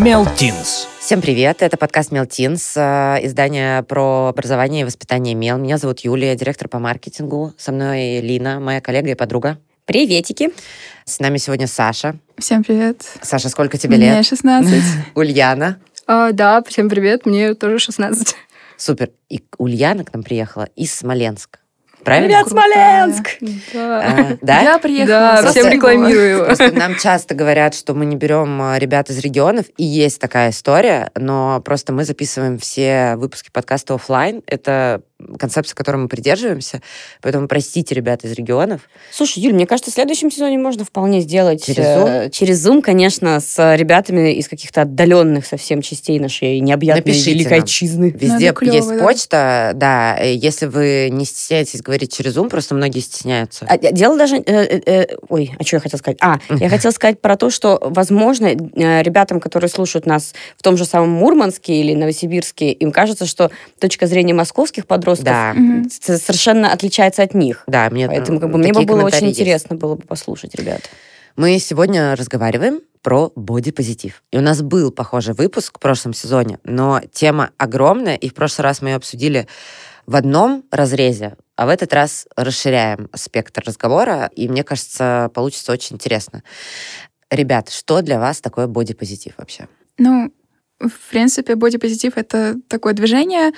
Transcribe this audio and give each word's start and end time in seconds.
Мелтинс. 0.00 0.88
Всем 0.98 1.20
привет, 1.20 1.60
это 1.60 1.76
подкаст 1.76 2.10
Мелтинс, 2.10 2.74
э, 2.74 3.18
издание 3.22 3.82
про 3.82 4.28
образование 4.28 4.80
и 4.80 4.84
воспитание 4.84 5.34
Мел. 5.34 5.58
Меня 5.58 5.76
зовут 5.76 6.00
Юлия, 6.00 6.34
директор 6.34 6.68
по 6.68 6.78
маркетингу. 6.78 7.52
Со 7.58 7.70
мной 7.70 8.20
Лина, 8.20 8.60
моя 8.60 8.80
коллега 8.80 9.10
и 9.10 9.14
подруга. 9.14 9.58
Приветики. 9.84 10.52
С 11.04 11.20
нами 11.20 11.36
сегодня 11.36 11.66
Саша. 11.66 12.16
Всем 12.38 12.64
привет. 12.64 13.02
Саша, 13.20 13.50
сколько 13.50 13.76
тебе 13.76 13.98
Мне 13.98 14.16
лет? 14.16 14.26
16. 14.26 14.82
Ульяна. 15.14 15.78
А, 16.06 16.32
да, 16.32 16.62
всем 16.66 16.88
привет, 16.88 17.26
мне 17.26 17.52
тоже 17.52 17.78
16. 17.78 18.34
Супер. 18.78 19.10
И 19.28 19.44
Ульяна 19.58 20.06
к 20.06 20.14
нам 20.14 20.22
приехала 20.22 20.66
из 20.76 20.94
Смоленска. 20.94 21.59
Правильно? 22.04 22.28
Привет, 22.28 22.48
Смоленск! 22.48 23.36
Да, 23.74 24.00
А, 24.02 24.36
да? 24.42 24.60
Я 24.62 24.78
приехала. 24.78 25.06
да 25.18 25.42
Просто- 25.42 25.60
всем 25.60 25.72
рекламирую. 25.72 26.44
Просто 26.46 26.72
нам 26.72 26.96
часто 26.96 27.34
говорят, 27.34 27.74
что 27.74 27.94
мы 27.94 28.06
не 28.06 28.16
берем 28.16 28.60
а, 28.62 28.78
ребят 28.78 29.10
из 29.10 29.18
регионов, 29.18 29.66
и 29.76 29.84
есть 29.84 30.20
такая 30.20 30.50
история, 30.50 31.10
но 31.14 31.60
просто 31.64 31.92
мы 31.92 32.04
записываем 32.04 32.58
все 32.58 33.16
выпуски 33.16 33.50
подкаста 33.52 33.94
оффлайн. 33.94 34.42
Это 34.46 35.02
концепция, 35.38 35.74
которой 35.74 35.96
мы 35.96 36.08
придерживаемся. 36.08 36.80
Поэтому 37.22 37.48
простите 37.48 37.94
ребят 37.94 38.24
из 38.24 38.32
регионов. 38.32 38.82
Слушай, 39.12 39.40
Юль, 39.40 39.54
мне 39.54 39.66
кажется, 39.66 39.90
в 39.90 39.94
следующем 39.94 40.30
сезоне 40.30 40.58
можно 40.58 40.84
вполне 40.84 41.20
сделать 41.20 41.64
Через 41.64 41.84
э, 41.84 42.30
через 42.30 42.66
Zoom, 42.66 42.82
конечно, 42.82 43.40
с 43.40 43.76
ребятами 43.76 44.34
из 44.34 44.48
каких-то 44.48 44.82
отдаленных 44.82 45.46
совсем 45.46 45.82
частей 45.82 46.18
нашей 46.18 46.60
необъятной 46.60 47.00
Напишите 47.02 47.32
великой 47.32 47.58
нам. 47.58 47.64
отчизны. 47.64 48.10
Везде 48.10 48.46
это 48.46 48.54
клёво, 48.54 48.76
есть 48.76 48.88
да. 48.88 48.98
почта, 48.98 49.72
да. 49.74 50.16
э, 50.18 50.34
Если 50.34 50.66
вы 50.66 51.08
не 51.10 51.24
стесняетесь 51.24 51.82
говорить 51.82 52.14
через 52.14 52.36
Zoom, 52.36 52.48
просто 52.48 52.74
многие 52.74 53.00
стесняются. 53.00 53.66
А, 53.68 53.76
э, 53.76 53.92
дело 53.92 54.16
даже... 54.16 54.36
э, 54.36 54.42
э, 54.46 54.80
э, 54.86 55.06
ой, 55.28 55.52
а 55.58 55.64
что 55.64 55.76
я 55.76 55.80
хотела 55.80 55.98
сказать? 55.98 56.18
А, 56.20 56.38
я 56.48 56.68
хотела 56.70 56.92
сказать 56.92 57.20
про 57.20 57.36
то, 57.36 57.50
что, 57.50 57.78
возможно, 57.82 58.46
э, 58.46 59.02
ребятам, 59.02 59.40
которые 59.40 59.68
слушают 59.68 60.06
нас 60.06 60.34
в 60.56 60.62
том 60.62 60.76
же 60.76 60.84
самом 60.84 61.10
Мурманске 61.10 61.74
или 61.80 61.94
Новосибирске, 61.94 62.72
им 62.72 62.92
кажется, 62.92 63.26
что 63.26 63.50
точка 63.78 64.06
зрения 64.06 64.34
московских 64.34 64.86
подростков 65.18 65.24
Да, 65.24 66.16
с- 66.16 66.22
совершенно 66.22 66.72
отличается 66.72 67.22
от 67.22 67.34
них. 67.34 67.64
да, 67.66 67.88
мне 67.90 68.06
Поэтому 68.06 68.40
как 68.40 68.50
бы, 68.50 68.58
мне 68.58 68.72
бы 68.72 68.84
было 68.84 69.02
очень 69.02 69.26
есть. 69.28 69.38
интересно 69.38 69.76
было 69.76 69.94
бы 69.96 70.02
послушать, 70.06 70.54
ребят. 70.54 70.80
Мы 71.36 71.58
сегодня 71.58 72.14
разговариваем 72.16 72.80
про 73.02 73.32
бодипозитив. 73.34 74.22
И 74.30 74.36
у 74.38 74.40
нас 74.42 74.60
был 74.62 74.90
похожий 74.90 75.32
выпуск 75.34 75.78
в 75.78 75.80
прошлом 75.80 76.12
сезоне, 76.12 76.58
но 76.64 77.00
тема 77.12 77.50
огромная, 77.56 78.16
и 78.16 78.28
в 78.28 78.34
прошлый 78.34 78.64
раз 78.64 78.82
мы 78.82 78.90
ее 78.90 78.96
обсудили 78.96 79.46
в 80.06 80.16
одном 80.16 80.64
разрезе, 80.70 81.36
а 81.56 81.66
в 81.66 81.68
этот 81.68 81.92
раз 81.94 82.26
расширяем 82.36 83.08
спектр 83.14 83.62
разговора, 83.64 84.30
и 84.34 84.48
мне 84.48 84.64
кажется, 84.64 85.30
получится 85.34 85.72
очень 85.72 85.96
интересно. 85.96 86.42
Ребят, 87.30 87.70
что 87.70 88.02
для 88.02 88.18
вас 88.18 88.40
такое 88.40 88.66
бодипозитив 88.66 89.34
вообще? 89.38 89.68
Ну, 89.98 90.32
в 90.80 91.10
принципе, 91.10 91.54
бодипозитив— 91.54 92.14
это 92.16 92.56
такое 92.68 92.94
движение, 92.94 93.52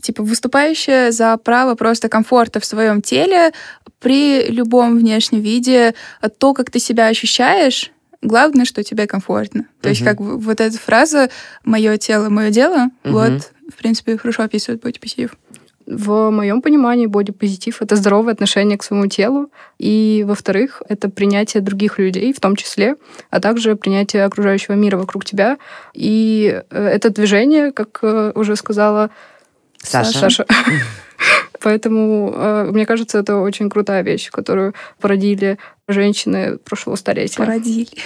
типа 0.00 0.22
выступающее 0.22 1.12
за 1.12 1.36
право 1.36 1.74
просто 1.74 2.08
комфорта 2.08 2.60
в 2.60 2.64
своем 2.64 3.00
теле 3.00 3.52
при 4.00 4.46
любом 4.48 4.98
внешнем 4.98 5.40
виде. 5.40 5.94
А 6.20 6.28
То, 6.28 6.52
как 6.52 6.70
ты 6.70 6.78
себя 6.80 7.06
ощущаешь, 7.06 7.92
главное, 8.22 8.64
что 8.64 8.82
тебе 8.82 9.06
комфортно. 9.06 9.66
То 9.80 9.88
есть 9.88 10.04
как 10.04 10.20
вот 10.20 10.60
эта 10.60 10.76
фраза 10.76 11.30
«моё 11.64 11.96
тело, 11.96 12.28
мое 12.28 12.50
дело», 12.50 12.88
вот, 13.04 13.52
в 13.72 13.76
принципе, 13.76 14.18
хорошо 14.18 14.42
описывает 14.42 14.82
бодипозитив. 14.82 15.36
В 15.86 16.30
моем 16.30 16.62
понимании 16.62 17.06
бодипозитив— 17.06 17.76
это 17.82 17.96
здоровое 17.96 18.32
отношение 18.32 18.78
к 18.78 18.82
своему 18.82 19.06
телу. 19.06 19.50
И, 19.78 20.24
во-вторых, 20.26 20.82
это 20.88 21.10
принятие 21.10 21.62
других 21.62 21.98
людей, 21.98 22.32
в 22.32 22.40
том 22.40 22.56
числе, 22.56 22.96
а 23.30 23.40
также 23.40 23.76
принятие 23.76 24.24
окружающего 24.24 24.74
мира 24.74 24.96
вокруг 24.96 25.24
тебя. 25.24 25.58
И 25.92 26.62
э, 26.70 26.86
это 26.86 27.10
движение, 27.10 27.72
как 27.72 27.98
э, 28.02 28.32
уже 28.34 28.56
сказала 28.56 29.10
Саша? 29.78 30.18
Саша. 30.18 30.46
Поэтому, 31.60 32.32
э, 32.34 32.70
мне 32.72 32.86
кажется, 32.86 33.18
это 33.18 33.36
очень 33.36 33.68
крутая 33.68 34.02
вещь, 34.02 34.30
которую 34.30 34.74
породили 35.00 35.58
женщины 35.86 36.58
прошлого 36.58 36.96
столетия. 36.96 37.38
Породили. 37.38 37.88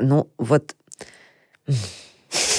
Ну, 0.00 0.28
вот 0.38 0.76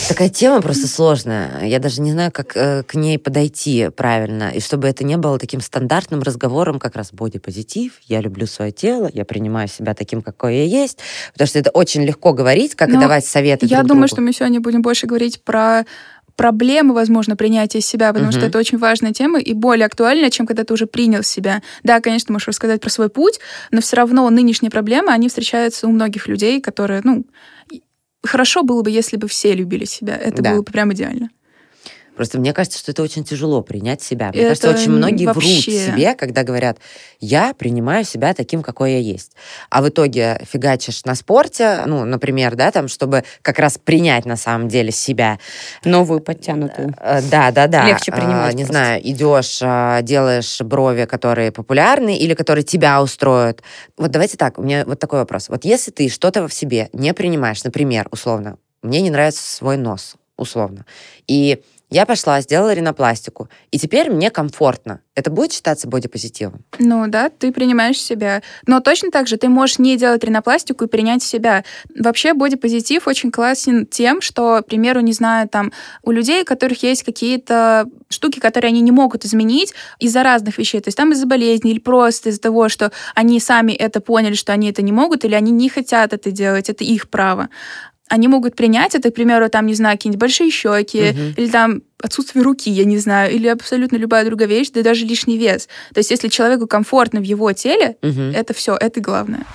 такая 0.07 0.29
тема 0.29 0.61
просто 0.61 0.87
сложная. 0.87 1.63
Я 1.65 1.79
даже 1.79 2.01
не 2.01 2.11
знаю, 2.11 2.31
как 2.31 2.57
э, 2.57 2.83
к 2.83 2.95
ней 2.95 3.19
подойти 3.19 3.89
правильно. 3.95 4.49
И 4.51 4.59
чтобы 4.59 4.87
это 4.87 5.03
не 5.03 5.17
было 5.17 5.37
таким 5.37 5.61
стандартным 5.61 6.21
разговором, 6.21 6.79
как 6.79 6.95
раз 6.95 7.11
бодипозитив, 7.13 7.93
я 8.07 8.21
люблю 8.21 8.47
свое 8.47 8.71
тело, 8.71 9.09
я 9.13 9.25
принимаю 9.25 9.67
себя 9.67 9.93
таким, 9.93 10.21
какой 10.21 10.57
я 10.57 10.63
есть. 10.63 10.99
Потому 11.33 11.47
что 11.47 11.59
это 11.59 11.69
очень 11.71 12.03
легко 12.03 12.33
говорить, 12.33 12.75
как 12.75 12.89
и 12.89 12.93
Но 12.93 13.01
давать 13.01 13.25
советы 13.25 13.65
Я 13.67 13.77
друг 13.77 13.89
думаю, 13.89 14.07
другу. 14.07 14.15
что 14.15 14.21
мы 14.21 14.33
сегодня 14.33 14.59
будем 14.59 14.81
больше 14.81 15.05
говорить 15.07 15.43
про 15.43 15.85
проблемы, 16.35 16.93
возможно, 16.93 17.35
принятия 17.35 17.81
себя, 17.81 18.13
потому 18.13 18.31
что 18.31 18.39
Мгм. 18.39 18.49
это 18.49 18.59
очень 18.59 18.77
важная 18.77 19.11
тема 19.11 19.39
и 19.39 19.51
более 19.53 19.85
актуальная, 19.85 20.29
чем 20.29 20.47
когда 20.47 20.63
ты 20.63 20.73
уже 20.73 20.87
принял 20.87 21.21
себя. 21.21 21.61
Да, 21.83 21.99
конечно, 21.99 22.31
можешь 22.31 22.47
рассказать 22.47 22.79
про 22.79 22.89
свой 22.89 23.09
путь, 23.09 23.41
но 23.71 23.81
все 23.81 23.97
равно 23.97 24.29
нынешние 24.29 24.71
проблемы, 24.71 25.11
они 25.11 25.27
встречаются 25.27 25.85
у 25.85 25.91
многих 25.91 26.27
людей, 26.29 26.61
которые, 26.61 27.01
ну, 27.03 27.25
хорошо 28.23 28.63
было 28.63 28.81
бы, 28.81 28.91
если 28.91 29.17
бы 29.17 29.27
все 29.27 29.53
любили 29.53 29.85
себя. 29.85 30.15
Это 30.17 30.41
Да. 30.41 30.51
было 30.51 30.61
бы 30.61 30.71
прям 30.71 30.93
идеально. 30.93 31.29
Просто 32.19 32.37
мне 32.37 32.51
кажется, 32.51 32.77
что 32.77 32.91
это 32.91 33.01
очень 33.01 33.23
тяжело 33.23 33.61
принять 33.61 34.01
себя. 34.01 34.27
Мне 34.33 34.41
Это 34.41 34.49
кажется, 34.61 34.71
очень 34.71 34.91
многие 34.91 35.23
врут 35.23 35.37
вообще. 35.37 35.71
себе, 35.85 36.15
когда 36.15 36.43
говорят, 36.43 36.77
я 37.21 37.53
принимаю 37.53 38.03
себя 38.03 38.33
таким, 38.33 38.61
какой 38.61 38.91
я 38.91 38.97
есть. 38.99 39.31
А 39.69 39.81
в 39.81 39.87
итоге 39.87 40.41
фигачишь 40.51 41.05
на 41.05 41.15
спорте, 41.15 41.83
ну, 41.85 42.03
например, 42.03 42.57
да, 42.57 42.71
там, 42.71 42.89
чтобы 42.89 43.23
как 43.41 43.57
раз 43.57 43.77
принять 43.77 44.25
на 44.25 44.35
самом 44.35 44.67
деле 44.67 44.91
себя. 44.91 45.39
Новую 45.85 46.19
подтянутую. 46.19 46.93
Э, 46.99 47.21
Да, 47.21 47.51
да, 47.51 47.67
да. 47.67 47.85
Легче 47.87 48.11
принимать 48.11 48.53
Э, 48.53 48.57
Не 48.57 48.65
просто. 48.65 48.73
знаю, 48.73 49.09
идешь, 49.09 49.59
э, 49.61 49.99
делаешь 50.03 50.59
брови, 50.59 51.05
которые 51.05 51.53
популярны 51.53 52.17
или 52.17 52.33
которые 52.33 52.65
тебя 52.65 53.01
устроят. 53.01 53.63
Вот 53.95 54.11
давайте 54.11 54.35
так, 54.35 54.59
у 54.59 54.61
меня 54.63 54.83
вот 54.85 54.99
такой 54.99 55.19
вопрос. 55.19 55.47
Вот 55.47 55.63
если 55.63 55.91
ты 55.91 56.09
что-то 56.09 56.49
в 56.49 56.53
себе 56.53 56.89
не 56.91 57.13
принимаешь, 57.13 57.63
например, 57.63 58.09
условно, 58.11 58.57
мне 58.81 58.99
не 58.99 59.09
нравится 59.09 59.41
свой 59.41 59.77
нос, 59.77 60.15
условно, 60.35 60.85
и 61.25 61.61
я 61.89 62.05
пошла, 62.05 62.41
сделала 62.41 62.73
ринопластику, 62.73 63.49
и 63.71 63.79
теперь 63.79 64.11
мне 64.11 64.29
комфортно. 64.29 65.01
Это 65.15 65.31
будет 65.31 65.51
считаться 65.51 65.87
бодипозитивом? 65.87 66.63
Ну 66.77 67.07
да, 67.07 67.29
ты 67.29 67.51
принимаешь 67.51 67.99
себя. 67.99 68.41
Но 68.67 68.79
точно 68.79 69.11
так 69.11 69.27
же 69.27 69.37
ты 69.37 69.49
можешь 69.49 69.79
не 69.79 69.97
делать 69.97 70.23
ринопластику 70.23 70.85
и 70.85 70.87
принять 70.87 71.23
себя. 71.23 71.65
Вообще 71.93 72.33
бодипозитив 72.33 73.07
очень 73.07 73.31
классен 73.31 73.85
тем, 73.85 74.21
что, 74.21 74.61
к 74.61 74.67
примеру, 74.67 75.01
не 75.01 75.13
знаю, 75.13 75.49
там 75.49 75.73
у 76.03 76.11
людей, 76.11 76.43
у 76.43 76.45
которых 76.45 76.83
есть 76.83 77.03
какие-то 77.03 77.85
штуки, 78.07 78.39
которые 78.39 78.69
они 78.69 78.81
не 78.81 78.91
могут 78.91 79.25
изменить 79.25 79.73
из-за 79.99 80.23
разных 80.23 80.57
вещей. 80.57 80.79
То 80.79 80.87
есть 80.87 80.97
там 80.97 81.11
из-за 81.11 81.25
болезни 81.25 81.71
или 81.71 81.79
просто 81.79 82.29
из-за 82.29 82.39
того, 82.39 82.69
что 82.69 82.91
они 83.15 83.39
сами 83.39 83.73
это 83.73 83.99
поняли, 83.99 84.35
что 84.35 84.53
они 84.53 84.69
это 84.69 84.81
не 84.81 84.91
могут, 84.91 85.25
или 85.25 85.35
они 85.35 85.51
не 85.51 85.69
хотят 85.69 86.13
это 86.13 86.31
делать, 86.31 86.69
это 86.69 86.83
их 86.83 87.09
право. 87.09 87.49
Они 88.09 88.27
могут 88.27 88.55
принять 88.55 88.95
это, 88.95 89.11
к 89.11 89.13
примеру, 89.13 89.49
там, 89.49 89.67
не 89.67 89.75
знаю, 89.75 89.95
какие-нибудь 89.97 90.19
большие 90.19 90.49
щеки, 90.51 91.11
Мгм. 91.11 91.33
или 91.37 91.47
там 91.49 91.81
отсутствие 92.01 92.43
руки, 92.43 92.69
я 92.71 92.85
не 92.85 92.97
знаю, 92.97 93.31
или 93.33 93.47
абсолютно 93.47 93.97
любая 93.97 94.25
другая 94.25 94.47
вещь, 94.47 94.69
да 94.73 94.81
даже 94.81 95.05
лишний 95.05 95.37
вес. 95.37 95.67
То 95.93 95.99
есть 95.99 96.11
если 96.11 96.27
человеку 96.27 96.65
комфортно 96.67 97.19
в 97.19 97.23
его 97.23 97.51
теле, 97.53 97.95
Мгм. 98.01 98.31
это 98.31 98.53
все, 98.53 98.75
это 98.75 98.99
главное. 98.99 99.45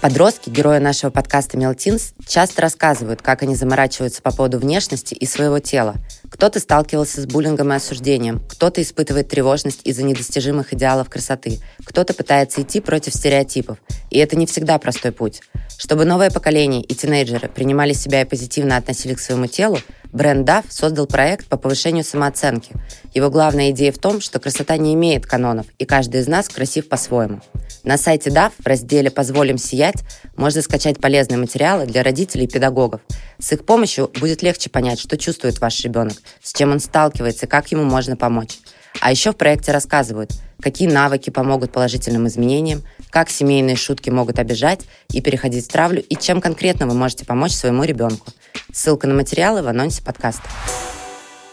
Подростки, 0.00 0.48
герои 0.48 0.78
нашего 0.78 1.10
подкаста 1.10 1.58
«Мелтинс», 1.58 2.14
часто 2.26 2.62
рассказывают, 2.62 3.20
как 3.20 3.42
они 3.42 3.54
заморачиваются 3.54 4.22
по 4.22 4.34
поводу 4.34 4.58
внешности 4.58 5.12
и 5.12 5.26
своего 5.26 5.58
тела. 5.58 5.96
Кто-то 6.30 6.58
сталкивался 6.58 7.20
с 7.20 7.26
буллингом 7.26 7.70
и 7.70 7.76
осуждением, 7.76 8.40
кто-то 8.48 8.80
испытывает 8.80 9.28
тревожность 9.28 9.82
из-за 9.84 10.02
недостижимых 10.04 10.72
идеалов 10.72 11.10
красоты, 11.10 11.58
кто-то 11.84 12.14
пытается 12.14 12.62
идти 12.62 12.80
против 12.80 13.12
стереотипов. 13.12 13.76
И 14.08 14.16
это 14.16 14.36
не 14.36 14.46
всегда 14.46 14.78
простой 14.78 15.12
путь. 15.12 15.42
Чтобы 15.76 16.06
новое 16.06 16.30
поколение 16.30 16.80
и 16.80 16.94
тинейджеры 16.94 17.50
принимали 17.50 17.92
себя 17.92 18.22
и 18.22 18.24
позитивно 18.24 18.78
относились 18.78 19.16
к 19.16 19.20
своему 19.20 19.48
телу, 19.48 19.80
бренд 20.12 20.48
DAF 20.48 20.64
создал 20.70 21.08
проект 21.08 21.46
по 21.46 21.58
повышению 21.58 22.04
самооценки. 22.04 22.72
Его 23.12 23.28
главная 23.28 23.70
идея 23.70 23.92
в 23.92 23.98
том, 23.98 24.22
что 24.22 24.40
красота 24.40 24.78
не 24.78 24.94
имеет 24.94 25.26
канонов, 25.26 25.66
и 25.78 25.84
каждый 25.84 26.22
из 26.22 26.26
нас 26.26 26.48
красив 26.48 26.88
по-своему. 26.88 27.40
На 27.82 27.96
сайте 27.96 28.28
DAF 28.28 28.52
в 28.58 28.66
разделе 28.66 29.10
«Позволим 29.10 29.56
сиять» 29.56 30.04
можно 30.36 30.60
скачать 30.60 31.00
полезные 31.00 31.38
материалы 31.38 31.86
для 31.86 32.02
родителей 32.02 32.44
и 32.44 32.48
педагогов. 32.48 33.00
С 33.38 33.52
их 33.52 33.64
помощью 33.64 34.10
будет 34.20 34.42
легче 34.42 34.68
понять, 34.68 35.00
что 35.00 35.16
чувствует 35.16 35.60
ваш 35.60 35.80
ребенок, 35.80 36.16
с 36.42 36.52
чем 36.52 36.72
он 36.72 36.80
сталкивается 36.80 37.46
и 37.46 37.48
как 37.48 37.70
ему 37.72 37.84
можно 37.84 38.16
помочь. 38.16 38.58
А 39.00 39.10
еще 39.10 39.32
в 39.32 39.36
проекте 39.36 39.72
рассказывают, 39.72 40.32
какие 40.60 40.88
навыки 40.88 41.30
помогут 41.30 41.72
положительным 41.72 42.26
изменениям, 42.26 42.82
как 43.08 43.30
семейные 43.30 43.76
шутки 43.76 44.10
могут 44.10 44.38
обижать 44.38 44.80
и 45.10 45.22
переходить 45.22 45.64
в 45.64 45.68
травлю, 45.68 46.02
и 46.02 46.16
чем 46.16 46.42
конкретно 46.42 46.86
вы 46.86 46.94
можете 46.94 47.24
помочь 47.24 47.52
своему 47.52 47.84
ребенку. 47.84 48.26
Ссылка 48.72 49.06
на 49.06 49.14
материалы 49.14 49.62
в 49.62 49.68
анонсе 49.68 50.02
подкаста. 50.02 50.48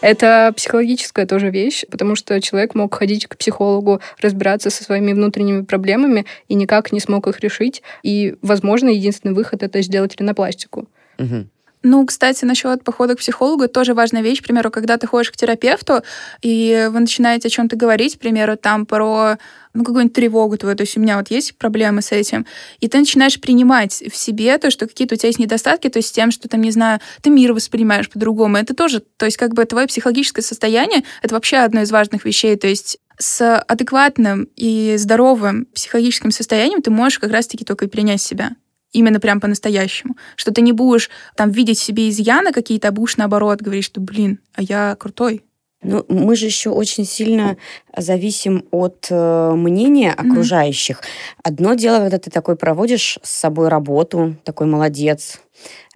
Это 0.00 0.52
психологическая 0.56 1.26
тоже 1.26 1.50
вещь, 1.50 1.84
потому 1.90 2.14
что 2.14 2.40
человек 2.40 2.74
мог 2.74 2.94
ходить 2.94 3.26
к 3.26 3.36
психологу, 3.36 4.00
разбираться 4.20 4.70
со 4.70 4.84
своими 4.84 5.12
внутренними 5.12 5.62
проблемами 5.62 6.24
и 6.48 6.54
никак 6.54 6.92
не 6.92 7.00
смог 7.00 7.26
их 7.26 7.40
решить. 7.40 7.82
И, 8.02 8.36
возможно, 8.42 8.88
единственный 8.88 9.34
выход— 9.34 9.62
это 9.64 9.82
сделать 9.82 10.16
ринопластику. 10.16 10.88
Мгм. 11.18 11.50
Ну, 11.84 12.04
кстати, 12.06 12.44
насчет 12.44 12.82
похода 12.82 13.14
к 13.14 13.18
психологу 13.18 13.68
тоже 13.68 13.94
важная 13.94 14.22
вещь. 14.22 14.40
К 14.40 14.44
примеру, 14.44 14.70
когда 14.70 14.96
ты 14.96 15.06
ходишь 15.06 15.30
к 15.30 15.36
терапевту, 15.36 16.02
и 16.42 16.88
вы 16.90 17.00
начинаете 17.00 17.48
о 17.48 17.50
чем-то 17.50 17.76
говорить, 17.76 18.16
к 18.16 18.18
примеру, 18.20 18.56
там 18.56 18.84
про 18.84 19.38
ну, 19.74 19.84
какую-нибудь 19.84 20.14
тревогу 20.14 20.56
твою, 20.56 20.76
то 20.76 20.82
есть 20.82 20.96
у 20.96 21.00
меня 21.00 21.16
вот 21.16 21.30
есть 21.30 21.56
проблемы 21.56 22.02
с 22.02 22.12
этим, 22.12 22.46
и 22.80 22.88
ты 22.88 22.98
начинаешь 22.98 23.40
принимать 23.40 24.02
в 24.10 24.16
себе 24.16 24.56
то, 24.58 24.70
что 24.70 24.86
какие-то 24.86 25.14
у 25.14 25.18
тебя 25.18 25.28
есть 25.28 25.38
недостатки, 25.38 25.88
то 25.88 25.98
есть 25.98 26.14
тем, 26.14 26.30
что 26.30 26.48
там, 26.48 26.60
не 26.60 26.70
знаю, 26.70 27.00
ты 27.22 27.30
мир 27.30 27.52
воспринимаешь 27.52 28.08
по-другому, 28.10 28.56
это 28.56 28.74
тоже, 28.74 29.02
то 29.16 29.26
есть 29.26 29.36
как 29.36 29.54
бы 29.54 29.64
твое 29.64 29.86
психологическое 29.86 30.42
состояние, 30.42 31.04
это 31.22 31.34
вообще 31.34 31.58
одно 31.58 31.82
из 31.82 31.90
важных 31.90 32.24
вещей, 32.24 32.56
то 32.56 32.66
есть 32.66 32.98
с 33.18 33.58
адекватным 33.58 34.48
и 34.56 34.94
здоровым 34.96 35.66
психологическим 35.66 36.30
состоянием 36.30 36.82
ты 36.82 36.90
можешь 36.90 37.18
как 37.18 37.32
раз-таки 37.32 37.64
только 37.64 37.86
и 37.86 37.88
принять 37.88 38.22
себя. 38.22 38.52
Именно 38.92 39.20
прям 39.20 39.40
по-настоящему. 39.40 40.16
Что 40.36 40.52
ты 40.52 40.62
не 40.62 40.72
будешь 40.72 41.10
там 41.36 41.50
видеть 41.50 41.78
в 41.78 41.82
себе 41.82 42.08
изъяны 42.08 42.52
какие-то, 42.52 42.88
а 42.88 42.92
будешь 42.92 43.18
наоборот 43.18 43.60
говорить, 43.60 43.84
что, 43.84 44.00
блин, 44.00 44.40
а 44.54 44.62
я 44.62 44.96
крутой. 44.98 45.44
Ну, 45.80 46.04
мы 46.08 46.34
же 46.34 46.46
еще 46.46 46.70
очень 46.70 47.04
сильно 47.04 47.56
зависим 47.96 48.64
от 48.72 49.06
э, 49.10 49.52
мнения 49.54 50.12
окружающих. 50.12 51.02
Одно 51.44 51.74
дело, 51.74 51.98
когда 51.98 52.18
ты 52.18 52.30
такой 52.30 52.56
проводишь 52.56 53.18
с 53.22 53.30
собой 53.30 53.68
работу, 53.68 54.34
такой 54.42 54.66
молодец, 54.66 55.40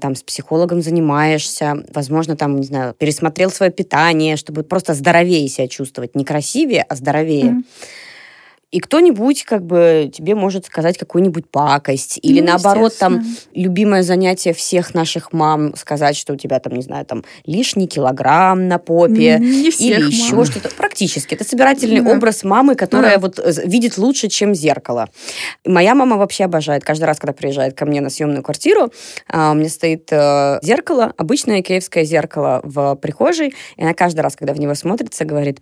там 0.01 0.15
с 0.15 0.23
психологом 0.23 0.83
занимаешься, 0.83 1.85
возможно, 1.93 2.37
там, 2.37 2.57
не 2.57 2.67
знаю, 2.67 2.95
пересмотрел 2.95 3.51
свое 3.51 3.73
питание, 3.73 4.37
чтобы 4.37 4.63
просто 4.63 4.95
здоровее 4.95 5.49
себя 5.49 5.67
чувствовать. 5.67 6.15
Не 6.15 6.25
красивее, 6.25 6.85
а 6.89 6.95
здоровее. 6.95 7.53
Мгм. 7.53 7.65
И 8.73 8.81
кто-нибудь 8.81 9.45
как 9.45 9.65
бы 9.65 10.11
тебе 10.13 10.35
может 10.35 10.65
сказать 10.65 10.97
какую-нибудь 10.97 11.49
пакость. 11.51 12.19
Или 12.23 12.41
Ну, 12.41 12.47
наоборот, 12.49 12.97
там, 12.99 13.23
любимое 13.55 14.03
занятие 14.03 14.55
всех 14.55 14.95
наших 14.95 15.33
мам 15.35 15.77
сказать, 15.77 16.17
что 16.17 16.33
у 16.33 16.37
тебя 16.37 16.59
там, 16.59 16.73
не 16.73 16.83
знаю, 16.83 17.05
там 17.05 17.23
лишний 17.45 17.87
килограмм 17.87 18.69
на 18.69 18.79
попе, 18.79 19.39
Не 19.39 19.69
или 19.69 20.01
мам. 20.01 20.09
еще 20.09 20.45
что-то. 20.47 20.71
Практически. 20.75 21.35
Это 21.35 21.45
собирательный 21.45 22.01
Да. 22.01 22.13
образ 22.13 22.45
мамы, 22.45 22.75
которая 22.75 23.17
да. 23.17 23.21
вот 23.21 23.39
э, 23.39 23.53
видит 23.67 23.99
лучше, 23.99 24.29
чем 24.29 24.55
зеркало. 24.55 25.11
Моя 25.67 25.95
мама 25.95 26.17
вообще 26.17 26.45
обожает. 26.45 26.83
Каждый 26.83 27.05
раз, 27.05 27.19
когда 27.19 27.35
приезжает 27.35 27.75
ко 27.77 27.85
мне 27.85 28.01
на 28.01 28.09
съемную 28.09 28.43
квартиру, 28.43 28.91
а, 29.29 29.53
у 29.53 29.55
меня 29.55 29.69
стоит 29.69 30.09
э, 30.11 30.61
зеркало, 30.63 31.13
обычное 31.19 31.61
киевское 31.61 32.05
зеркало 32.05 32.63
в 32.65 32.95
прихожей, 32.97 33.55
и 33.77 33.83
она 33.83 33.93
каждый 33.93 34.21
раз, 34.21 34.35
когда 34.35 34.55
в 34.55 34.59
него 34.61 34.75
смотрится, 34.75 35.27
говорит, 35.27 35.61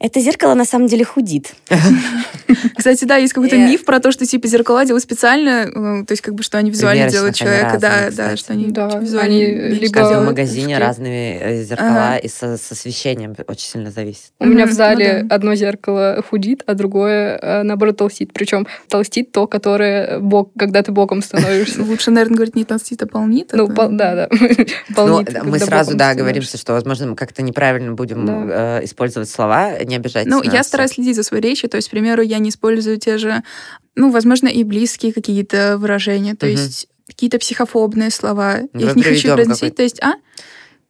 это 0.00 0.18
зеркало 0.20 0.54
на 0.54 0.64
самом 0.64 0.86
деле 0.86 1.04
худит. 1.04 1.54
Кстати, 2.76 3.04
да, 3.04 3.16
есть 3.16 3.32
какой-то 3.34 3.56
Э. 3.56 3.58
миф 3.68 3.84
про 3.84 4.00
то, 4.00 4.10
что 4.10 4.24
типа 4.26 4.48
зеркала 4.48 4.84
делают 4.86 5.02
специально, 5.04 6.00
э, 6.00 6.04
то 6.06 6.12
есть 6.12 6.22
как 6.22 6.34
бы 6.34 6.42
что 6.42 6.56
они 6.58 6.70
визуально 6.70 7.08
делают 7.10 7.36
человека, 7.36 7.78
да, 7.78 8.10
да, 8.10 8.36
что 8.36 8.54
они 8.54 8.66
Да, 8.70 8.98
визуально 8.98 9.68
либо- 9.74 10.20
В 10.22 10.24
магазине 10.26 10.78
разные 10.78 11.38
э, 11.40 11.62
зеркала 11.62 12.16
и 12.16 12.28
со, 12.28 12.56
с 12.56 12.72
освещением 12.72 13.36
очень 13.46 13.66
сильно 13.68 13.90
зависит. 13.90 14.30
У 14.38 14.46
меня 14.46 14.66
в 14.66 14.72
зале 14.72 15.22
ну 15.28 15.34
одно 15.34 15.54
зеркало 15.54 16.24
худит, 16.28 16.62
а 16.66 16.74
другое, 16.74 17.62
наоборот, 17.62 17.98
толстит. 17.98 18.32
Причем 18.32 18.66
толстит 18.88 19.32
то, 19.32 19.46
которое 19.46 20.18
бок, 20.18 20.50
когда 20.58 20.82
ты 20.82 20.92
боком 20.92 21.22
становишься. 21.22 21.82
Лучше, 21.90 22.10
наверное, 22.10 22.36
говорить 22.36 22.56
не 22.56 22.64
толстит, 22.64 23.02
а 23.02 23.06
полнит. 23.06 23.50
Ну, 23.52 23.64
это- 23.66 23.74
пол- 23.74 23.88
да, 23.90 24.14
да. 24.14 24.28
Ну, 24.96 25.24
мы 25.44 25.58
сразу, 25.58 25.94
да, 25.96 26.14
говоримся, 26.14 26.56
что, 26.56 26.72
возможно, 26.72 27.06
мы 27.08 27.16
как-то 27.16 27.42
неправильно 27.42 27.92
будем 27.92 28.26
использовать 28.84 29.28
слова, 29.28 29.72
не 29.90 29.96
обижайтесь 29.96 30.30
Ну, 30.30 30.40
на 30.42 30.46
я 30.50 30.58
нас. 30.58 30.68
стараюсь 30.68 30.92
следить 30.92 31.16
за 31.16 31.22
своей 31.22 31.42
речью, 31.42 31.68
то 31.68 31.76
есть, 31.76 31.88
к 31.88 31.90
примеру, 31.90 32.22
я 32.22 32.38
не 32.38 32.48
использую 32.50 32.96
те 32.98 33.18
же, 33.18 33.42
ну, 33.96 34.10
возможно, 34.10 34.48
и 34.48 34.64
близкие 34.64 35.12
какие-то 35.12 35.76
выражения, 35.78 36.34
то 36.34 36.46
Мгм. 36.46 36.54
есть 36.56 36.88
какие-то 37.06 37.38
психофобные 37.38 38.10
слова. 38.10 38.60
Я 38.72 38.86
их 38.90 38.96
не 38.96 39.02
хочу 39.02 39.34
произносить, 39.34 39.74
то 39.74 39.82
есть, 39.82 40.00
а? 40.02 40.14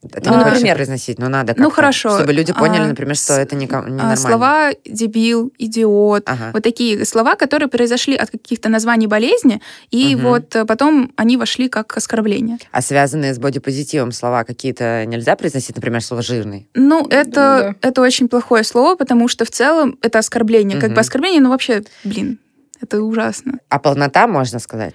Это 0.02 0.30
Ну, 0.30 0.38
не 0.38 0.42
хочешь 0.44 0.54
например. 0.60 0.76
произносить, 0.76 1.18
но 1.18 1.28
надо 1.28 1.52
Ну, 1.58 1.64
как-то, 1.64 1.74
хорошо. 1.76 2.16
Чтобы 2.16 2.32
люди 2.32 2.54
поняли, 2.54 2.84
А, 2.84 2.86
например, 2.86 3.14
что 3.16 3.34
с- 3.34 3.38
это 3.38 3.54
не, 3.54 3.66
не 3.66 3.72
А, 3.72 3.82
нормально. 3.82 4.16
Слова 4.16 4.70
дебил, 4.86 5.52
идиот, 5.58 6.22
Ага. 6.24 6.50
вот 6.54 6.62
такие 6.62 7.04
слова, 7.04 7.36
которые 7.36 7.68
произошли 7.68 8.16
от 8.16 8.30
каких-то 8.30 8.70
названий 8.70 9.06
болезни, 9.06 9.60
и 9.90 10.16
Мгм. 10.16 10.24
вот 10.24 10.56
э, 10.56 10.64
потом 10.64 11.12
они 11.16 11.36
вошли 11.36 11.68
как 11.68 11.94
оскорбление. 11.98 12.56
А 12.72 12.80
связанные 12.80 13.34
с 13.34 13.38
бодипозитивом 13.38 14.12
слова 14.12 14.44
какие-то 14.44 15.04
нельзя 15.04 15.36
произносить, 15.36 15.76
например, 15.76 16.02
слово 16.02 16.22
«жирный»? 16.22 16.66
Ну, 16.74 17.06
это, 17.06 17.30
Да. 17.30 17.74
это 17.88 18.00
очень 18.00 18.28
плохое 18.28 18.64
слово, 18.64 18.96
потому 18.96 19.28
что 19.28 19.44
в 19.44 19.50
целом 19.50 19.98
это 20.00 20.18
оскорбление. 20.20 20.78
Как 20.80 20.88
Мгм. 20.90 20.94
бы 20.94 21.00
оскорбление, 21.02 21.42
ну 21.42 21.50
вообще, 21.50 21.82
блин, 22.04 22.38
это 22.80 23.02
ужасно. 23.02 23.58
А 23.68 23.78
полнота, 23.78 24.26
можно 24.26 24.60
сказать? 24.60 24.94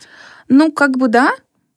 Ну, 0.49 0.71
как 0.71 0.97
бы 0.97 1.09
да. 1.09 1.29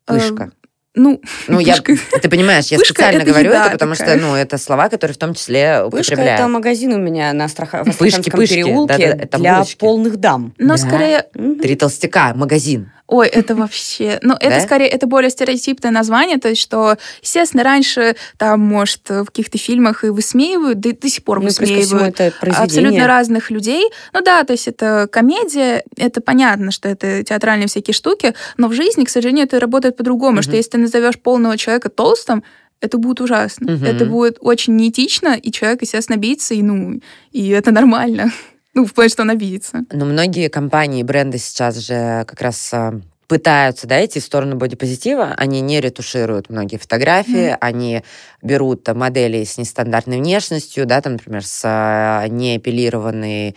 Э, 0.07 0.15
Пышка. 0.15 0.51
Ну, 0.99 1.21
Ну, 1.47 1.61
я, 1.61 1.77
пышка. 1.81 2.19
ты 2.21 2.29
понимаешь, 2.29 2.67
я 2.67 2.79
Пышка 2.79 2.95
специально 2.95 3.19
это 3.23 3.31
говорю 3.31 3.51
еда 3.51 3.63
это, 3.67 3.73
потому 3.73 3.95
такая. 3.95 4.19
что, 4.19 4.27
ну, 4.27 4.35
это 4.35 4.59
слова, 4.59 4.89
которые 4.89 5.15
в 5.15 5.19
том 5.19 5.35
числе 5.35 5.85
Пышка 5.91 6.13
употребляют. 6.13 6.41
это 6.41 6.49
магазин 6.49 6.93
у 6.93 6.99
меня 6.99 7.33
на 7.33 7.45
Астраха- 7.47 7.85
в 7.91 7.97
Пышки, 7.97 8.31
пышки, 8.31 8.55
переулке 8.57 8.97
да-да, 8.99 9.23
это 9.25 9.39
для 9.39 9.55
булочки. 9.55 9.77
полных 9.79 10.17
дам. 10.17 10.55
Но 10.59 10.75
Да. 10.75 10.79
скорее. 10.79 11.25
Три 11.63 11.77
толстяка, 11.77 12.35
магазин. 12.35 12.91
Ой, 13.09 13.27
это 13.27 13.55
вообще, 13.55 14.19
ну, 14.23 14.35
это 14.35 14.57
Да? 14.57 14.61
скорее, 14.61 14.87
это 14.87 15.07
более 15.07 15.31
стереотипное 15.31 15.91
название, 15.91 16.37
то 16.39 16.49
есть, 16.49 16.61
что, 16.61 16.97
естественно, 17.23 17.65
раньше 17.65 18.17
там, 18.37 18.61
может, 18.61 19.09
в 19.09 19.25
каких-то 19.25 19.57
фильмах 19.59 20.05
и 20.05 20.11
высмеивают, 20.11 20.81
да 20.81 20.91
и 20.91 20.93
до 20.93 21.09
сих 21.09 21.25
пор 21.25 21.41
Ну, 21.41 21.47
высмеивают 21.47 22.21
абсолютно 22.21 23.07
разных 23.07 23.51
людей. 23.51 23.91
Ну 24.13 24.21
да, 24.21 24.45
то 24.45 24.53
есть 24.53 24.69
это 24.69 25.09
комедия, 25.11 25.83
это 25.97 26.21
понятно, 26.21 26.71
что 26.71 26.89
это 26.89 27.25
театральные 27.25 27.69
всякие 27.69 27.95
штуки, 27.95 28.35
но 28.59 28.69
в 28.69 28.75
жизни, 28.75 29.05
к 29.05 29.11
сожалению, 29.11 29.47
это 29.47 29.59
работает 29.59 29.97
по-другому, 29.97 30.43
что 30.43 30.55
если 30.55 30.71
ты 30.71 30.79
назовешь 30.79 31.19
полного 31.19 31.57
человека 31.57 31.89
толстым, 31.89 32.45
это 32.81 32.99
будет 32.99 33.21
ужасно. 33.21 33.73
Мгм. 33.73 33.85
Это 33.85 34.05
будет 34.05 34.37
очень 34.41 34.77
неэтично, 34.77 35.35
и 35.35 35.51
человек, 35.51 35.83
естественно, 35.83 36.17
обидится, 36.17 36.55
и, 36.55 36.63
ну, 36.63 37.01
и 37.33 37.49
это 37.49 37.73
нормально. 37.73 38.31
Ну, 38.79 38.85
в 38.85 38.95
плане, 38.95 39.11
что 39.11 39.23
он 39.23 39.31
обидится. 39.31 39.85
Но 39.91 40.05
многие 40.05 40.49
компании 40.49 41.01
и 41.01 41.03
бренды 41.03 41.39
сейчас 41.39 41.79
же 41.79 42.25
как 42.29 42.41
раз 42.41 42.73
а, 42.73 43.01
пытаются 43.29 43.87
да, 43.87 44.05
идти 44.05 44.21
в 44.21 44.25
сторону 44.25 44.57
бодипозитива, 44.57 45.35
они 45.37 45.61
не 45.61 45.81
ретушируют 45.81 46.49
многие 46.49 46.79
фотографии, 46.79 47.57
они 47.61 48.03
берут 48.43 48.89
модели 48.95 49.45
с 49.45 49.59
нестандартной 49.59 50.19
внешностью, 50.19 50.87
да, 50.87 51.01
там, 51.03 51.15
например, 51.15 51.45
с 51.45 51.61
а, 51.65 52.27
неэпилированными 52.29 53.55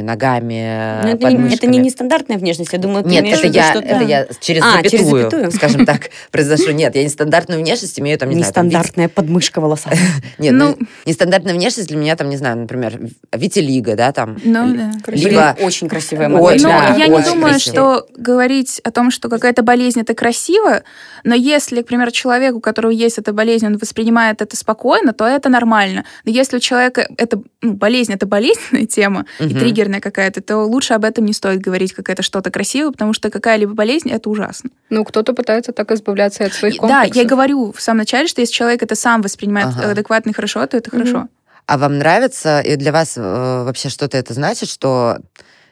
ногами, 0.00 1.02
Ну, 1.02 1.08
это, 1.10 1.32
не, 1.32 1.54
это 1.54 1.66
не 1.66 1.78
нестандартная 1.78 2.38
внешность, 2.38 2.72
я 2.72 2.78
думаю, 2.78 3.02
ты 3.02 3.10
Нет, 3.10 3.24
это 3.26 3.46
я, 3.48 3.74
это 3.74 4.04
я 4.04 4.26
через, 4.40 4.62
А, 4.62 4.82
через 4.82 5.00
запятую, 5.00 5.22
запятую. 5.22 5.52
скажем 5.52 5.86
так, 5.86 6.10
произношу. 6.30 6.70
Нет, 6.70 6.94
я 6.94 7.02
нестандартную 7.02 7.60
внешность 7.60 7.98
имею, 7.98 8.16
там, 8.18 8.28
не 8.28 8.36
Нестандартная 8.36 9.08
подмышка 9.08 9.60
волоса. 9.60 9.90
Нет, 10.38 10.52
Ну- 10.54 10.76
ну, 10.78 10.86
нестандартная 11.06 11.54
внешность 11.54 11.88
для 11.88 11.96
меня, 11.96 12.14
там, 12.14 12.28
не 12.28 12.36
знаю, 12.36 12.58
например, 12.58 13.00
витилиго, 13.32 13.96
да, 13.96 14.12
там. 14.12 14.38
Ну, 14.44 14.76
да. 14.76 14.92
Либо 15.08 15.56
очень 15.60 15.88
красивая 15.88 16.28
модель. 16.28 16.62
Ну, 16.62 16.68
я 16.68 17.06
не 17.08 17.22
думаю, 17.22 17.58
что 17.58 18.06
говорить 18.16 18.80
о 18.84 18.90
том, 18.90 18.99
что 19.08 19.30
какая-то 19.30 19.62
болезнь 19.62 20.00
это 20.00 20.12
красиво, 20.14 20.82
но 21.24 21.34
если, 21.34 21.80
к 21.80 21.86
примеру, 21.86 22.10
человек, 22.10 22.54
у 22.56 22.60
которого 22.60 22.90
есть 22.90 23.16
эта 23.16 23.32
болезнь, 23.32 23.66
он 23.66 23.78
воспринимает 23.78 24.42
это 24.42 24.54
спокойно, 24.56 25.14
то 25.14 25.24
это 25.24 25.48
нормально. 25.48 26.04
Но 26.26 26.30
если 26.32 26.58
у 26.58 26.60
человека 26.60 27.08
это 27.16 27.40
ну, 27.62 27.72
болезнь, 27.72 28.12
это 28.12 28.26
болезненная 28.26 28.84
тема 28.86 29.24
и 29.38 29.44
Мгм. 29.44 29.58
триггерная 29.60 30.00
какая-то, 30.00 30.42
то 30.42 30.58
лучше 30.64 30.92
об 30.92 31.06
этом 31.06 31.24
не 31.24 31.32
стоит 31.32 31.60
говорить, 31.62 31.94
как 31.94 32.10
это 32.10 32.22
что-то 32.22 32.50
красивое, 32.50 32.92
потому 32.92 33.14
что 33.14 33.30
какая-либо 33.30 33.72
болезнь 33.72 34.10
это 34.10 34.28
ужасно. 34.28 34.68
Ну, 34.90 35.04
кто-то 35.04 35.32
пытается 35.32 35.72
так 35.72 35.90
избавляться 35.92 36.44
от 36.44 36.52
своих 36.52 36.74
И- 36.74 36.78
да, 36.80 36.88
комплексов. 36.88 37.16
я 37.16 37.22
и 37.22 37.26
говорю 37.26 37.72
в 37.72 37.80
самом 37.80 37.98
начале, 38.00 38.26
что 38.28 38.42
если 38.42 38.52
человек 38.52 38.82
это 38.82 38.94
сам 38.96 39.22
воспринимает 39.22 39.68
Ага. 39.68 39.92
адекватно 39.92 40.30
и 40.30 40.32
хорошо, 40.34 40.66
то 40.66 40.76
это 40.76 40.90
Мгм. 40.92 40.98
хорошо. 41.06 41.28
А 41.66 41.78
вам 41.78 41.98
нравится, 41.98 42.60
и 42.60 42.74
для 42.74 42.90
вас 42.90 43.16
э, 43.16 43.20
вообще 43.22 43.90
что-то 43.90 44.16
это 44.18 44.34
значит, 44.34 44.68
что 44.68 45.18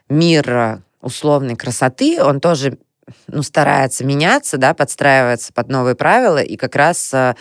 мир 0.08 0.48
э, 0.50 0.78
условной 1.00 1.56
красоты, 1.56 2.22
он 2.22 2.38
тоже 2.40 2.78
ну, 3.26 3.42
старается 3.42 4.04
меняться, 4.04 4.58
да, 4.58 4.74
подстраивается 4.74 5.52
под 5.52 5.68
новые 5.68 5.94
правила 5.94 6.38
и 6.38 6.56
как 6.56 6.76
раз 6.76 7.12
э, 7.12 7.34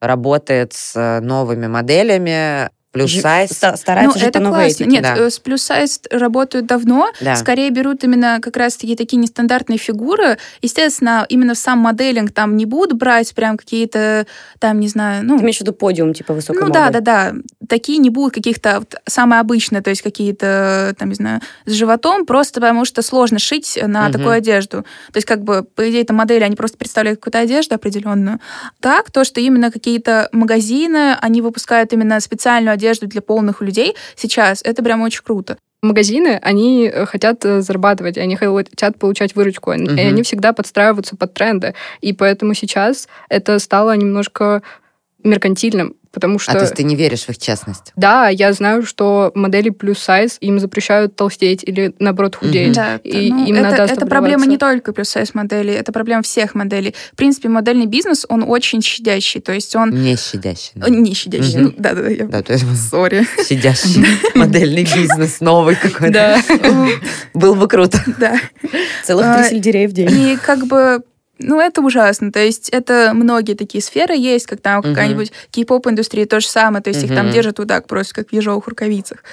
работает 0.00 0.72
с 0.72 0.96
э, 0.96 1.20
новыми 1.20 1.66
моделями, 1.66 2.70
плюс 2.92 3.12
сайз. 3.20 3.50
ста- 3.50 3.76
Стараются 3.76 4.18
ну, 4.18 4.24
жить 4.24 4.36
это 4.36 4.44
классно. 4.48 4.84
Нет, 4.84 5.02
да. 5.02 5.16
э, 5.16 5.30
с 5.30 5.38
плюс 5.38 5.62
сайз 5.62 6.00
работают 6.10 6.66
давно. 6.66 7.10
Да. 7.20 7.36
Скорее 7.36 7.70
берут 7.70 8.02
именно 8.04 8.38
как 8.40 8.56
раз-таки 8.56 8.96
такие 8.96 9.18
нестандартные 9.18 9.78
фигуры. 9.78 10.38
Естественно, 10.60 11.24
именно 11.28 11.54
в 11.54 11.58
сам 11.58 11.78
моделинг 11.78 12.32
там 12.32 12.56
не 12.56 12.66
будут 12.66 12.98
брать 12.98 13.34
прям 13.34 13.56
какие-то, 13.56 14.26
там, 14.58 14.80
не 14.80 14.88
знаю, 14.88 15.24
ну... 15.24 15.36
Ты 15.38 15.42
имеешь 15.44 15.58
в 15.58 15.60
виду 15.60 15.72
подиум, 15.72 16.14
типа, 16.14 16.34
высокой 16.34 16.60
Ну 16.60 16.66
моды? 16.68 16.78
да, 16.80 16.90
да, 16.90 17.00
да. 17.00 17.34
Такие 17.68 17.98
не 17.98 18.10
будут 18.10 18.34
каких-то 18.34 18.80
вот, 18.80 18.94
самые 19.06 19.40
обычные, 19.40 19.82
то 19.82 19.90
есть 19.90 20.02
какие-то, 20.02 20.94
там, 20.98 21.08
не 21.10 21.14
знаю, 21.14 21.40
с 21.66 21.72
животом, 21.72 22.26
просто 22.26 22.60
потому 22.60 22.84
что 22.84 23.02
сложно 23.02 23.38
шить 23.38 23.78
на 23.82 24.04
Мгм. 24.04 24.12
такую 24.12 24.30
одежду. 24.32 24.82
То 25.12 25.16
есть, 25.16 25.26
как 25.26 25.42
бы, 25.44 25.62
по 25.62 25.88
идее, 25.88 26.02
это 26.02 26.12
модели, 26.12 26.42
они 26.42 26.56
просто 26.56 26.76
представляют 26.76 27.20
какую-то 27.20 27.38
одежду 27.38 27.74
определенную. 27.76 28.40
Так, 28.80 29.10
то, 29.10 29.24
что 29.24 29.40
именно 29.40 29.70
какие-то 29.70 30.28
магазины, 30.32 31.16
они 31.20 31.40
выпускают 31.40 31.92
именно 31.92 32.18
специальную 32.20 32.74
одежду 32.80 33.06
для 33.06 33.20
полных 33.20 33.60
людей 33.60 33.94
сейчас, 34.16 34.62
это 34.64 34.82
прям 34.82 35.02
очень 35.02 35.22
круто. 35.22 35.56
Магазины, 35.82 36.38
они 36.42 36.90
э, 36.92 37.06
хотят 37.06 37.44
э, 37.44 37.62
зарабатывать, 37.62 38.18
они 38.18 38.36
хотят 38.36 38.98
получать 38.98 39.34
выручку, 39.34 39.72
Мгм. 39.72 39.96
и 39.96 40.00
они 40.00 40.22
всегда 40.22 40.52
подстраиваются 40.52 41.16
под 41.16 41.32
тренды. 41.34 41.74
И 42.02 42.12
поэтому 42.12 42.54
сейчас 42.54 43.08
это 43.30 43.58
стало 43.58 43.96
немножко 43.96 44.62
меркантильным, 45.24 45.94
потому 46.12 46.38
что... 46.38 46.52
А 46.52 46.54
то 46.54 46.60
есть 46.62 46.74
ты 46.74 46.82
не 46.82 46.96
веришь 46.96 47.24
в 47.24 47.30
их 47.30 47.38
честность? 47.38 47.92
Да, 47.96 48.28
я 48.28 48.52
знаю, 48.52 48.84
что 48.84 49.32
модели 49.34 49.70
плюс 49.70 49.98
сайз 49.98 50.36
им 50.40 50.58
запрещают 50.58 51.16
толстеть 51.16 51.62
или, 51.64 51.94
наоборот, 51.98 52.36
худеть. 52.36 52.72
Да, 52.72 52.96
И 52.96 53.30
ну, 53.30 53.46
им 53.46 53.56
это, 53.56 53.70
надо 53.70 53.92
это 53.92 54.06
проблема 54.06 54.46
не 54.46 54.58
только 54.58 54.92
плюс 54.92 55.08
сайз 55.08 55.34
моделей, 55.34 55.74
это 55.74 55.92
проблема 55.92 56.22
всех 56.22 56.54
моделей. 56.54 56.94
В 57.12 57.16
принципе, 57.16 57.48
модельный 57.48 57.86
бизнес, 57.86 58.26
он 58.28 58.44
очень 58.46 58.82
щадящий, 58.82 59.40
то 59.40 59.52
есть 59.52 59.74
он 59.76 59.90
Не 59.90 60.16
щадящий. 60.16 60.72
Э, 60.76 60.90
Не 60.90 61.14
щадящий. 61.14 61.58
Мгм. 61.58 61.64
Ну, 61.64 61.74
да, 61.78 61.94
да, 61.94 62.08
я... 62.08 62.24
Да, 62.26 62.42
то 62.42 62.52
есть 62.52 62.64
Сори. 62.90 63.26
щадящий 63.46 64.04
модельный 64.34 64.84
бизнес 64.84 65.40
новый 65.40 65.76
какой-то. 65.76 66.12
Да. 66.12 66.42
Был 67.34 67.54
бы 67.54 67.68
круто. 67.68 68.02
Да. 68.18 68.38
Целых 69.04 69.26
А, 69.26 69.38
три 69.38 69.50
сельдерея 69.50 69.88
в 69.88 69.92
день. 69.92 70.10
И 70.10 70.36
как 70.36 70.66
бы 70.66 71.02
ну, 71.40 71.60
это 71.60 71.80
ужасно. 71.80 72.32
То 72.32 72.38
есть 72.40 72.68
это 72.68 73.12
многие 73.14 73.54
такие 73.54 73.82
сферы 73.82 74.14
есть, 74.16 74.46
как 74.46 74.60
там 74.60 74.78
Мгм. 74.80 74.90
какая-нибудь 74.90 75.32
кей-поп-индустрия, 75.50 76.26
то 76.26 76.40
же 76.40 76.46
самое. 76.48 76.82
То 76.82 76.90
есть 76.90 77.02
их 77.02 77.14
там 77.14 77.30
держат 77.30 77.58
вот 77.58 77.68
так 77.68 77.86
просто, 77.86 78.14
как 78.14 78.30
в 78.30 78.32
ежовых 78.32 78.66
рукавицах. 78.68 79.24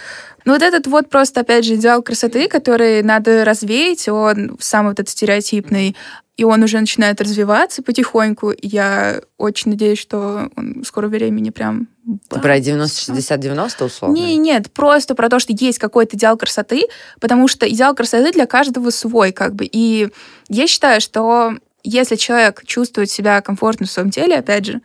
Но 0.45 0.53
вот 0.53 0.61
этот 0.61 0.87
вот 0.87 1.09
просто, 1.09 1.41
опять 1.41 1.65
же, 1.65 1.75
идеал 1.75 2.01
красоты, 2.01 2.47
который 2.47 3.03
надо 3.03 3.43
развеять, 3.43 4.07
он 4.07 4.57
самый 4.61 4.89
вот 4.89 4.99
этот 4.99 5.09
стереотипный, 5.09 5.95
и 6.37 6.43
он 6.43 6.63
уже 6.63 6.79
начинает 6.79 7.19
развиваться 7.19 7.81
потихоньку. 7.81 8.53
Я 8.61 9.21
очень 9.37 9.71
надеюсь, 9.71 9.99
что 9.99 10.49
он 10.55 10.83
в 10.83 10.87
скором 10.87 11.09
времени 11.09 11.49
прям... 11.49 11.87
Ты 12.29 12.39
про 12.39 12.59
90-60-90 12.59 13.85
условно? 13.85 14.15
Не, 14.15 14.37
нет, 14.37 14.71
просто 14.71 15.15
про 15.15 15.29
то, 15.29 15.39
что 15.39 15.51
есть 15.51 15.79
какой-то 15.79 16.15
идеал 16.15 16.37
красоты, 16.37 16.83
потому 17.19 17.47
что 17.47 17.67
идеал 17.67 17.95
красоты 17.95 18.31
для 18.31 18.45
каждого 18.45 18.91
свой, 18.91 19.31
как 19.31 19.55
бы. 19.55 19.67
И 19.69 20.09
я 20.47 20.67
считаю, 20.67 21.01
что 21.01 21.57
если 21.89 22.15
человек 22.15 22.63
чувствует 22.65 23.09
себя 23.09 23.41
комфортно 23.41 23.85
в 23.85 23.91
своем 23.91 24.11
теле, 24.11 24.37
опять 24.37 24.65
же, 24.65 24.81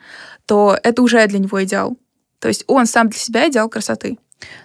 то 0.46 0.78
это 0.82 1.02
уже 1.02 1.26
для 1.26 1.38
него 1.38 1.62
идеал. 1.64 1.96
То 2.38 2.48
есть 2.48 2.64
он 2.66 2.86
сам 2.86 3.08
для 3.08 3.18
себя 3.18 3.48
идеал 3.48 3.68
красоты. 3.68 4.18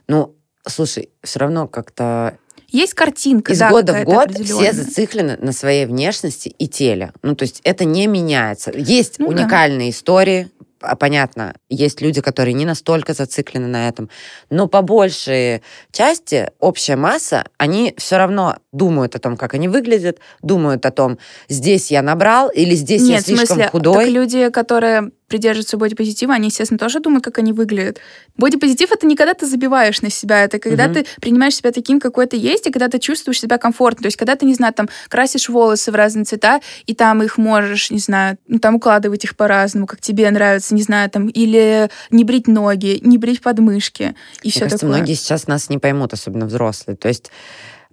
Ну, 0.08 0.36
слушай, 0.68 1.10
все 1.24 1.40
равно 1.40 1.68
как-то 1.68 2.38
Есть 2.70 2.94
картинка, 2.96 3.54
из 3.54 3.60
да, 3.60 3.70
года 3.70 3.94
в 3.94 4.04
год 4.04 4.32
все 4.34 4.74
зациклены 4.74 5.38
на 5.40 5.52
своей 5.52 5.86
внешности 5.86 6.50
и 6.50 6.68
теле. 6.68 7.14
Ну, 7.22 7.36
то 7.36 7.44
есть 7.44 7.62
это 7.64 7.86
не 7.86 8.08
меняется. 8.08 8.72
Есть 8.76 9.20
Ну 9.20 9.32
да. 9.32 9.44
уникальные 9.44 9.92
истории, 9.92 10.50
а, 10.57 10.57
понятно, 11.00 11.56
есть 11.70 12.02
люди, 12.02 12.22
которые 12.22 12.54
не 12.54 12.66
настолько 12.66 13.14
зациклены 13.14 13.68
на 13.68 13.88
этом, 13.88 14.10
но 14.50 14.68
по 14.68 14.82
большей 14.82 15.62
части 15.92 16.52
общая 16.60 16.96
масса, 16.96 17.46
они 17.58 17.94
все 17.98 18.18
равно 18.18 18.58
думают 18.72 19.16
о 19.16 19.20
том, 19.20 19.38
как 19.38 19.54
они 19.54 19.68
выглядят, 19.68 20.20
думают 20.42 20.86
о 20.86 20.92
том, 20.92 21.18
здесь 21.50 21.92
я 21.92 22.02
набрал 22.02 22.50
или 22.50 22.76
здесь 22.76 23.02
я 23.02 23.16
Нет, 23.16 23.24
в 23.24 23.26
слишком 23.26 23.48
смысле, 23.48 23.70
худой. 23.70 24.06
так 24.06 24.14
люди, 24.14 24.50
которые 24.50 25.12
придерживаются 25.28 25.78
бодипозитива, 25.78 26.34
они, 26.34 26.48
естественно, 26.48 26.78
тоже 26.78 27.00
думают, 27.00 27.24
как 27.24 27.38
они 27.38 27.52
выглядят. 27.54 28.00
Бодипозитив— 28.38 28.92
это 28.92 29.06
не 29.06 29.16
когда 29.16 29.34
ты 29.34 29.46
забиваешь 29.46 30.02
на 30.02 30.10
себя, 30.10 30.44
это 30.44 30.58
когда 30.60 30.86
Мгм. 30.86 30.94
ты 30.96 31.06
принимаешь 31.22 31.56
себя 31.56 31.72
таким, 31.72 32.00
какой 32.00 32.28
ты 32.28 32.38
есть, 32.38 32.68
и 32.68 32.72
когда 32.72 32.88
ты 32.88 33.00
чувствуешь 33.00 33.40
себя 33.40 33.58
комфортно. 33.58 34.04
То 34.04 34.08
есть 34.08 34.18
когда 34.18 34.36
ты, 34.36 34.46
не 34.46 34.54
знаю, 34.54 34.74
там, 34.74 34.88
красишь 35.10 35.50
волосы 35.50 35.92
в 35.92 35.96
разные 35.96 36.24
цвета, 36.26 36.62
и 36.86 36.96
там 36.96 37.22
их 37.24 37.38
можешь, 37.38 37.92
не 37.92 38.00
знаю, 38.00 38.38
ну, 38.48 38.60
там 38.60 38.76
укладывать 38.76 39.24
их 39.26 39.36
по-разному, 39.36 39.86
как 39.86 40.00
тебе 40.00 40.30
нравится, 40.32 40.74
не 40.74 40.82
знаю, 40.82 41.10
там, 41.10 41.28
или 41.28 41.90
не 42.10 42.24
брить 42.24 42.48
ноги, 42.48 43.00
не 43.04 43.18
брить 43.18 43.42
подмышки, 43.42 44.16
и 44.44 44.50
все 44.50 44.60
Мне 44.62 44.64
кажется, 44.66 44.86
такое. 44.86 44.98
многие 44.98 45.14
сейчас 45.14 45.48
нас 45.48 45.70
не 45.70 45.78
поймут, 45.78 46.14
особенно 46.14 46.46
взрослые. 46.46 46.96
То 46.96 47.08
есть 47.08 47.32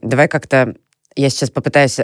давай 0.00 0.28
как-то... 0.28 0.74
Я 1.16 1.30
сейчас 1.30 1.50
попытаюсь 1.50 1.98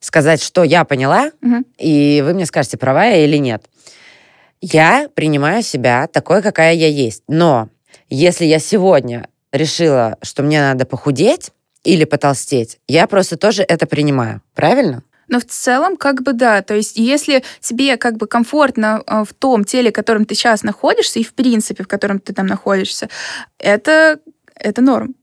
сказать, 0.00 0.42
что 0.42 0.64
я 0.64 0.84
поняла, 0.84 1.30
Мгм. 1.42 1.64
и 1.78 2.22
вы 2.24 2.32
мне 2.34 2.46
скажете, 2.46 2.78
права 2.78 3.04
я 3.04 3.24
или 3.24 3.36
нет. 3.36 3.64
Я 4.60 5.08
принимаю 5.14 5.62
себя 5.62 6.06
такой, 6.06 6.42
какая 6.42 6.74
я 6.74 6.88
есть. 6.88 7.22
Но 7.28 7.68
если 8.08 8.44
я 8.44 8.58
сегодня 8.58 9.28
решила, 9.52 10.18
что 10.22 10.42
мне 10.42 10.60
надо 10.60 10.84
похудеть 10.84 11.50
или 11.82 12.04
потолстеть, 12.04 12.78
я 12.86 13.06
просто 13.06 13.36
тоже 13.36 13.62
это 13.62 13.86
принимаю. 13.86 14.42
Правильно? 14.54 15.02
Но 15.28 15.38
в 15.38 15.44
целом, 15.44 15.96
как 15.96 16.22
бы 16.22 16.32
да, 16.32 16.60
то 16.60 16.74
есть 16.74 16.96
если 16.96 17.44
тебе 17.60 17.96
как 17.96 18.16
бы 18.16 18.26
комфортно 18.26 19.02
э, 19.06 19.24
в 19.26 19.32
том 19.32 19.64
теле, 19.64 19.90
в 19.90 19.94
котором 19.94 20.24
ты 20.24 20.34
сейчас 20.34 20.64
находишься, 20.64 21.20
и 21.20 21.24
в 21.24 21.34
принципе, 21.34 21.84
в 21.84 21.88
котором 21.88 22.18
ты 22.18 22.34
там 22.34 22.46
находишься, 22.46 23.08
это, 23.58 24.18
это 24.56 24.82
норм. 24.82 25.14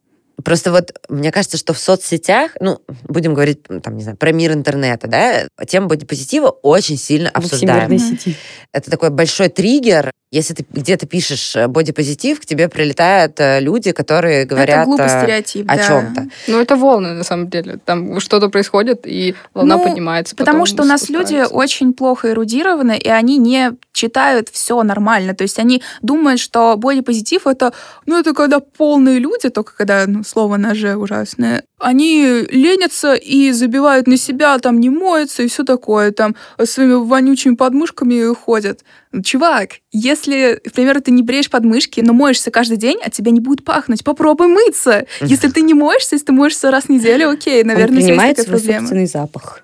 Просто 0.43 0.71
вот 0.71 0.91
мне 1.09 1.31
кажется, 1.31 1.57
что 1.57 1.73
в 1.73 1.79
соцсетях, 1.79 2.51
ну, 2.59 2.79
будем 3.03 3.33
говорить, 3.33 3.63
там, 3.81 3.95
не 3.95 4.03
знаю, 4.03 4.17
про 4.17 4.31
мир 4.31 4.53
интернета, 4.53 5.07
да, 5.07 5.47
тема 5.65 5.87
бодипозитива 5.87 6.49
очень 6.49 6.97
сильно 6.97 7.31
Мгм. 7.35 7.99
сети. 7.99 8.35
Это 8.71 8.91
такой 8.91 9.09
большой 9.09 9.49
триггер. 9.49 10.11
Если 10.29 10.53
ты 10.53 10.65
где-то 10.69 11.07
пишешь 11.07 11.55
э, 11.55 11.67
бодипозитив, 11.67 12.41
к 12.41 12.45
тебе 12.45 12.67
прилетают 12.67 13.39
э, 13.39 13.61
люди, 13.61 13.93
которые 13.93 14.43
говорят 14.43 14.79
это 14.79 14.85
глупый 14.85 15.05
э, 15.05 15.09
стереотип, 15.21 15.71
о 15.71 15.77
да. 15.77 15.87
чем-то. 15.87 16.27
Ну, 16.47 16.59
это 16.59 16.75
волны, 16.75 17.13
на 17.13 17.23
самом 17.23 17.47
деле. 17.47 17.79
Там 17.85 18.19
что-то 18.19 18.49
происходит, 18.49 19.07
и 19.07 19.35
волна 19.53 19.77
Ну, 19.77 19.83
поднимается. 19.85 20.35
Потому 20.35 20.59
потом 20.59 20.65
что 20.65 20.83
у 20.83 20.85
нас 20.85 21.07
люди 21.07 21.45
очень 21.49 21.93
плохо 21.93 22.31
эрудированы, 22.31 22.97
и 22.97 23.07
они 23.07 23.37
не 23.37 23.71
читают 23.93 24.49
все 24.49 24.83
нормально. 24.83 25.33
То 25.33 25.43
есть 25.43 25.59
они 25.59 25.81
думают, 26.01 26.41
что 26.41 26.75
бодипозитив 26.75 27.47
это, 27.47 27.71
ну, 28.05 28.19
это 28.19 28.33
когда 28.33 28.59
полные 28.59 29.19
люди, 29.19 29.47
только 29.47 29.77
когда 29.77 30.03
ну, 30.07 30.23
слово 30.27 30.57
ноже 30.57 30.95
ужасное, 30.95 31.63
они 31.79 32.45
ленятся 32.49 33.13
и 33.13 33.51
забивают 33.51 34.07
на 34.07 34.17
себя, 34.17 34.57
там 34.59 34.79
не 34.79 34.89
моются 34.89 35.43
и 35.43 35.47
все 35.47 35.63
такое, 35.63 36.11
там 36.11 36.35
своими 36.63 36.93
вонючими 36.93 37.55
подмышками 37.55 38.33
ходят. 38.33 38.81
Чувак, 39.23 39.69
если, 39.91 40.59
к 40.67 40.73
примеру, 40.73 41.01
ты 41.01 41.11
не 41.11 41.23
бреешь 41.23 41.49
подмышки, 41.49 42.01
но 42.01 42.13
моешься 42.13 42.51
каждый 42.51 42.77
день, 42.77 42.99
от 43.03 43.13
тебя 43.13 43.31
не 43.31 43.39
будет 43.39 43.63
пахнуть. 43.63 44.03
Попробуй 44.03 44.47
мыться. 44.47 45.05
Если 45.21 45.49
ты 45.49 45.61
не 45.61 45.73
моешься, 45.73 46.15
если 46.15 46.25
ты 46.27 46.31
моешься 46.33 46.69
раз 46.71 46.85
в 46.85 46.89
неделю, 46.89 47.29
окей, 47.29 47.63
наверное, 47.63 47.99
Он 47.99 48.05
принимает 48.05 48.35
такая 48.37 48.45
свой 48.45 48.59
проблема. 48.59 48.79
собственный 48.81 49.05
запах. 49.07 49.63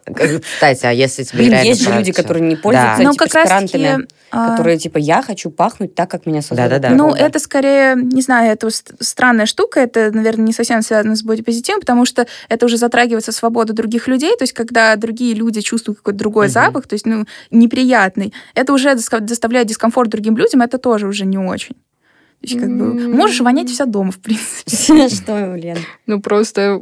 Кстати, 0.55 0.85
а 0.85 0.91
если 0.91 1.23
тебе 1.23 1.49
реально 1.49 1.67
есть 1.67 1.81
же 1.81 1.91
люди, 1.93 2.11
которые 2.11 2.47
не 2.47 2.55
пользуются 2.55 3.03
Да. 3.03 3.11
Типа, 3.11 3.25
спирантами, 3.27 4.07
а, 4.31 4.51
которые 4.51 4.77
типа 4.77 4.97
я 4.97 5.21
хочу 5.21 5.51
пахнуть 5.51 5.93
так, 5.93 6.09
как 6.09 6.25
меня 6.25 6.41
создала 6.41 6.69
Да-да-да. 6.69 6.95
Ну, 6.95 7.11
природа». 7.11 7.23
это 7.25 7.39
скорее, 7.39 7.95
не 7.95 8.21
знаю, 8.21 8.51
это 8.53 8.69
ст- 8.69 8.93
странная 8.99 9.45
штука, 9.45 9.79
это, 9.81 10.09
наверное, 10.11 10.45
не 10.45 10.52
совсем 10.53 10.81
связано 10.81 11.15
с 11.15 11.23
бодипозитивом, 11.23 11.79
потому 11.81 12.05
что 12.05 12.25
это 12.49 12.65
уже 12.65 12.77
затрагивается 12.77 13.31
свобода 13.31 13.73
других 13.73 14.07
людей, 14.07 14.35
то 14.37 14.43
есть 14.43 14.53
когда 14.53 14.95
другие 14.95 15.33
люди 15.33 15.61
чувствуют 15.61 15.99
какой-то 15.99 16.19
другой 16.19 16.45
Мгм. 16.45 16.53
запах, 16.53 16.87
то 16.87 16.93
есть, 16.93 17.05
ну, 17.05 17.25
неприятный, 17.51 18.33
это 18.55 18.73
уже 18.73 18.95
доставляет 18.95 19.67
дискомфорт 19.67 20.09
другим 20.09 20.37
людям, 20.37 20.61
это 20.61 20.77
тоже 20.77 21.07
уже 21.07 21.25
не 21.25 21.37
очень. 21.37 21.75
То 21.75 22.47
есть, 22.49 22.59
как 22.59 22.69
бы, 22.77 22.93
можешь 22.93 23.39
вонять 23.39 23.69
вся 23.69 23.85
дома, 23.85 24.11
в 24.11 24.19
принципе. 24.19 25.07
Что, 25.09 25.55
Лен? 25.55 25.77
Ну, 26.07 26.19
просто 26.21 26.81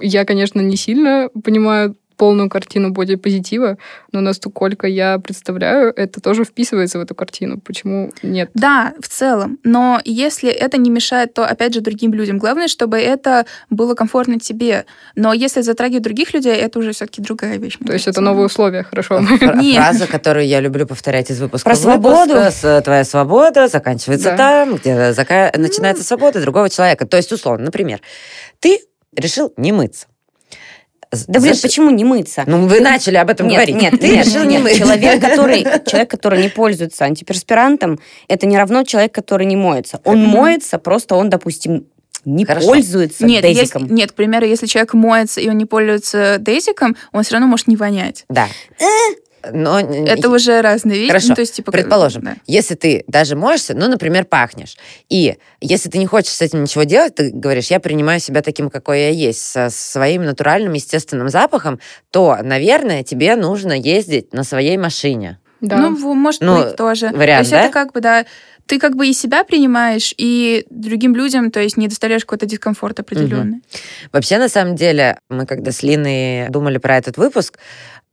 я, 0.00 0.24
конечно, 0.24 0.60
не 0.60 0.76
сильно 0.76 1.28
понимаю 1.42 1.94
полную 2.16 2.48
картину 2.48 2.90
бодипозитива, 2.90 3.78
но 4.12 4.20
насколько 4.20 4.86
я 4.86 5.18
представляю, 5.18 5.92
это 5.96 6.20
тоже 6.20 6.44
вписывается 6.44 6.98
в 6.98 7.02
эту 7.02 7.14
картину. 7.14 7.58
Почему 7.60 8.10
нет? 8.22 8.50
Да, 8.54 8.94
в 9.00 9.08
целом. 9.08 9.58
Но 9.64 10.00
если 10.04 10.50
это 10.50 10.78
не 10.78 10.90
мешает, 10.90 11.34
то, 11.34 11.44
опять 11.44 11.74
же, 11.74 11.80
другим 11.80 12.12
людям. 12.14 12.38
Главное, 12.38 12.68
чтобы 12.68 12.98
это 12.98 13.46
было 13.70 13.94
комфортно 13.94 14.38
тебе. 14.40 14.84
Но 15.16 15.32
если 15.32 15.60
затрагивает 15.62 16.02
других 16.04 16.34
людей, 16.34 16.54
это 16.56 16.78
уже 16.78 16.92
все-таки 16.92 17.22
другая 17.22 17.56
вещь. 17.58 17.76
То 17.78 17.92
есть 17.92 18.04
кажется. 18.04 18.10
это 18.10 18.20
новые 18.20 18.46
условия, 18.46 18.82
хорошо. 18.82 19.20
Фра- 19.20 19.56
Нет. 19.60 19.76
Фраза, 19.76 20.06
которую 20.06 20.46
я 20.46 20.60
люблю 20.60 20.86
повторять 20.86 21.30
из 21.30 21.40
выпуска 21.40 21.68
Про 21.70 21.76
в 21.76 21.80
выпуск, 21.84 22.00
свободу. 22.02 22.34
э, 22.34 22.50
с- 22.50 22.82
Твоя 22.82 23.04
свобода 23.04 23.68
заканчивается 23.68 24.30
Да. 24.30 24.36
там, 24.36 24.76
где 24.76 24.90
зака- 25.12 25.56
начинается 25.56 26.04
свобода 26.04 26.40
другого 26.40 26.68
человека. 26.70 27.06
То 27.06 27.16
есть, 27.16 27.32
условно, 27.32 27.64
например, 27.66 28.00
ты 28.60 28.78
решил 29.16 29.52
не 29.56 29.72
мыться. 29.72 30.06
Да 31.28 31.40
блин, 31.40 31.52
Заш- 31.54 31.62
почему 31.62 31.90
не 31.90 32.04
мыться? 32.04 32.44
Ну, 32.46 32.66
вы 32.66 32.80
начали 32.80 33.16
об 33.16 33.30
этом 33.30 33.46
нет, 33.48 33.56
говорить. 33.56 33.76
Нет, 33.76 34.00
Ты 34.00 34.08
нет, 34.08 34.26
решил 34.26 34.42
не 34.44 34.54
нет. 34.56 34.62
мыться. 34.62 34.78
Человек, 34.80 35.20
который, 35.28 35.62
человек, 35.86 36.10
который 36.10 36.42
не 36.42 36.48
пользуется 36.48 37.04
антиперспирантом, 37.04 37.98
это 38.28 38.46
не 38.46 38.56
равно 38.58 38.84
человек, 38.84 39.12
который 39.12 39.46
не 39.46 39.56
моется. 39.56 40.00
Он 40.04 40.18
Мгм. 40.22 40.30
моется, 40.30 40.78
просто 40.78 41.14
он, 41.14 41.30
допустим, 41.30 41.86
не 42.24 42.46
Хорошо. 42.46 42.68
пользуется 42.68 43.26
Нет, 43.26 43.44
если, 43.44 43.60
дезиком. 43.60 43.94
нет, 43.94 44.12
к 44.12 44.14
примеру, 44.14 44.46
если 44.46 44.64
человек 44.66 44.94
моется 44.94 45.42
и 45.42 45.48
он 45.50 45.58
не 45.58 45.66
пользуется 45.66 46.38
дезиком, 46.40 46.96
он 47.12 47.22
все 47.22 47.32
равно 47.34 47.48
может 47.48 47.68
не 47.68 47.76
вонять. 47.76 48.24
Да. 48.30 48.48
Но 49.52 49.78
Это 49.80 50.30
уже 50.30 50.60
разные 50.60 50.98
вещи. 50.98 51.08
Хорошо. 51.08 51.28
Ну, 51.30 51.34
то 51.34 51.40
есть, 51.40 51.54
типа, 51.54 51.72
Предположим, 51.72 52.22
да. 52.22 52.36
если 52.46 52.74
ты 52.74 53.04
даже 53.06 53.36
моешься, 53.36 53.74
ну, 53.74 53.88
например, 53.88 54.24
пахнешь, 54.24 54.76
и 55.08 55.36
если 55.60 55.88
ты 55.88 55.98
не 55.98 56.06
хочешь 56.06 56.32
с 56.32 56.40
этим 56.42 56.62
ничего 56.62 56.84
делать, 56.84 57.14
ты 57.14 57.30
говоришь, 57.30 57.68
я 57.70 57.80
принимаю 57.80 58.20
себя 58.20 58.42
таким, 58.42 58.70
какой 58.70 59.00
я 59.00 59.08
есть, 59.10 59.40
со 59.40 59.68
своим 59.70 60.24
натуральным, 60.24 60.72
естественным 60.72 61.28
запахом, 61.28 61.80
то, 62.10 62.38
наверное, 62.42 63.02
тебе 63.02 63.36
нужно 63.36 63.72
ездить 63.72 64.32
на 64.32 64.44
своей 64.44 64.76
машине. 64.76 65.38
Да. 65.60 65.76
Ну, 65.78 66.14
может 66.14 66.40
Ну, 66.42 66.62
быть, 66.64 66.76
тоже. 66.76 67.08
вариант, 67.08 67.38
то 67.38 67.40
есть 67.40 67.50
да? 67.52 67.62
это 67.64 67.72
как 67.72 67.92
бы, 67.92 68.00
да, 68.00 68.26
ты 68.66 68.78
как 68.78 68.96
бы 68.96 69.06
и 69.06 69.12
себя 69.12 69.44
принимаешь, 69.44 70.14
и 70.16 70.66
другим 70.70 71.14
людям, 71.14 71.50
то 71.50 71.60
есть 71.60 71.76
не 71.76 71.86
доставляешь 71.88 72.24
какой-то 72.24 72.46
дискомфорт 72.46 72.98
определенный. 73.00 73.60
Вообще, 74.12 74.38
на 74.38 74.48
самом 74.48 74.74
деле, 74.74 75.18
мы 75.28 75.44
когда 75.46 75.70
с 75.70 75.82
Линой 75.82 76.48
думали 76.48 76.78
про 76.78 76.96
этот 76.96 77.16
выпуск, 77.18 77.58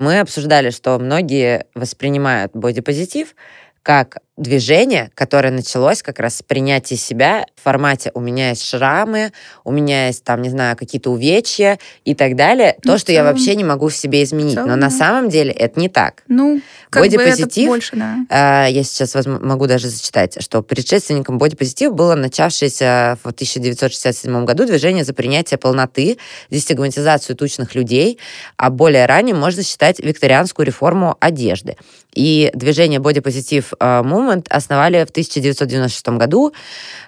мы 0.02 0.20
обсуждали, 0.20 0.72
что 0.72 0.98
многие 0.98 1.68
воспринимают 1.76 2.54
бодипозитив 2.54 3.36
как 3.84 4.18
движение, 4.38 5.12
которое 5.14 5.52
началось 5.52 6.02
как 6.02 6.20
раз 6.20 6.38
с 6.38 6.42
принятия 6.44 6.96
себя 6.96 7.46
в 7.56 7.62
формате 7.64 8.10
«у 8.16 8.20
меня 8.20 8.50
есть 8.50 8.64
шрамы, 8.64 9.34
у 9.64 9.72
меня 9.72 10.08
есть, 10.08 10.24
там, 10.24 10.42
не 10.42 10.50
знаю, 10.50 10.76
какие-то 10.76 11.12
увечья 11.12 11.78
и 12.06 12.16
так 12.16 12.36
далее», 12.36 12.76
Ну, 12.84 12.94
то, 12.94 12.98
что 12.98 13.12
я 13.12 13.20
целом- 13.22 13.34
вообще 13.34 13.56
не 13.56 13.64
могу 13.64 13.90
в 13.90 13.96
себе 13.96 14.24
изменить. 14.24 14.56
Но 14.56 14.76
на 14.76 14.90
самом 14.90 15.30
деле 15.30 15.52
это 15.52 15.80
не 15.80 15.90
так. 15.90 16.24
Ну, 16.28 16.60
как 16.90 17.04
бы 17.04 17.08
это 17.08 17.18
Бодипозитив? 17.18 17.68
больше, 17.68 17.96
да. 17.96 18.16
А, 18.30 18.68
Я 18.68 18.84
сейчас 18.84 19.14
могу 19.26 19.68
даже 19.68 19.90
зачитать, 19.90 20.42
что 20.42 20.64
предшественником 20.64 21.38
бодипозитив 21.38 21.94
было 21.94 22.16
начавшееся 22.16 23.18
в 23.24 23.28
1967 23.28 24.46
году 24.46 24.66
движение 24.66 25.04
за 25.04 25.14
принятие 25.14 25.58
полноты, 25.60 26.18
дестигматизацию 26.50 27.36
тучных 27.36 27.76
людей, 27.76 28.18
а 28.58 28.70
более 28.72 29.06
ранее 29.06 29.36
можно 29.36 29.62
считать 29.64 30.00
викторианскую 30.00 30.66
реформу 30.66 31.16
одежды. 31.20 31.78
И 32.14 32.52
движение 32.54 33.00
бодипозитив 33.00 33.74
а, 33.80 34.04
Movement 34.04 34.46
основали 34.50 35.00
в 35.06 35.10
1996 35.10 36.10
году 36.10 36.54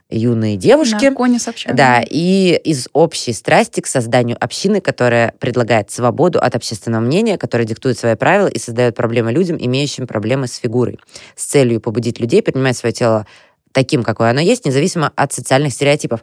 юные 0.09 0.55
девушки. 0.57 1.09
Да, 1.09 1.15
Кони 1.15 1.37
сообщают. 1.39 1.75
Да, 1.77 2.01
и 2.07 2.59
из 2.63 2.87
общей 2.93 3.33
страсти 3.33 3.81
к 3.81 3.87
созданию 3.87 4.37
общины, 4.39 4.79
которая 4.79 5.33
предлагает 5.39 5.91
свободу 5.91 6.39
от 6.39 6.55
общественного 6.55 7.01
мнения, 7.01 7.37
которая 7.37 7.67
диктует 7.67 7.97
свои 7.97 8.15
правила 8.15 8.47
и 8.47 8.59
создает 8.59 8.95
проблемы 8.95 9.31
людям, 9.31 9.57
имеющим 9.59 10.07
проблемы 10.07 10.47
с 10.47 10.55
фигурой, 10.57 10.99
с 11.35 11.45
целью 11.45 11.81
побудить 11.81 12.19
людей 12.19 12.41
принимать 12.41 12.77
свое 12.77 12.93
тело 12.93 13.25
таким, 13.73 14.03
какое 14.03 14.29
оно 14.29 14.39
есть, 14.39 14.65
независимо 14.65 15.11
от 15.15 15.33
социальных 15.33 15.73
стереотипов. 15.73 16.21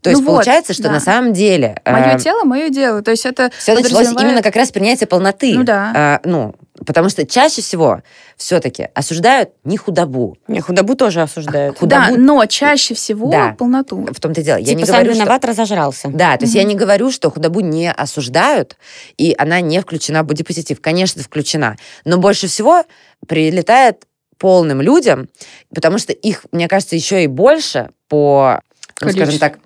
То 0.00 0.10
Ну 0.10 0.16
есть 0.16 0.22
вот, 0.22 0.32
получается, 0.36 0.72
что 0.72 0.84
да. 0.84 0.92
на 0.92 1.00
самом 1.00 1.32
деле... 1.32 1.80
Мое 1.84 2.16
тело, 2.16 2.44
мое 2.44 2.68
дело. 2.70 3.02
То 3.02 3.10
есть 3.10 3.26
это 3.26 3.50
все 3.58 3.74
началось 3.74 4.06
подразумевает- 4.06 4.22
именно 4.22 4.42
как 4.42 4.54
раз 4.54 4.70
принятие 4.70 5.08
полноты. 5.08 5.52
Ну 5.54 5.64
да. 5.64 5.92
А, 5.96 6.20
ну, 6.24 6.54
потому 6.86 7.08
что 7.08 7.26
чаще 7.26 7.62
всего 7.62 8.02
все-таки 8.36 8.88
осуждают 8.94 9.50
не 9.64 9.76
худобу. 9.76 10.36
Не, 10.48 10.60
худобу 10.60 10.94
тоже 10.94 11.22
осуждают. 11.22 11.76
Худобу- 11.78 11.88
Да, 11.88 12.08
но 12.16 12.44
чаще 12.46 12.94
всего 12.94 13.30
Да. 13.30 13.54
полноту. 13.58 14.06
В 14.12 14.20
том-то 14.20 14.40
и 14.40 14.44
дело. 14.44 14.56
Я 14.58 14.64
Типа 14.66 14.78
не 14.78 14.84
сам 14.84 14.94
говорю, 14.96 15.12
что... 15.14 15.22
виноват, 15.22 15.44
разожрался. 15.44 16.08
Да, 16.08 16.36
то 16.36 16.44
есть 16.44 16.54
я 16.54 16.64
не 16.64 16.74
говорю, 16.74 17.10
что 17.10 17.30
худобу 17.30 17.60
не 17.60 17.90
осуждают, 17.92 18.76
и 19.16 19.34
она 19.38 19.60
не 19.60 19.80
включена 19.80 20.22
в 20.22 20.26
бодипозитив. 20.26 20.80
Конечно, 20.80 21.22
включена. 21.22 21.76
Но 22.04 22.18
больше 22.18 22.46
всего 22.48 22.84
прилетает 23.26 24.04
полным 24.38 24.80
людям, 24.82 25.28
потому 25.74 25.98
что 25.98 26.12
их, 26.12 26.44
мне 26.52 26.66
кажется, 26.68 26.96
еще 26.96 27.22
и 27.22 27.26
больше 27.28 27.90
по, 28.08 28.60
ну, 29.00 29.10
скажем 29.12 29.38
так, 29.38 29.58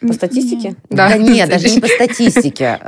По 0.00 0.12
статистике? 0.12 0.76
да, 0.90 1.08
Да. 1.08 1.16
нет, 1.16 1.48
даже 1.50 1.68
не 1.68 1.80
по 1.80 1.86
статистике. 1.88 2.78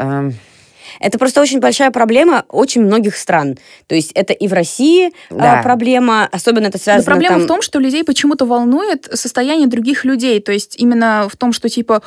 Это 1.00 1.18
просто 1.18 1.40
очень 1.40 1.60
большая 1.60 1.90
проблема 1.90 2.44
очень 2.48 2.82
многих 2.82 3.16
стран. 3.16 3.58
То 3.86 3.94
есть 3.94 4.12
это 4.12 4.32
и 4.32 4.48
в 4.48 4.52
России 4.52 5.12
а, 5.30 5.34
Да. 5.34 5.62
проблема, 5.62 6.28
особенно 6.30 6.66
это 6.66 6.78
Но 6.78 6.82
связано 6.82 7.04
проблема 7.04 7.36
там... 7.36 7.44
в 7.44 7.46
том, 7.46 7.62
что 7.62 7.78
людей 7.78 8.04
почему-то 8.04 8.46
волнует 8.46 9.08
состояние 9.12 9.68
других 9.68 10.04
людей. 10.04 10.40
То 10.40 10.52
есть 10.52 10.76
именно 10.78 11.28
в 11.30 11.36
том, 11.36 11.52
что 11.52 11.68
типа 11.68 12.02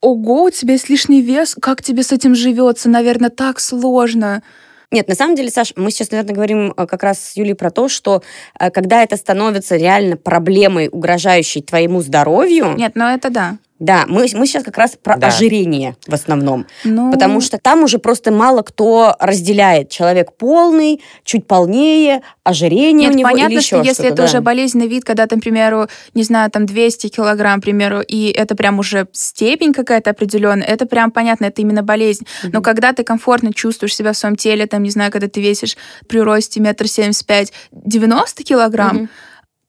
Ого, 0.00 0.44
у 0.44 0.50
тебя 0.50 0.74
есть 0.74 0.90
лишний 0.90 1.22
вес, 1.22 1.56
как 1.58 1.80
тебе 1.80 2.02
с 2.02 2.12
этим 2.12 2.34
живется? 2.34 2.90
Наверное, 2.90 3.30
так 3.30 3.58
сложно. 3.58 4.42
Нет, 4.90 5.08
на 5.08 5.14
самом 5.14 5.34
деле, 5.34 5.50
Саш, 5.50 5.72
мы 5.76 5.90
сейчас, 5.90 6.10
наверное, 6.10 6.34
говорим 6.34 6.74
э, 6.76 6.86
как 6.86 7.02
раз 7.02 7.18
с 7.18 7.36
Юлей 7.36 7.54
про 7.54 7.70
то, 7.70 7.88
что 7.88 8.22
э, 8.60 8.70
когда 8.70 9.02
это 9.02 9.16
становится 9.16 9.76
реально 9.76 10.16
проблемой, 10.16 10.88
угрожающей 10.92 11.62
твоему 11.62 12.02
здоровью, 12.02 12.74
Нет, 12.76 12.92
но 12.94 13.10
это 13.10 13.30
да. 13.30 13.56
Да, 13.80 14.04
мы, 14.06 14.26
мы 14.34 14.46
сейчас 14.46 14.62
как 14.62 14.78
раз 14.78 14.92
про 15.00 15.16
Да. 15.16 15.26
ожирение 15.28 15.96
в 16.06 16.14
основном. 16.14 16.66
Ну, 16.84 17.10
Потому 17.10 17.40
что 17.40 17.58
там 17.58 17.82
уже 17.82 17.98
просто 17.98 18.30
мало 18.30 18.62
кто 18.62 19.16
разделяет. 19.18 19.90
Человек 19.90 20.32
полный, 20.36 21.02
чуть 21.24 21.46
полнее, 21.48 22.22
ожирение 22.44 23.08
Нет, 23.08 23.14
у 23.14 23.18
него 23.18 23.28
понятно, 23.30 23.52
или 23.54 23.60
что 23.60 23.76
еще 23.78 23.88
если 23.88 24.02
что-то, 24.04 24.08
это 24.08 24.16
да. 24.22 24.24
уже 24.24 24.40
болезненный 24.40 24.86
вид, 24.86 25.04
когда, 25.04 25.26
там, 25.26 25.40
к 25.40 25.42
примеру, 25.42 25.88
не 26.14 26.22
знаю, 26.22 26.50
там 26.52 26.66
200 26.66 27.08
килограмм, 27.08 27.60
к 27.60 27.64
примеру, 27.64 28.00
и 28.00 28.30
это 28.30 28.54
прям 28.54 28.78
уже 28.78 29.08
степень 29.12 29.72
какая-то 29.74 30.10
определенная, 30.10 30.66
это 30.66 30.86
прям 30.86 31.10
понятно, 31.10 31.46
это 31.46 31.60
именно 31.60 31.82
болезнь. 31.82 32.26
Но 32.44 32.48
Мгм. 32.60 32.62
когда 32.62 32.92
ты 32.92 33.02
комфортно 33.02 33.52
чувствуешь 33.52 33.94
себя 33.96 34.12
в 34.12 34.16
своем 34.16 34.36
теле, 34.36 34.66
там, 34.66 34.82
не 34.84 34.90
знаю, 34.90 35.10
когда 35.10 35.26
ты 35.28 35.40
весишь 35.40 35.76
при 36.06 36.18
росте 36.20 36.60
метр 36.60 36.86
семьдесят 36.86 37.26
пять, 37.26 37.52
90 37.72 38.44
килограмм, 38.44 38.96
Мгм. 38.96 39.08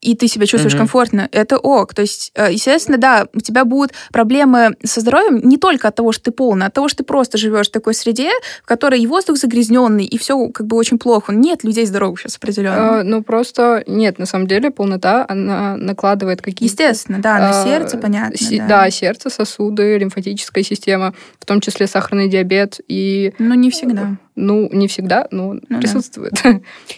И 0.06 0.16
ты 0.16 0.28
себя 0.28 0.46
чувствуешь 0.46 0.74
Мгм. 0.74 0.82
комфортно, 0.82 1.30
это 1.32 1.58
ок. 1.58 1.94
То 1.94 2.02
есть, 2.04 2.32
э, 2.36 2.50
естественно, 2.52 2.98
да, 2.98 3.28
у 3.34 3.40
тебя 3.40 3.66
будут 3.66 3.92
проблемы 4.12 4.76
со 4.84 5.02
здоровьем 5.02 5.40
не 5.48 5.58
только 5.58 5.88
от 5.88 5.96
того, 5.96 6.12
что 6.12 6.26
ты 6.26 6.32
полный, 6.32 6.66
а 6.66 6.68
от 6.68 6.74
того, 6.74 6.88
что 6.88 6.98
ты 7.00 7.04
просто 7.04 7.38
живешь 7.38 7.68
в 7.68 7.72
такой 7.72 7.94
среде, 7.96 8.30
в 8.64 8.68
которой 8.68 9.02
и 9.02 9.08
воздух 9.08 9.38
загрязненный, 9.38 10.06
и 10.06 10.18
все 10.18 10.48
как 10.50 10.68
бы 10.68 10.78
очень 10.78 11.00
плохо. 11.00 11.34
Нет 11.34 11.64
людей 11.64 11.86
здоровых 11.86 12.20
сейчас 12.20 12.38
определенно. 12.38 13.00
А, 13.00 13.04
ну, 13.04 13.24
просто 13.24 13.84
нет, 13.88 14.20
на 14.20 14.26
самом 14.26 14.48
деле 14.48 14.70
полнота, 14.72 15.26
она 15.28 15.76
накладывает 15.78 16.42
какие-то... 16.42 16.66
Естественно, 16.66 17.20
да, 17.20 17.40
на 17.40 17.62
а, 17.62 17.64
сердце, 17.66 17.98
понятно. 17.98 18.38
си- 18.38 18.60
да. 18.60 18.68
да, 18.68 18.90
сердце, 18.92 19.30
сосуды, 19.30 19.98
лимфатическая 19.98 20.64
система, 20.64 21.14
в 21.40 21.46
том 21.46 21.62
числе 21.62 21.88
сахарный 21.88 22.30
диабет 22.30 22.80
и, 22.88 23.34
Но 23.40 23.56
не 23.56 23.72
всегда. 23.72 24.18
Ну, 24.36 24.70
не 24.72 24.88
всегда, 24.88 25.28
но 25.32 25.56
да. 25.70 25.78
присутствует. 25.78 26.34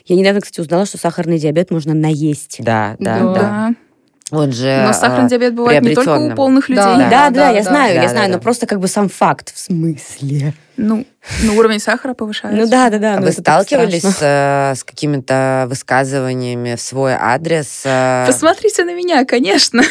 Я 0.05 0.15
недавно, 0.15 0.41
кстати, 0.41 0.59
узнала, 0.59 0.85
что 0.85 0.97
сахарный 0.97 1.39
диабет 1.39 1.71
можно 1.71 1.93
наесть. 1.93 2.57
да, 2.59 2.95
да, 2.99 3.19
Да. 3.19 3.33
да. 3.33 3.33
Да. 3.33 3.73
Он 4.29 4.51
же... 4.51 4.83
Но 4.85 4.91
сахарный 4.91 5.27
а, 5.27 5.29
диабет 5.29 5.55
бывает 5.55 5.81
не 5.83 5.95
только 5.95 6.17
у 6.19 6.35
полных 6.35 6.67
людей. 6.67 6.83
Да, 6.83 6.97
Да, 6.97 7.09
да, 7.09 7.29
да, 7.29 7.49
я 7.49 7.63
да. 7.63 7.69
знаю, 7.69 7.95
Да, 7.95 8.01
я 8.01 8.07
да, 8.07 8.09
знаю, 8.09 8.29
да. 8.29 8.37
но 8.37 8.43
просто 8.43 8.67
как 8.67 8.79
бы 8.79 8.87
сам 8.87 9.07
факт. 9.07 9.53
В 9.53 9.57
смысле? 9.59 10.53
Ну, 10.77 11.05
ну, 11.43 11.57
уровень 11.57 11.79
сахара 11.79 12.13
повышается. 12.13 12.61
Ну 12.61 12.67
да, 12.69 12.89
да, 12.89 12.99
да. 12.99 13.13
А 13.15 13.19
ну 13.19 13.25
вы 13.25 13.31
сталкивались 13.31 13.99
страшно. 13.99 14.71
э, 14.71 14.75
с 14.75 14.83
какими-то 14.83 15.65
высказываниями 15.69 16.75
в 16.75 16.81
свой 16.81 17.13
адрес? 17.13 17.81
э, 17.85 18.23
Посмотрите 18.27 18.83
на 18.85 18.93
меня, 18.93 19.25
конечно. 19.25 19.81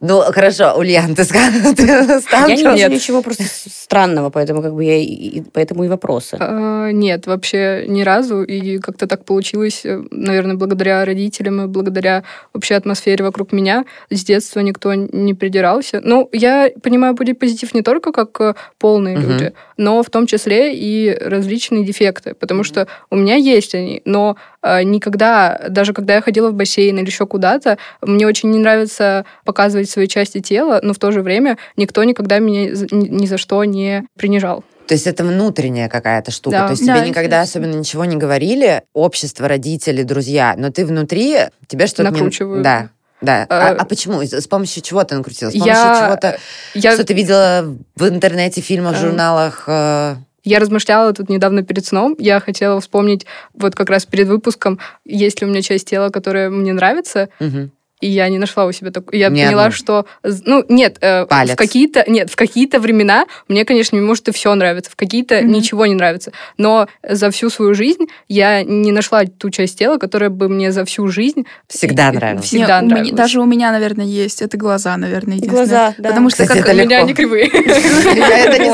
Ну, 0.00 0.20
хорошо, 0.32 0.74
Ульян, 0.78 1.14
ты 1.14 1.24
ты 1.76 1.82
Я 1.86 2.56
не 2.56 2.62
вижу 2.76 2.88
ничего 2.90 3.22
просто 3.22 3.42
с- 3.44 3.70
странного, 3.82 4.30
поэтому 4.30 4.62
как 4.62 4.74
бы 4.74 4.84
я 4.84 4.96
и- 4.96 5.42
поэтому 5.52 5.84
и 5.84 5.88
вопросы. 5.88 6.36
А, 6.40 6.90
Нет, 6.90 7.26
вообще 7.26 7.84
ни 7.86 8.02
разу. 8.02 8.42
И 8.42 8.78
как-то 8.78 9.06
так 9.06 9.24
получилось, 9.24 9.82
э, 9.84 10.02
наверное, 10.10 10.56
благодаря 10.56 11.04
родителям 11.04 11.62
и 11.62 11.66
благодаря 11.66 12.22
вообще 12.54 12.74
атмосфере 12.76 13.24
вокруг 13.24 13.52
меня. 13.52 13.84
С 14.10 14.24
детства 14.24 14.60
никто 14.60 14.94
не 14.94 15.34
придирался. 15.34 16.00
Ну, 16.02 16.28
я 16.32 16.70
понимаю 16.82 17.14
позитив 17.16 17.74
не 17.74 17.82
только 17.82 18.12
как 18.12 18.56
полные 18.78 19.16
люди, 19.16 19.52
но 19.80 20.02
в 20.02 20.10
том 20.10 20.26
числе 20.26 20.74
и 20.76 21.10
различные 21.18 21.84
дефекты. 21.84 22.34
Потому 22.34 22.64
что 22.64 22.86
у 23.10 23.16
меня 23.16 23.36
есть 23.36 23.74
они, 23.74 24.02
но 24.04 24.36
э, 24.62 24.82
никогда, 24.82 25.58
даже 25.70 25.94
когда 25.94 26.16
я 26.16 26.20
ходила 26.20 26.50
в 26.50 26.54
бассейн 26.54 26.98
или 26.98 27.06
еще 27.06 27.26
куда-то, 27.26 27.78
мне 28.02 28.26
очень 28.26 28.50
не 28.50 28.58
нравится 28.58 29.24
показывать 29.46 29.88
свои 29.88 30.06
части 30.06 30.40
тела, 30.40 30.80
но 30.82 30.92
в 30.92 30.98
то 30.98 31.10
же 31.12 31.22
время 31.22 31.56
никто 31.76 32.04
никогда 32.04 32.40
меня 32.40 32.70
ни 32.90 33.26
за 33.26 33.38
что 33.38 33.64
не 33.64 34.04
принижал. 34.18 34.64
То 34.86 34.92
есть 34.92 35.06
это 35.06 35.24
внутренняя 35.24 35.88
какая-то 35.88 36.30
штука. 36.30 36.58
Да. 36.58 36.66
То 36.66 36.72
есть 36.72 36.86
Да, 36.86 36.98
тебе 36.98 37.08
никогда 37.08 37.40
особенно 37.40 37.74
ничего 37.74 38.04
не 38.04 38.16
говорили, 38.16 38.82
общество, 38.92 39.48
родители, 39.48 40.02
друзья, 40.02 40.54
но 40.58 40.70
ты 40.70 40.84
внутри, 40.84 41.36
тебе 41.68 41.86
что-то... 41.86 42.10
не- 42.10 42.10
Накручивают. 42.10 42.62
Да. 42.62 42.90
Да. 43.20 43.46
А, 43.48 43.72
Э, 43.72 43.76
а 43.78 43.84
почему? 43.84 44.22
С 44.22 44.46
помощью 44.46 44.82
чего 44.82 45.04
ты 45.04 45.14
накрутилась? 45.16 45.54
С 45.54 45.58
помощью 45.58 45.74
Я- 45.74 46.04
чего-то, 46.06 46.38
Я, 46.74 46.92
что 46.94 47.04
ты 47.04 47.14
видела 47.14 47.64
в 47.96 48.08
интернете, 48.08 48.60
фильмах, 48.60 48.96
Э, 48.96 49.00
журналах? 49.00 49.64
э, 49.66 50.16
я 50.42 50.58
размышляла 50.58 51.12
тут 51.12 51.28
недавно 51.28 51.62
перед 51.62 51.84
сном. 51.84 52.16
Я 52.18 52.40
хотела 52.40 52.80
вспомнить, 52.80 53.26
вот 53.52 53.74
как 53.74 53.90
раз 53.90 54.06
перед 54.06 54.26
выпуском, 54.28 54.78
есть 55.04 55.40
ли 55.42 55.46
у 55.46 55.50
меня 55.50 55.60
часть 55.62 55.86
тела, 55.88 56.08
которая 56.08 56.48
мне 56.50 56.72
нравится. 56.72 57.28
мгм. 57.40 57.70
И 58.00 58.08
я 58.08 58.28
не 58.28 58.38
нашла 58.38 58.64
у 58.66 58.72
себя 58.72 58.90
такой. 58.90 59.18
Я 59.18 59.28
Ни 59.28 59.44
поняла, 59.44 59.64
одну. 59.64 59.76
что, 59.76 60.06
ну 60.46 60.64
нет, 60.68 60.96
э, 61.00 61.24
в 61.24 61.56
какие-то 61.56 62.04
нет, 62.06 62.30
в 62.30 62.36
какие-то 62.36 62.80
времена 62.80 63.26
мне, 63.48 63.64
конечно, 63.64 63.98
может 64.00 64.28
и 64.28 64.32
все 64.32 64.54
нравится, 64.54 64.90
в 64.90 64.96
какие-то 64.96 65.36
Мгм. 65.42 65.50
ничего 65.52 65.86
не 65.86 65.94
нравится, 65.94 66.32
но 66.56 66.88
за 67.08 67.30
всю 67.30 67.50
свою 67.50 67.74
жизнь 67.74 68.06
я 68.28 68.62
не 68.62 68.92
нашла 68.92 69.24
ту 69.24 69.50
часть 69.50 69.78
тела, 69.78 69.98
которая 69.98 70.30
бы 70.30 70.48
мне 70.48 70.72
за 70.72 70.84
всю 70.84 71.08
жизнь 71.08 71.44
Всегда 71.68 72.10
и- 72.10 72.14
нравилась. 72.16 72.44
Всегда 72.46 72.80
Не, 72.80 72.82
у 72.82 72.86
меня- 72.86 72.94
нравилась. 72.96 73.16
даже 73.16 73.40
у 73.40 73.44
меня, 73.44 73.72
наверное, 73.72 74.06
есть. 74.06 74.42
Это 74.42 74.56
глаза, 74.56 74.96
наверное, 74.96 75.36
единственное. 75.36 75.66
Глаза, 75.66 75.94
да. 75.98 76.08
Потому 76.10 76.30
что 76.30 76.42
Кстати, 76.44 76.58
как... 76.60 76.68
это 76.68 76.82
у 76.82 76.84
меня 76.86 76.96
легко. 76.98 77.04
они 77.04 77.14
кривые. 77.14 77.50
Я 78.16 78.38
это 78.44 78.58
не 78.62 78.70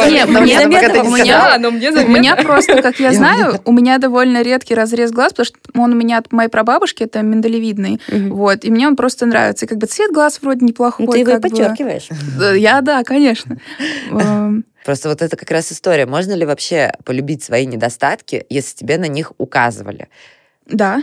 у 2.04 2.08
меня- 2.08 2.36
просто, 2.36 2.82
как 2.82 3.00
я 3.00 3.12
знаю, 3.12 3.60
у 3.64 3.72
меня 3.72 3.98
довольно 3.98 4.42
редкий 4.42 4.74
разрез 4.74 5.10
глаз, 5.10 5.32
потому 5.32 5.46
что 5.46 5.56
он 5.74 5.92
у 5.92 5.96
меня 5.96 6.18
от 6.18 6.32
моей 6.32 6.48
прабабушки, 6.48 7.02
это 7.04 7.22
миндалевидный. 7.22 8.00
Вот, 8.08 8.64
и 8.64 8.70
мне 8.70 8.86
он 8.86 8.96
просто 8.96 9.15
нравится. 9.24 9.64
И 9.64 9.68
как 9.68 9.78
бы 9.78 9.86
цвет 9.86 10.12
глаз 10.12 10.40
вроде 10.42 10.66
неплохой. 10.66 11.06
Ну, 11.06 11.12
ты 11.12 11.18
его 11.20 11.30
и 11.30 11.34
бы. 11.36 11.40
подчеркиваешь. 11.40 12.08
Да, 12.38 12.52
Я, 12.52 12.82
да, 12.82 13.02
конечно. 13.04 13.56
Эм, 14.10 14.64
Просто 14.84 15.08
вот 15.08 15.22
это 15.22 15.36
как 15.36 15.50
раз 15.50 15.72
история. 15.72 16.06
Можно 16.06 16.34
ли 16.34 16.44
вообще 16.44 16.92
полюбить 17.04 17.42
свои 17.42 17.66
недостатки, 17.66 18.44
если 18.50 18.76
тебе 18.76 18.98
на 18.98 19.06
них 19.06 19.32
указывали? 19.38 20.08
Да. 20.66 21.02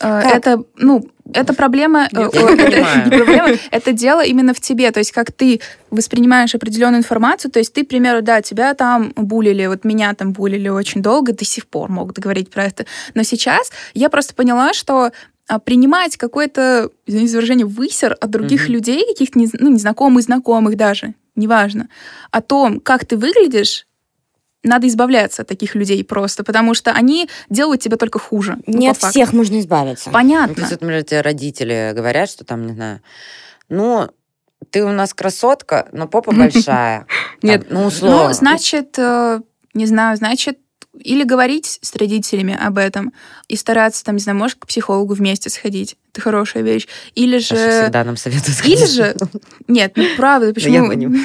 Э, 0.00 0.22
Как? 0.22 0.36
Это, 0.36 0.64
ну, 0.76 1.04
это 1.34 1.54
проблема, 1.54 2.08
э, 2.12 2.20
э, 2.20 2.26
это 2.28 3.10
не 3.10 3.16
проблема, 3.16 3.48
это 3.70 3.92
дело 3.92 4.24
именно 4.24 4.54
в 4.54 4.60
тебе, 4.60 4.90
то 4.92 4.98
есть 4.98 5.10
как 5.10 5.32
ты 5.32 5.60
воспринимаешь 5.90 6.54
определенную 6.54 7.00
информацию, 7.00 7.50
то 7.50 7.58
есть 7.58 7.72
ты, 7.72 7.84
к 7.84 7.88
примеру, 7.88 8.22
да, 8.22 8.40
тебя 8.40 8.74
там 8.74 9.12
булили, 9.16 9.66
вот 9.66 9.84
меня 9.84 10.14
там 10.14 10.32
булили 10.32 10.68
очень 10.68 11.02
долго, 11.02 11.32
до 11.32 11.44
сих 11.44 11.66
пор 11.66 11.90
могут 11.90 12.18
говорить 12.18 12.50
про 12.50 12.64
это, 12.64 12.86
но 13.14 13.24
сейчас 13.24 13.72
я 13.92 14.08
просто 14.08 14.34
поняла, 14.34 14.72
что 14.72 15.10
принимать 15.58 16.16
какой-то, 16.18 16.90
извините 17.06 17.32
за 17.32 17.38
выражение, 17.38 17.64
высер 17.66 18.14
от 18.20 18.28
других 18.30 18.64
Мгм. 18.64 18.72
людей, 18.74 19.06
каких-то 19.08 19.38
нез- 19.38 19.56
ну, 19.58 19.70
незнакомых, 19.70 20.22
знакомых 20.24 20.76
даже, 20.76 21.14
неважно, 21.36 21.88
о 22.30 22.42
том, 22.42 22.80
как 22.80 23.06
ты 23.06 23.16
выглядишь, 23.16 23.86
надо 24.62 24.88
избавляться 24.88 25.42
от 25.42 25.48
таких 25.48 25.74
людей 25.74 26.04
просто, 26.04 26.44
потому 26.44 26.74
что 26.74 26.90
они 26.92 27.30
делают 27.48 27.80
тебя 27.80 27.96
только 27.96 28.18
хуже. 28.18 28.58
ну, 28.66 28.76
Не 28.78 28.88
от 28.90 28.98
факту. 28.98 29.12
всех 29.12 29.32
можно 29.32 29.58
избавиться. 29.60 30.10
Ну, 30.10 30.12
то 30.12 30.18
Понятно. 30.18 30.60
есть, 30.60 30.70
вот, 30.72 30.80
например, 30.82 31.04
тебе 31.04 31.20
родители 31.22 31.92
говорят, 31.94 32.28
что 32.28 32.44
там, 32.44 32.66
не 32.66 32.72
знаю, 32.74 33.00
ну, 33.70 34.08
ты 34.70 34.84
у 34.84 34.90
нас 34.90 35.14
красотка, 35.14 35.88
но 35.92 36.08
попа 36.08 36.32
большая. 36.36 37.06
Нет, 37.42 37.68
ну, 37.70 37.86
условно. 37.86 38.26
Ну, 38.28 38.32
значит, 38.34 38.98
э, 38.98 39.40
не 39.74 39.86
знаю, 39.86 40.16
значит, 40.16 40.58
или 40.94 41.24
говорить 41.24 41.78
с 41.82 41.94
родителями 41.96 42.56
об 42.58 42.78
этом 42.78 43.12
и 43.46 43.56
стараться, 43.56 44.04
там, 44.04 44.16
не 44.16 44.20
знаю, 44.20 44.38
может, 44.38 44.58
к 44.58 44.66
психологу 44.66 45.14
вместе 45.14 45.50
сходить. 45.50 45.96
Это 46.12 46.20
хорошая 46.20 46.62
вещь. 46.62 46.86
Или 47.14 47.38
Саша 47.38 47.56
же... 47.56 47.82
всегда 47.82 48.04
нам 48.04 48.16
советует 48.16 48.58
Или 48.64 48.76
сходить. 48.76 48.92
же... 48.92 49.16
Нет, 49.68 49.92
ну 49.96 50.04
правда, 50.16 50.52
почему? 50.52 50.74
я 50.74 50.84
понимаю. 50.84 51.24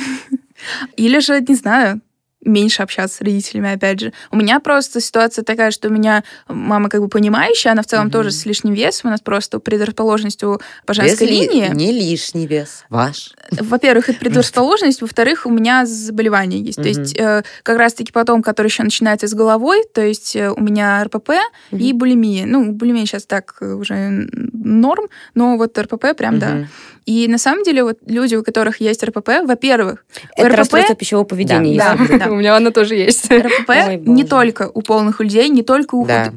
Или 0.96 1.20
же, 1.20 1.44
не 1.48 1.56
знаю, 1.56 2.02
меньше 2.46 2.84
общаться 2.84 3.18
с 3.18 3.22
родителями, 3.22 3.74
опять 3.74 4.00
же. 4.00 4.14
У 4.32 4.36
меня 4.38 4.60
просто 4.60 5.02
ситуация 5.02 5.44
такая, 5.44 5.72
что 5.72 5.88
у 5.90 5.92
меня 5.92 6.24
мама 6.48 6.90
как 6.90 7.02
бы 7.02 7.08
понимающая, 7.08 7.72
она 7.72 7.82
в 7.82 7.86
целом 7.86 8.06
Мгм. 8.06 8.12
тоже 8.14 8.32
с 8.32 8.46
лишним 8.46 8.74
весом, 8.74 9.10
у 9.10 9.12
нас 9.12 9.22
просто 9.22 9.60
предрасположенность 9.60 10.44
у 10.44 10.60
по 10.86 10.94
женской 10.94 11.28
ли- 11.28 11.40
линии. 11.48 11.70
Не 11.74 11.92
лишний 11.92 12.48
вес. 12.48 12.84
Ваш. 12.90 13.34
Во-первых, 13.52 14.10
это 14.10 14.20
предрасположенность, 14.20 15.02
во-вторых, 15.02 15.46
у 15.46 15.50
меня 15.50 15.86
заболевание 15.86 16.62
есть. 16.62 16.78
То 16.82 16.90
Мгм. 16.90 17.02
есть 17.02 17.16
э, 17.20 17.44
как 17.64 17.78
раз-таки 17.78 18.12
потом, 18.12 18.42
который 18.44 18.68
еще 18.68 18.84
начинается 18.84 19.28
с 19.28 19.34
головой, 19.34 19.84
то 19.94 20.02
есть 20.02 20.36
э, 20.36 20.50
у 20.50 20.62
меня 20.62 21.04
РПП 21.04 21.32
и 21.72 21.90
Мгм. 21.92 21.98
булимия. 21.98 22.46
Ну, 22.46 22.72
булимия 22.72 23.06
сейчас 23.06 23.26
так 23.26 23.56
э, 23.62 23.74
уже 23.74 24.28
норм, 24.64 25.06
но 25.36 25.58
вот 25.58 25.78
РПП 25.78 26.16
прям 26.18 26.40
да. 26.40 26.50
Мгм. 26.50 26.68
И 27.06 27.28
на 27.28 27.38
самом 27.38 27.64
деле 27.64 27.84
вот 27.84 27.98
люди, 28.06 28.36
у 28.36 28.44
которых 28.44 28.80
есть 28.80 29.04
РПП, 29.04 29.44
во-первых, 29.46 30.06
Это 30.38 30.48
РПП 30.48 30.58
расстройство 30.58 30.96
пищевого 30.96 31.26
поведения. 31.26 31.78
Да, 31.78 31.98
если- 32.00 32.18
да. 32.18 32.32
У 32.32 32.36
меня 32.36 32.56
она 32.56 32.72
тоже 32.72 32.96
есть. 32.96 33.26
РПП 33.32 33.70
Ой, 33.70 33.98
не 33.98 34.24
только 34.24 34.70
у 34.74 34.82
полных 34.82 35.20
людей, 35.20 35.50
не 35.50 35.64
только 35.64 35.96
у 35.96 36.06
Да. 36.06 36.34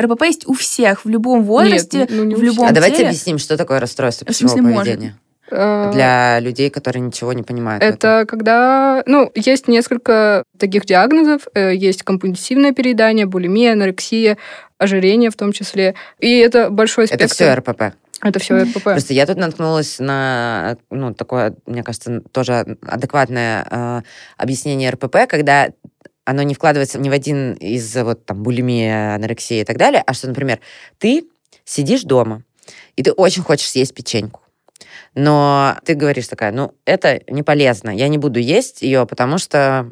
РПП 0.00 0.22
есть 0.22 0.46
у 0.46 0.54
всех 0.54 1.04
в 1.04 1.08
любом 1.08 1.42
возрасте, 1.42 1.98
Нет, 1.98 2.10
ну, 2.12 2.36
в 2.36 2.42
любом 2.42 2.68
А 2.68 2.72
давайте 2.72 2.98
теле. 2.98 3.08
объясним, 3.08 3.38
что 3.38 3.56
такое 3.56 3.80
расстройство 3.80 4.24
В 4.30 4.36
смысле, 4.36 4.56
пищевого 4.58 4.72
может. 4.72 4.84
поведения 4.94 5.16
Э, 5.18 5.25
для 5.50 6.40
людей, 6.40 6.70
которые 6.70 7.02
ничего 7.02 7.32
не 7.32 7.42
понимают. 7.42 7.82
Это 7.82 8.24
когда, 8.26 9.02
ну, 9.06 9.30
есть 9.34 9.68
несколько 9.68 10.42
таких 10.58 10.86
диагнозов. 10.86 11.46
Э, 11.54 11.74
Есть 11.74 12.02
компульсивное 12.02 12.72
переедание, 12.72 13.26
булимия, 13.26 13.72
анорексия, 13.72 14.38
ожирение 14.78 15.30
в 15.30 15.36
том 15.36 15.52
числе. 15.52 15.94
И 16.18 16.38
это 16.38 16.70
большой 16.70 17.06
спектр. 17.06 17.24
Это 17.24 17.34
все 17.34 17.54
РПП. 17.54 17.82
Это 18.22 18.38
все 18.38 18.62
РПП. 18.62 18.82
Просто 18.82 19.14
я 19.14 19.26
тут 19.26 19.36
наткнулась 19.36 19.98
на, 19.98 20.76
ну, 20.90 21.14
такое, 21.14 21.54
мне 21.66 21.82
кажется, 21.82 22.22
тоже 22.32 22.78
адекватное 22.86 23.66
э, 23.70 24.02
объяснение 24.38 24.90
РПП, 24.90 25.28
когда 25.28 25.68
оно 26.24 26.42
не 26.42 26.54
вкладывается 26.54 26.98
ни 26.98 27.08
в 27.08 27.12
один 27.12 27.52
из 27.52 27.94
вот 27.96 28.24
там 28.24 28.42
булимия, 28.42 29.14
анорексии 29.14 29.60
и 29.60 29.64
так 29.64 29.76
далее, 29.76 30.02
а 30.04 30.12
что, 30.12 30.26
например, 30.26 30.58
ты 30.98 31.24
сидишь 31.64 32.02
дома, 32.02 32.42
и 32.96 33.02
ты 33.02 33.12
очень 33.12 33.42
хочешь 33.42 33.70
съесть 33.70 33.94
печеньку, 33.94 34.40
но 35.14 35.76
ты 35.84 35.94
говоришь 35.94 36.28
такая, 36.28 36.52
ну, 36.52 36.74
это 36.84 37.20
не 37.28 37.42
полезно, 37.42 37.90
я 37.90 38.08
не 38.08 38.18
буду 38.18 38.38
есть 38.38 38.82
ее, 38.82 39.06
потому 39.06 39.38
что 39.38 39.90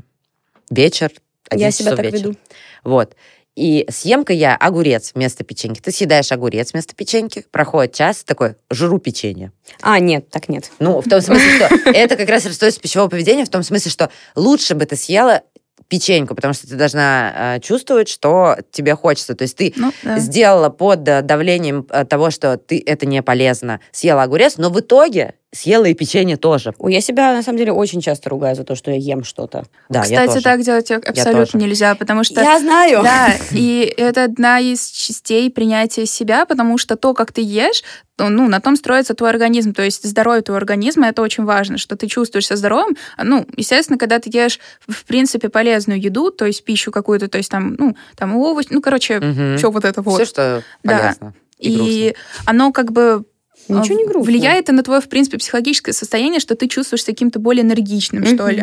вечер, 0.71 1.11
Я 1.51 1.69
11 1.69 1.79
себя 1.81 1.97
так 1.97 2.05
вечера. 2.05 2.19
веду. 2.19 2.37
Вот. 2.85 3.17
И 3.57 3.87
съем-ка 3.89 4.33
я 4.33 4.57
огурец 4.57 5.13
вместо 5.15 5.45
печеньки. 5.45 5.81
Ты 5.81 5.93
съедаешь 5.93 6.33
огурец 6.33 6.73
вместо 6.73 6.95
печеньки, 6.97 7.45
проходит 7.53 7.95
час, 7.95 8.25
такой, 8.25 8.57
жру 8.69 8.99
печенье. 8.99 9.53
А, 9.81 10.01
нет, 10.01 10.29
так 10.29 10.49
нет. 10.49 10.73
Ну, 10.81 11.01
в 11.01 11.09
том 11.09 11.21
смысле, 11.21 11.57
что 11.57 11.91
это 11.91 12.17
как 12.17 12.29
раз 12.29 12.45
расстройство 12.47 12.83
пищевого 12.83 13.09
поведения, 13.09 13.45
в 13.45 13.51
том 13.51 13.63
смысле, 13.63 13.93
что 13.93 14.11
лучше 14.35 14.75
бы 14.75 14.87
ты 14.87 14.97
съела 14.97 15.43
печеньку, 15.89 16.35
потому 16.35 16.55
что 16.55 16.67
ты 16.69 16.77
должна 16.77 17.57
э, 17.57 17.61
чувствовать, 17.61 18.09
что 18.09 18.57
тебе 18.71 18.95
хочется. 18.95 19.35
То 19.35 19.43
есть 19.43 19.57
ты 19.57 19.73
Ну, 19.77 19.93
да. 20.03 20.19
сделала 20.19 20.69
под 20.71 21.03
давлением 21.03 21.87
э, 21.91 22.05
того, 22.05 22.31
что 22.31 22.57
ты 22.57 22.83
это 22.85 23.07
не 23.07 23.23
полезно, 23.23 23.81
съела 23.93 24.23
огурец, 24.23 24.57
но 24.57 24.71
в 24.71 24.81
итоге 24.81 25.35
съела 25.55 25.85
и 25.87 25.95
печенье 25.95 26.37
тоже. 26.37 26.75
Ой, 26.79 26.93
я 26.95 27.01
себя, 27.01 27.33
на 27.33 27.43
самом 27.43 27.59
деле, 27.59 27.73
очень 27.73 28.01
часто 28.01 28.29
ругаю 28.31 28.57
за 28.57 28.65
то, 28.65 28.75
что 28.75 28.91
я 28.91 28.97
ем 28.97 29.25
что-то. 29.25 29.65
Да, 29.89 30.01
я 30.01 30.05
Кстати, 30.05 30.29
тоже. 30.29 30.43
так 30.43 30.63
делать 30.63 30.91
абсолютно 30.91 31.59
нельзя, 31.59 31.95
потому 31.95 32.25
что 32.25 32.41
Я 32.43 32.59
знаю. 32.59 33.03
Да, 33.03 33.35
и 33.53 33.93
это 33.97 34.25
одна 34.25 34.61
из 34.61 34.91
частей 34.91 35.51
принятия 35.51 36.07
себя, 36.07 36.45
потому 36.47 36.79
что 36.79 36.97
то, 36.97 37.15
как 37.15 37.33
ты 37.33 37.41
ешь, 37.41 37.83
ну, 38.19 38.49
на 38.49 38.61
том 38.61 38.77
строится 38.77 39.15
твой 39.15 39.31
организм. 39.31 39.73
То 39.73 39.83
есть 39.83 40.05
здоровье 40.09 40.43
твоего 40.43 40.59
организма, 40.59 41.09
это 41.09 41.23
очень 41.23 41.45
важно, 41.45 41.79
что 41.79 41.97
ты 41.97 42.07
чувствуешь 42.07 42.47
себя 42.47 42.57
здоровым. 42.57 42.97
Ну, 43.23 43.47
естественно, 43.57 43.99
когда 43.99 44.19
ты 44.21 44.31
ешь, 44.33 44.61
в 44.87 45.05
принципе, 45.05 45.49
полезную 45.49 46.01
еду, 46.01 46.31
то 46.31 46.45
есть 46.47 46.65
пищу 46.65 46.93
какую-то, 46.93 47.29
то 47.29 47.39
есть 47.39 47.51
там, 47.51 47.75
ну, 47.79 47.97
там 48.17 48.37
овощи, 48.37 48.69
ну, 48.71 48.81
короче, 48.81 49.19
Мгм. 49.21 49.57
все 49.57 49.71
вот 49.71 49.85
это 49.85 50.03
вот. 50.03 50.15
Все, 50.15 50.25
что 50.25 50.63
Да. 50.85 50.99
полезно. 50.99 51.35
И, 51.59 51.71
и 52.11 52.17
оно 52.47 52.73
как 52.73 52.93
бы 52.93 53.25
Ничего 53.69 53.97
не 53.99 54.05
а, 54.05 54.07
грустно. 54.09 54.33
влияет 54.33 54.69
и 54.69 54.73
на 54.73 54.83
твое, 54.83 55.01
в 55.01 55.09
принципе, 55.09 55.39
психологическое 55.39 55.93
состояние, 55.93 56.41
что 56.41 56.55
ты 56.55 56.69
чувствуешь 56.69 57.05
каким-то 57.05 57.39
более 57.39 57.63
энергичным, 57.63 58.25
что 58.27 58.49
ли. 58.49 58.63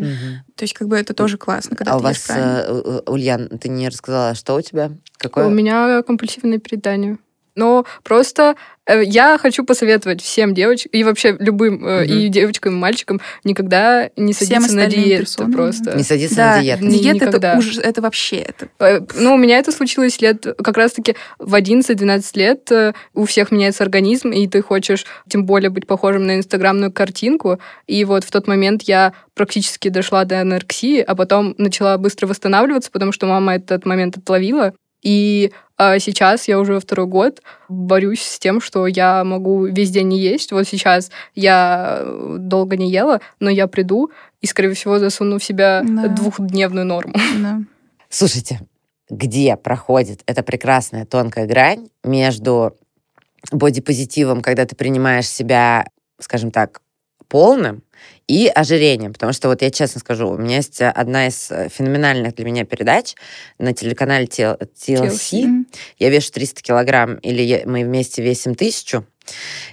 То 0.55 0.63
есть 0.63 0.73
как 0.73 0.87
бы 0.87 0.97
это 0.97 1.13
тоже 1.13 1.37
классно, 1.37 1.75
когда 1.75 1.93
А 1.93 1.97
у 1.97 2.01
ты 2.01 2.07
ешь 2.07 2.17
вас, 2.17 2.25
правильно. 2.27 2.63
э, 2.67 2.81
э, 3.05 3.11
Ульян, 3.11 3.49
ты 3.59 3.69
не 3.69 3.89
рассказала, 3.89 4.35
что 4.35 4.55
у 4.55 4.61
тебя? 4.61 4.91
Какое? 5.17 5.47
У 5.47 5.49
меня 5.49 6.03
компульсивное 6.03 6.59
переедание. 6.59 7.17
Но 7.55 7.85
просто 8.03 8.55
э, 8.87 9.03
я 9.03 9.37
хочу 9.37 9.63
посоветовать 9.65 10.21
всем 10.21 10.53
девочкам, 10.53 10.89
и 10.93 11.03
вообще 11.03 11.35
любым, 11.39 11.75
Мгм. 11.75 12.03
и 12.03 12.27
девочкам, 12.29 12.73
и 12.73 12.77
мальчикам, 12.77 13.21
никогда 13.43 14.09
не 14.15 14.33
Всем 14.33 14.61
садиться 14.61 14.75
на 14.75 14.85
диету 14.87 15.23
персонам. 15.23 15.53
просто. 15.53 15.95
Не 15.97 16.03
садиться 16.03 16.35
да, 16.35 16.55
на 16.57 16.61
диету. 16.63 16.87
Диета 16.87 17.25
это 17.25 17.55
ужас, 17.57 17.77
это 17.77 18.01
вообще 18.01 18.37
это 18.37 18.67
Э, 18.79 19.01
Ну, 19.15 19.33
у 19.33 19.37
меня 19.37 19.57
это 19.59 19.71
случилось 19.71 20.19
лет 20.21 20.45
как 20.63 20.77
раз-таки 20.77 21.15
в 21.39 21.53
11-12 21.53 22.37
лет. 22.37 22.69
У 23.13 23.25
всех 23.25 23.51
меняется 23.51 23.83
организм, 23.83 24.29
и 24.29 24.47
ты 24.47 24.61
хочешь 24.61 25.05
тем 25.29 25.45
более 25.45 25.69
быть 25.69 25.87
похожим 25.87 26.25
на 26.25 26.37
инстаграмную 26.37 26.91
картинку. 26.91 27.59
И 27.87 28.03
вот 28.05 28.23
в 28.23 28.31
тот 28.31 28.47
момент 28.47 28.83
я 28.83 29.13
практически 29.33 29.89
дошла 29.89 30.25
до 30.25 30.41
анорексии, 30.41 30.99
а 30.99 31.15
потом 31.15 31.55
начала 31.57 31.97
быстро 31.97 32.27
восстанавливаться, 32.27 32.91
потому 32.91 33.11
что 33.11 33.25
мама 33.27 33.55
этот 33.55 33.85
момент 33.85 34.17
отловила. 34.17 34.73
И 35.01 35.51
а, 35.77 35.97
сейчас 35.99 36.47
я 36.47 36.59
уже 36.59 36.79
второй 36.79 37.07
год 37.07 37.41
борюсь 37.67 38.21
с 38.21 38.37
тем, 38.39 38.61
что 38.61 38.85
я 38.85 39.23
могу 39.23 39.65
весь 39.65 39.89
день 39.89 40.09
не 40.09 40.19
есть. 40.19 40.51
Вот 40.51 40.67
сейчас 40.67 41.09
я 41.33 41.97
э, 42.01 42.35
долго 42.39 42.77
не 42.77 42.91
ела, 42.91 43.19
но 43.39 43.49
я 43.49 43.67
приду 43.67 44.11
и, 44.41 44.47
скорее 44.47 44.73
всего, 44.75 44.99
засуну 44.99 45.39
в 45.39 45.43
себя 45.43 45.81
Да. 45.83 46.07
двухдневную 46.07 46.85
норму. 46.85 47.15
да. 47.37 47.61
Слушайте, 48.09 48.61
где 49.09 49.57
проходит 49.57 50.21
эта 50.27 50.43
прекрасная 50.43 51.05
тонкая 51.05 51.47
грань 51.47 51.89
между 52.03 52.75
бодипозитивом, 53.51 54.41
когда 54.41 54.65
ты 54.65 54.75
принимаешь 54.75 55.27
себя, 55.27 55.85
скажем 56.19 56.51
так, 56.51 56.81
полным, 57.31 57.81
и 58.27 58.47
ожирением. 58.47 59.13
Потому 59.13 59.33
что 59.33 59.47
вот 59.47 59.61
я 59.61 59.71
честно 59.71 59.99
скажу, 59.99 60.29
у 60.29 60.37
меня 60.37 60.57
есть 60.57 60.81
одна 60.81 61.27
из 61.27 61.49
э, 61.51 61.69
феноменальных 61.69 62.35
для 62.35 62.45
меня 62.45 62.65
передач 62.65 63.15
на 63.57 63.73
телеканале 63.73 64.25
TLC. 64.25 64.67
TLC. 64.87 65.65
Я 65.99 66.09
вешу 66.09 66.31
300 66.31 66.61
килограмм, 66.61 67.15
или 67.15 67.41
я- 67.41 67.61
мы 67.65 67.83
вместе 67.83 68.21
весим 68.21 68.55
тысячу. 68.55 69.05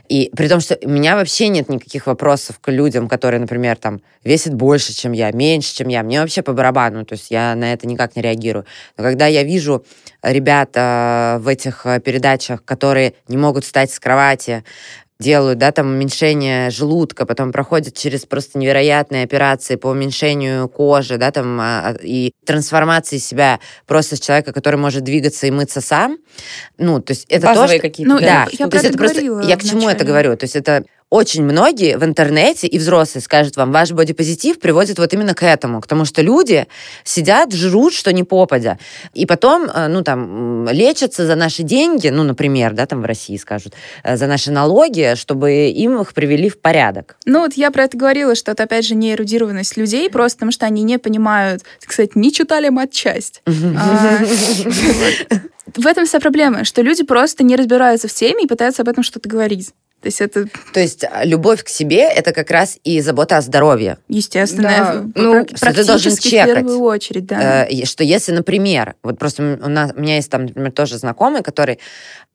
И 0.09 0.31
при 0.37 0.47
том, 0.49 0.61
что 0.61 0.79
у 0.83 0.89
меня 0.89 1.17
вообще 1.17 1.49
нет 1.49 1.69
никаких 1.69 2.07
вопросов 2.07 2.59
к 2.61 2.71
людям, 2.71 3.09
которые, 3.09 3.41
например, 3.41 3.77
там 3.77 4.01
весят 4.25 4.55
больше, 4.55 4.93
чем 4.93 5.13
я, 5.13 5.31
меньше, 5.33 5.75
чем 5.75 5.89
я. 5.89 6.03
Мне 6.03 6.21
вообще 6.21 6.43
по 6.43 6.53
барабану, 6.53 7.05
то 7.05 7.15
есть 7.15 7.31
я 7.31 7.55
на 7.55 7.73
это 7.73 7.87
никак 7.87 8.15
не 8.15 8.23
реагирую. 8.23 8.67
Но 8.97 9.05
когда 9.05 9.27
я 9.27 9.43
вижу 9.43 9.85
ребят 10.23 10.71
в 10.75 11.49
этих 11.49 11.87
э, 11.87 12.01
передачах, 12.01 12.65
которые 12.65 13.15
не 13.29 13.37
могут 13.37 13.65
встать 13.65 13.91
с 13.91 13.99
кровати, 13.99 14.65
делают, 15.21 15.59
да, 15.59 15.73
там 15.73 15.89
уменьшение 15.89 16.71
желудка, 16.71 17.27
потом 17.27 17.51
проходят 17.51 17.95
через 17.95 18.25
просто 18.25 18.59
невероятные 18.59 19.25
операции 19.25 19.75
по 19.75 19.89
уменьшению 19.89 20.69
кожи, 20.69 21.17
да, 21.19 21.33
там, 21.33 21.59
а, 21.61 21.97
и 22.01 22.33
трансформации 22.45 23.19
себя 23.19 23.59
просто 23.87 24.17
с 24.17 24.21
человека, 24.21 24.53
который 24.53 24.77
может 24.77 25.03
двигаться 25.03 25.47
и 25.47 25.51
мыться 25.51 25.81
сам. 25.81 26.19
Ну, 26.79 27.01
то 27.01 27.13
есть 27.13 27.27
это 27.29 27.49
Базовые 27.49 27.81
то, 27.81 27.89
какие-то. 27.89 28.13
Ну, 28.13 28.21
да, 28.21 28.27
я- 28.27 28.49
я 28.51 28.69
то 28.69 28.77
есть 28.77 28.85
это 28.85 28.89
это 28.89 28.99
просто, 28.99 29.21
говорила 29.21 29.41
я 29.49 29.57
к 29.57 29.65
чему 29.65 29.89
это 29.89 30.05
говорю? 30.05 30.37
То 30.37 30.45
есть 30.45 30.55
это 30.55 30.85
очень 31.11 31.43
многие 31.43 31.97
в 31.97 32.05
интернете 32.05 32.67
и 32.67 32.79
взрослые 32.79 33.23
скажут 33.23 33.57
вам, 33.57 33.73
ваш 33.73 33.93
бодипозитив 33.93 34.59
приводит 34.59 34.99
вот 34.99 35.13
именно 35.15 35.35
к 35.35 35.43
этому, 35.43 35.81
к 35.81 35.87
тому, 35.87 36.05
что 36.05 36.23
люди 36.23 36.67
сидят, 37.05 37.53
жрут, 37.53 37.95
что 37.95 38.13
не 38.13 38.25
попадя, 38.25 38.79
и 39.15 39.25
потом, 39.25 39.65
э, 39.65 39.89
ну, 39.89 40.03
там, 40.03 40.69
лечатся 40.69 41.27
за 41.27 41.35
наши 41.35 41.63
деньги, 41.63 42.09
ну, 42.09 42.25
например, 42.25 42.75
да, 42.75 42.87
там 42.87 43.01
в 43.01 43.07
России 43.07 43.37
скажут, 43.37 43.75
э, 44.05 44.17
за 44.17 44.27
наши 44.27 44.51
налоги, 44.51 45.15
чтобы 45.17 45.69
им 45.71 46.01
их 46.01 46.13
привели 46.13 46.51
в 46.51 46.61
порядок. 46.61 47.17
Ну 47.25 47.41
вот 47.41 47.55
я 47.55 47.71
про 47.71 47.85
это 47.85 47.97
говорила, 47.97 48.35
что 48.35 48.53
это 48.53 48.65
опять 48.65 48.87
же 48.87 48.95
не 48.95 49.13
эрудированность 49.13 49.77
людей, 49.77 50.11
просто 50.11 50.39
потому 50.39 50.53
что 50.53 50.67
они 50.67 50.83
не 50.83 50.99
понимают, 50.99 51.63
кстати, 51.85 52.13
не 52.17 52.33
читали 52.33 52.69
матчасть. 52.69 53.43
А. 53.47 54.19
В 55.77 55.87
этом 55.87 56.07
вся 56.07 56.19
проблема, 56.19 56.65
что 56.65 56.83
люди 56.83 57.03
просто 57.05 57.45
не 57.45 57.55
разбираются 57.55 58.09
в 58.09 58.13
теме 58.13 58.45
и 58.45 58.47
пытаются 58.47 58.83
об 58.83 58.89
этом 58.89 59.03
что-то 59.03 59.29
говорить. 59.29 59.73
То 60.01 60.07
есть 60.07 60.21
это 60.21 60.47
То 60.73 60.81
есть 60.81 61.05
а, 61.05 61.25
любовь 61.25 61.65
к 61.65 61.69
себе— 61.69 62.03
это 62.17 62.33
как 62.33 62.51
раз 62.53 62.79
и 62.85 63.01
забота 63.01 63.39
о 63.39 63.41
здоровье. 63.41 63.99
естественно, 64.09 64.63
Да, 64.69 64.93
в- 65.03 65.13
ну, 65.17 65.47
что 65.55 65.73
ты 65.73 65.85
должен 65.85 65.87
практически 66.13 66.29
в 66.29 66.31
чекать. 66.31 66.55
первую 66.55 66.81
очередь, 66.83 67.27
да. 67.27 67.67
Э, 67.67 67.85
что 67.85 68.05
если, 68.05 68.33
например, 68.33 68.95
вот 69.03 69.19
просто 69.19 69.59
у, 69.63 69.69
нас, 69.69 69.93
у 69.97 70.01
меня 70.01 70.17
есть 70.17 70.31
там, 70.31 70.47
например, 70.47 70.71
тоже 70.73 70.99
знакомый, 70.99 71.43
который 71.43 71.81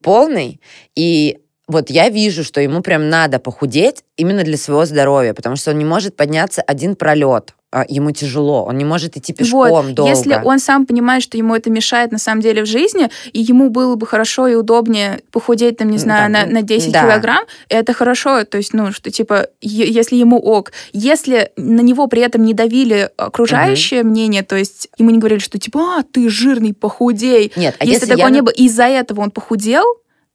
полный, 0.01 0.59
и 0.95 1.39
вот 1.67 1.89
я 1.89 2.09
вижу, 2.09 2.43
что 2.43 2.59
ему 2.59 2.81
прям 2.81 3.09
надо 3.09 3.39
похудеть 3.39 4.03
именно 4.17 4.43
для 4.43 4.57
своего 4.57 4.85
здоровья, 4.85 5.33
потому 5.33 5.55
что 5.55 5.71
он 5.71 5.77
не 5.77 5.85
может 5.85 6.15
подняться 6.17 6.61
один 6.61 6.95
пролет. 6.97 7.55
А, 7.73 7.85
Ему 7.89 8.11
тяжело, 8.11 8.65
он 8.65 8.77
не 8.77 8.85
может 8.85 9.17
идти 9.17 9.33
пешком 9.33 9.69
вот, 9.69 9.93
долго. 9.95 10.11
если 10.11 10.39
он 10.43 10.59
сам 10.59 10.85
понимает, 10.85 11.23
что 11.23 11.39
ему 11.39 11.55
это 11.55 11.71
мешает 11.71 12.11
на 12.11 12.19
самом 12.19 12.41
деле 12.41 12.61
в 12.61 12.67
жизни, 12.67 13.09
и 13.31 13.41
ему 13.41 13.71
было 13.71 13.95
бы 13.95 14.05
хорошо 14.05 14.47
и 14.47 14.53
удобнее 14.53 15.21
похудеть, 15.31 15.77
там, 15.77 15.89
не 15.89 15.97
знаю, 15.97 16.31
да, 16.31 16.45
на, 16.45 16.51
на 16.51 16.61
10 16.61 16.91
да. 16.91 17.01
килограмм, 17.01 17.45
это 17.69 17.93
хорошо. 17.93 18.43
То 18.43 18.57
есть, 18.57 18.73
ну, 18.73 18.91
что, 18.91 19.09
типа, 19.09 19.47
если 19.59 20.17
ему 20.17 20.37
ок. 20.37 20.71
Если 20.91 21.49
на 21.57 21.81
него 21.81 22.05
при 22.05 22.21
этом 22.21 22.43
не 22.43 22.53
давили 22.53 23.09
окружающее 23.17 24.03
мнение, 24.03 24.43
то 24.43 24.55
есть 24.55 24.89
ему 24.99 25.09
не 25.09 25.17
говорили, 25.17 25.39
что, 25.39 25.57
типа, 25.57 25.79
а, 25.79 26.03
ты 26.03 26.29
жирный, 26.29 26.75
похудей. 26.75 27.51
Нет, 27.55 27.75
а 27.79 27.85
если, 27.85 28.05
если, 28.05 28.05
такого 28.11 28.27
я, 28.27 28.33
не 28.33 28.41
было, 28.41 28.53
из-за 28.53 28.83
этого 28.83 29.21
он 29.21 29.31
похудел, 29.31 29.85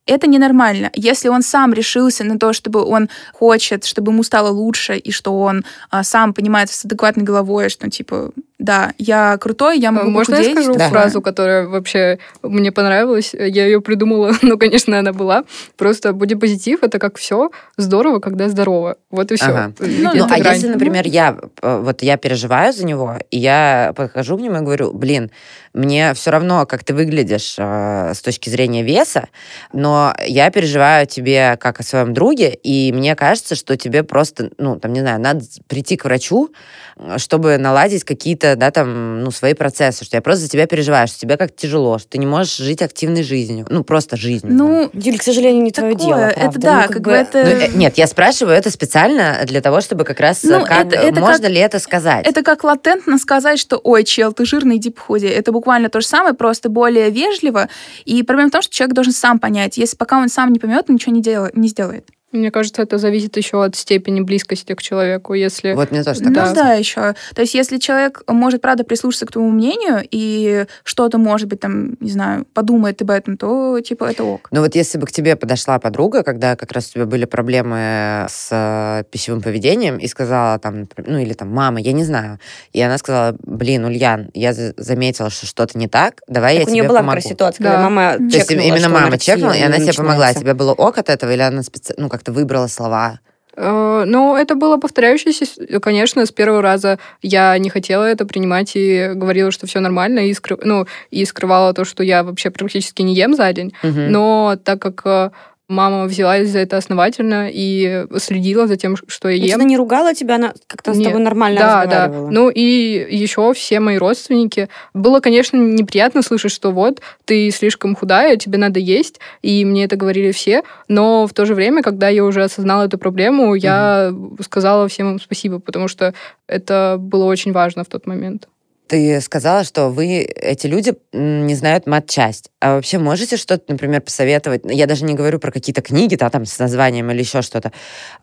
это 0.09 0.27
ненормально. 0.27 0.91
Если 0.95 1.29
он 1.29 1.43
сам 1.43 1.73
решился 1.73 2.25
на 2.25 2.39
то, 2.39 2.53
чтобы 2.53 2.85
он 2.85 3.09
хочет, 3.33 3.85
чтобы 3.85 4.13
ему 4.13 4.23
стало 4.23 4.49
лучше, 4.49 4.97
и 4.97 5.11
что 5.13 5.39
он 5.39 5.65
а, 5.91 6.03
сам 6.03 6.35
понимает 6.35 6.71
с 6.71 6.85
адекватной 6.85 7.25
головой, 7.25 7.69
что, 7.69 7.89
типа, 7.91 8.33
да, 8.59 8.93
я 8.99 9.37
крутой, 9.39 9.79
я 9.79 9.93
могу 9.93 10.11
Можно 10.11 10.37
похудеть. 10.37 10.57
я 10.57 10.63
скажу 10.63 10.79
Да. 10.79 10.89
фразу, 10.89 11.23
которая 11.23 11.69
вообще 11.69 12.19
мне 12.43 12.73
понравилась? 12.73 13.33
Я 13.33 13.67
ее 13.67 13.81
придумала, 13.81 14.33
но, 14.43 14.57
конечно, 14.57 14.99
она 14.99 15.13
была. 15.13 15.45
Просто 15.77 16.13
бодипозитив— 16.13 16.81
это 16.83 16.99
как 16.99 17.19
все 17.19 17.51
здорово, 17.77 18.19
когда 18.19 18.49
здорово. 18.49 18.97
Вот 19.11 19.31
и 19.31 19.37
все. 19.37 19.47
Ага. 19.47 19.73
Ну, 19.79 20.27
а 20.29 20.39
если, 20.39 20.69
например, 20.69 21.07
я 21.07 21.37
э, 21.63 21.81
вот 21.81 22.03
я 22.03 22.17
переживаю 22.17 22.73
за 22.73 22.85
него, 22.85 23.17
и 23.31 23.39
я 23.39 23.93
подхожу 23.95 24.37
к 24.37 24.41
нему 24.41 24.57
и 24.57 24.61
говорю, 24.61 24.93
блин, 24.93 25.31
мне 25.73 26.13
все 26.15 26.31
равно, 26.31 26.67
как 26.67 26.83
ты 26.83 26.95
выглядишь 26.95 27.55
э, 27.59 28.13
с 28.13 28.21
точки 28.23 28.51
зрения 28.51 28.83
веса, 28.83 29.29
но 29.73 29.98
я 30.27 30.51
переживаю 30.51 31.03
о 31.03 31.07
тебе 31.07 31.57
как 31.61 31.81
о 31.81 31.83
своем 31.83 32.15
друге, 32.15 32.51
и 32.63 32.93
мне 32.93 33.15
кажется, 33.15 33.55
что 33.55 33.77
тебе 33.77 34.03
просто, 34.03 34.51
ну, 34.59 34.79
там, 34.79 34.93
не 34.93 35.01
знаю, 35.01 35.21
надо 35.21 35.45
прийти 35.67 35.97
к 35.97 36.05
врачу, 36.05 36.51
э, 36.97 37.19
чтобы 37.19 37.59
наладить 37.59 38.05
какие-то, 38.05 38.57
да, 38.57 38.71
там, 38.71 39.23
ну, 39.23 39.31
свои 39.31 39.55
процессы, 39.55 40.05
что 40.05 40.17
я 40.17 40.21
просто 40.23 40.43
за 40.45 40.49
тебя 40.49 40.67
переживаю, 40.67 41.07
что 41.09 41.19
тебе 41.19 41.37
как 41.37 41.55
тяжело, 41.55 41.99
что 41.99 42.09
ты 42.09 42.19
не 42.19 42.27
можешь 42.27 42.57
жить 42.57 42.83
активной 42.83 43.23
жизнью, 43.23 43.67
ну, 43.69 43.85
просто 43.85 44.17
жизнью. 44.17 44.57
там. 44.57 44.57
Ну, 44.57 44.91
Юль, 44.93 45.19
к 45.19 45.23
сожалению, 45.23 45.63
не 45.63 45.71
твое 45.71 45.93
такое, 45.95 46.07
дело, 46.09 46.21
это 46.29 46.41
правда. 46.41 46.61
да, 46.61 46.75
Ну, 46.77 46.83
как, 46.83 46.93
как 46.93 47.03
бы 47.03 47.13
это... 47.13 47.43
Ну, 47.45 47.51
э, 47.51 47.69
нет, 47.75 47.99
я 47.99 48.07
спрашиваю 48.07 48.57
это 48.57 48.71
специально 48.71 49.39
для 49.45 49.61
того, 49.61 49.81
чтобы 49.81 50.05
как 50.05 50.21
раз 50.21 50.45
э, 50.45 50.49
Ну, 50.49 50.65
как, 50.65 50.87
это- 50.87 50.97
это 50.97 51.21
можно 51.21 51.43
как- 51.45 51.51
ли 51.51 51.59
это 51.61 51.79
сказать. 51.79 52.27
Это 52.27 52.43
как 52.43 52.65
латентно 52.65 53.19
сказать, 53.19 53.59
что 53.59 53.79
«Ой, 53.79 54.05
чел, 54.05 54.33
ты 54.33 54.45
жирный, 54.45 54.77
иди 54.77 54.91
похудей». 54.91 55.31
Это 55.31 55.53
буквально 55.53 55.89
то 55.89 56.01
же 56.01 56.07
самое, 56.07 56.35
просто 56.35 56.69
более 56.69 57.11
вежливо. 57.11 57.69
И 58.05 58.23
проблема 58.23 58.49
в 58.49 58.53
том, 58.53 58.63
что 58.63 58.75
человек 58.75 58.95
должен 58.95 59.13
сам 59.13 59.39
понять. 59.39 59.79
Если 59.89 59.97
пока 59.97 60.19
он 60.21 60.29
сам 60.29 60.53
не 60.53 60.59
поймет, 60.59 60.85
он 60.91 60.97
ничего 60.97 61.15
не, 61.15 61.23
дела- 61.23 61.51
не 61.55 61.69
сделает. 61.69 62.11
Мне 62.31 62.51
кажется, 62.51 62.83
это 62.83 62.99
зависит 62.99 63.37
еще 63.39 63.65
от 63.65 63.75
степени 63.75 64.21
близкости 64.21 64.75
к 64.75 64.83
человеку. 64.83 65.33
Если 65.33 65.73
Вот 65.73 65.91
мне 65.91 66.03
тоже 66.03 66.21
так 66.21 66.29
Ну 66.29 66.35
Да. 66.35 66.41
кажется. 66.43 66.63
да, 66.63 66.73
еще. 66.75 67.15
То 67.35 67.41
есть 67.41 67.55
если 67.55 67.79
человек 67.79 68.23
может, 68.29 68.61
правда, 68.61 68.85
прислушаться 68.85 69.25
к 69.25 69.33
твоему 69.33 69.51
мнению 69.51 70.03
и 70.11 70.67
что-то, 70.85 71.17
может 71.17 71.49
быть, 71.49 71.61
там, 71.61 71.95
не 72.01 72.11
знаю, 72.11 72.45
подумает 72.53 73.01
об 73.01 73.11
этом, 73.11 73.39
то, 73.39 73.81
типа, 73.81 74.05
это 74.05 74.25
ок. 74.25 74.49
Но 74.51 74.61
вот 74.61 74.75
если 74.75 74.99
бы 74.99 75.07
к 75.07 75.13
тебе 75.13 75.37
подошла 75.37 75.79
подруга, 75.79 76.23
когда 76.23 76.55
как 76.57 76.73
раз 76.73 76.89
у 76.91 76.93
тебя 76.95 77.07
были 77.07 77.25
проблемы 77.25 78.27
с 78.29 78.49
э, 78.51 79.05
пищевым 79.11 79.41
поведением, 79.41 79.97
и 79.97 80.07
сказала 80.07 80.59
там, 80.59 80.81
например, 80.81 81.11
ну 81.11 81.19
или 81.19 81.33
там, 81.33 81.49
мама, 81.49 81.81
я 81.81 81.93
не 81.93 82.05
знаю, 82.05 82.39
и 82.75 82.81
она 82.83 82.99
сказала, 82.99 83.37
блин, 83.43 83.85
Ульян, 83.87 84.31
я 84.35 84.53
за- 84.53 84.75
заметила, 84.77 85.31
что 85.31 85.47
что-то 85.47 85.79
не 85.79 85.89
так, 85.89 86.21
давай 86.29 86.55
я 86.55 86.61
Так 86.61 86.69
у 86.69 86.71
тебе 86.73 86.81
нее 86.83 86.89
была 86.89 86.99
помогу. 87.01 87.17
как 87.17 87.25
раз 87.25 87.33
ситуация, 87.33 87.65
Да. 87.65 87.71
когда 87.71 87.83
мама 87.89 88.13
То 88.13 88.19
То 88.19 88.37
есть 88.37 88.51
именно 88.51 88.89
мама 88.91 89.19
чекнула, 89.19 89.53
и 89.53 89.63
она 89.63 89.79
тебе 89.79 89.93
помогла. 89.95 90.35
Тебе 90.35 90.53
было 90.55 90.73
ок 90.73 90.99
от 90.99 91.09
этого, 91.09 91.33
или 91.33 91.41
она 91.43 91.63
специ... 91.63 91.95
ну, 91.97 92.09
как-то 92.19 92.33
выбрала 92.33 92.67
слова? 92.67 93.21
Э, 93.57 94.05
Ну, 94.07 94.37
это 94.37 94.55
было 94.55 94.77
повторяющееся, 94.77 95.81
конечно, 95.81 96.25
с 96.27 96.31
первого 96.33 96.63
раза 96.63 96.99
я 97.23 97.57
не 97.59 97.71
хотела 97.71 98.05
это 98.05 98.27
принимать 98.27 98.73
и 98.77 99.11
говорила, 99.15 99.51
что 99.51 99.67
все 99.67 99.81
нормально, 99.81 100.21
и, 100.21 100.33
скры- 100.33 100.61
ну, 100.65 100.87
и 101.11 101.25
скрывала 101.25 101.73
то, 101.73 101.85
что 101.85 102.03
я 102.03 102.23
вообще 102.23 102.51
практически 102.51 103.03
не 103.03 103.15
ем 103.15 103.35
за 103.35 103.53
день. 103.53 103.73
Мгм. 103.83 104.13
Но 104.13 104.57
так 104.63 104.81
как 104.81 105.03
э, 105.05 105.31
мама 105.69 106.07
взялась 106.07 106.49
за 106.49 106.61
это 106.61 106.79
основательно 106.79 107.49
и 107.53 108.07
следила 108.17 108.67
за 108.67 108.77
тем, 108.77 108.97
что 109.07 109.29
я 109.29 109.37
ем. 109.37 109.55
Она 109.57 109.65
не 109.65 109.77
ругала 109.77 110.15
тебя, 110.15 110.37
она 110.37 110.55
как-то 110.67 110.95
с 110.95 110.97
Нет. 110.97 111.09
тобой 111.09 111.23
нормально 111.23 111.61
да, 111.61 111.83
разговаривала. 111.83 112.27
да. 112.27 112.33
Ну 112.33 112.51
и 112.51 113.07
еще 113.15 113.53
все 113.53 113.79
мои 113.81 113.99
родственники. 113.99 114.69
Было, 114.95 115.21
конечно, 115.21 115.57
неприятно 115.57 116.23
слышать, 116.23 116.53
что 116.53 116.73
вот 116.73 117.01
ты 117.27 117.51
слишком 117.51 117.95
худая, 117.95 118.37
тебе 118.37 118.59
надо 118.59 118.81
есть, 118.81 119.21
и 119.43 119.65
мне 119.65 119.85
это 119.85 119.97
говорили 119.97 120.33
все. 120.33 120.63
Но 120.89 121.27
в 121.27 121.35
то 121.35 121.45
же 121.45 121.55
время, 121.55 121.83
когда 121.83 122.09
я 122.09 122.25
уже 122.25 122.43
осознала 122.43 122.85
эту 122.87 122.97
проблему, 122.99 123.55
я 123.55 124.13
сказала 124.41 124.89
всем 124.89 125.13
им 125.13 125.21
спасибо, 125.21 125.59
потому 125.59 125.89
что 125.89 126.15
это 126.47 126.97
было 126.99 127.25
очень 127.25 127.53
важно 127.53 127.85
в 127.85 127.89
тот 127.89 128.07
момент. 128.07 128.49
Ты 128.89 129.21
сказала, 129.21 129.65
что 129.65 129.91
вы, 129.91 130.23
эти 130.23 130.67
люди, 130.67 130.95
не 131.13 131.55
знают 131.55 131.87
мат-часть. 131.87 132.51
А 132.61 132.77
вообще 132.77 132.99
можете 132.99 133.37
что-то, 133.37 133.73
например, 133.73 134.01
посоветовать? 134.01 134.63
Я 134.65 134.87
даже 134.87 135.05
не 135.05 135.15
говорю 135.15 135.39
про 135.39 135.53
какие-то 135.53 135.83
книги, 135.83 136.17
да, 136.17 136.31
там, 136.31 136.47
с 136.47 136.59
названием 136.59 137.11
или 137.11 137.21
еще 137.21 137.43
что-то. 137.43 137.73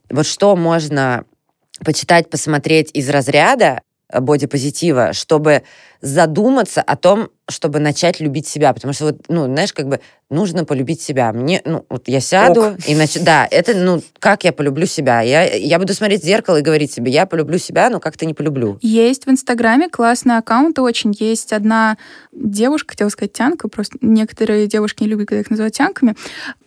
Вот 0.09 0.25
что 0.25 0.55
можно 0.55 1.25
почитать, 1.83 2.29
посмотреть 2.29 2.89
из 2.93 3.09
разряда 3.09 3.81
э, 4.09 4.19
бодипозитива, 4.19 5.13
чтобы 5.13 5.63
задуматься 6.01 6.81
о 6.81 6.95
том, 6.95 7.29
чтобы 7.47 7.79
начать 7.79 8.19
любить 8.19 8.47
себя. 8.47 8.73
Потому 8.73 8.93
что, 8.93 9.05
вот, 9.05 9.25
ну, 9.27 9.45
знаешь, 9.45 9.71
как 9.71 9.87
бы 9.87 9.99
нужно 10.31 10.65
полюбить 10.65 11.01
себя. 11.01 11.31
Мне, 11.31 11.61
ну, 11.65 11.85
вот 11.89 12.07
я 12.07 12.19
сяду 12.19 12.75
и 12.87 12.95
начну... 12.95 13.23
Да, 13.23 13.47
это, 13.49 13.75
ну, 13.75 14.01
как 14.17 14.43
я 14.43 14.51
полюблю 14.51 14.87
себя? 14.87 15.21
Я, 15.21 15.43
я 15.53 15.77
буду 15.77 15.93
смотреть 15.93 16.23
в 16.23 16.25
зеркало 16.25 16.57
и 16.57 16.61
говорить 16.63 16.91
себе, 16.91 17.11
я 17.11 17.27
полюблю 17.27 17.59
себя, 17.59 17.91
но 17.91 17.99
как-то 17.99 18.25
не 18.25 18.33
полюблю. 18.33 18.79
Есть 18.81 19.27
в 19.27 19.29
Инстаграме 19.29 19.89
классные 19.89 20.39
аккаунты 20.39 20.81
очень. 20.81 21.15
Есть 21.19 21.53
одна 21.53 21.97
девушка, 22.31 22.93
хотела 22.93 23.09
сказать 23.09 23.33
тянка, 23.33 23.67
просто 23.67 23.97
некоторые 24.01 24.65
девушки 24.65 25.03
не 25.03 25.09
любят, 25.09 25.27
когда 25.27 25.41
их 25.41 25.49
называют 25.51 25.75
тянками, 25.75 26.15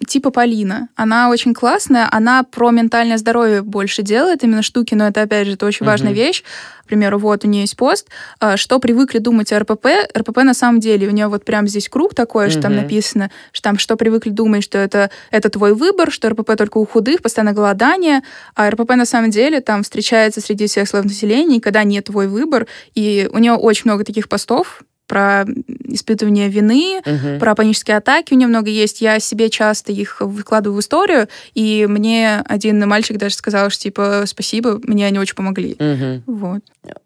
типа 0.06 0.30
Полина. 0.30 0.88
Она 0.94 1.28
очень 1.28 1.54
классная, 1.54 2.06
она 2.12 2.44
про 2.44 2.70
ментальное 2.70 3.18
здоровье 3.18 3.62
больше 3.62 4.02
делает 4.02 4.44
именно 4.44 4.62
штуки, 4.62 4.94
но 4.94 5.08
это, 5.08 5.22
опять 5.22 5.48
же, 5.48 5.54
это 5.54 5.66
очень 5.66 5.84
важная 5.84 6.10
Мгм. 6.10 6.16
вещь. 6.18 6.44
К 6.84 6.86
примеру, 6.88 7.18
вот 7.18 7.44
у 7.44 7.48
нее 7.48 7.62
есть 7.62 7.76
пост, 7.76 8.06
а, 8.40 8.56
что 8.56 8.78
привыкли 8.78 9.17
думать 9.20 9.52
о 9.52 9.58
РПП. 9.58 9.86
РПП 10.16 10.38
на 10.38 10.54
самом 10.54 10.80
деле, 10.80 11.08
у 11.08 11.10
нее 11.10 11.28
вот 11.28 11.44
прям 11.44 11.66
здесь 11.68 11.88
круг 11.88 12.14
такой, 12.14 12.50
что 12.50 12.62
там 12.62 12.76
написано, 12.76 13.30
что 13.52 13.62
там, 13.62 13.78
что 13.78 13.96
привыкли 13.96 14.30
думать, 14.30 14.64
что 14.64 14.78
это, 14.78 15.10
это 15.30 15.50
твой 15.50 15.74
выбор, 15.74 16.10
что 16.10 16.28
РПП 16.28 16.56
только 16.56 16.78
у 16.78 16.86
худых, 16.86 17.22
постоянно 17.22 17.52
голодание, 17.52 18.22
а 18.54 18.70
РПП 18.70 18.90
на 18.96 19.04
самом 19.04 19.30
деле 19.30 19.60
там 19.60 19.82
встречается 19.82 20.40
среди 20.40 20.66
всех 20.66 20.88
слоев 20.88 21.04
населения, 21.04 21.60
когда 21.60 21.84
не 21.84 22.00
твой 22.00 22.28
выбор, 22.28 22.66
и 22.94 23.28
у 23.32 23.38
нее 23.38 23.54
очень 23.54 23.82
много 23.84 24.04
таких 24.04 24.28
постов, 24.28 24.82
про 25.08 25.44
испытывание 25.84 26.48
вины, 26.48 27.00
Мгм. 27.04 27.40
про 27.40 27.54
панические 27.56 27.96
атаки 27.96 28.34
у 28.34 28.36
нее 28.36 28.46
много 28.46 28.70
есть. 28.70 29.00
Я 29.00 29.18
себе 29.18 29.50
часто 29.50 29.90
их 29.90 30.20
выкладываю 30.20 30.76
в 30.76 30.80
историю, 30.80 31.28
и 31.54 31.86
мне 31.88 32.42
один 32.46 32.86
мальчик 32.86 33.16
даже 33.16 33.34
сказал, 33.34 33.70
что 33.70 33.82
типа 33.82 34.24
спасибо, 34.26 34.78
мне 34.84 35.06
они 35.06 35.18
очень 35.18 35.34
помогли. 35.34 35.74
Мгм. 35.78 36.22
Вот. 36.26 36.60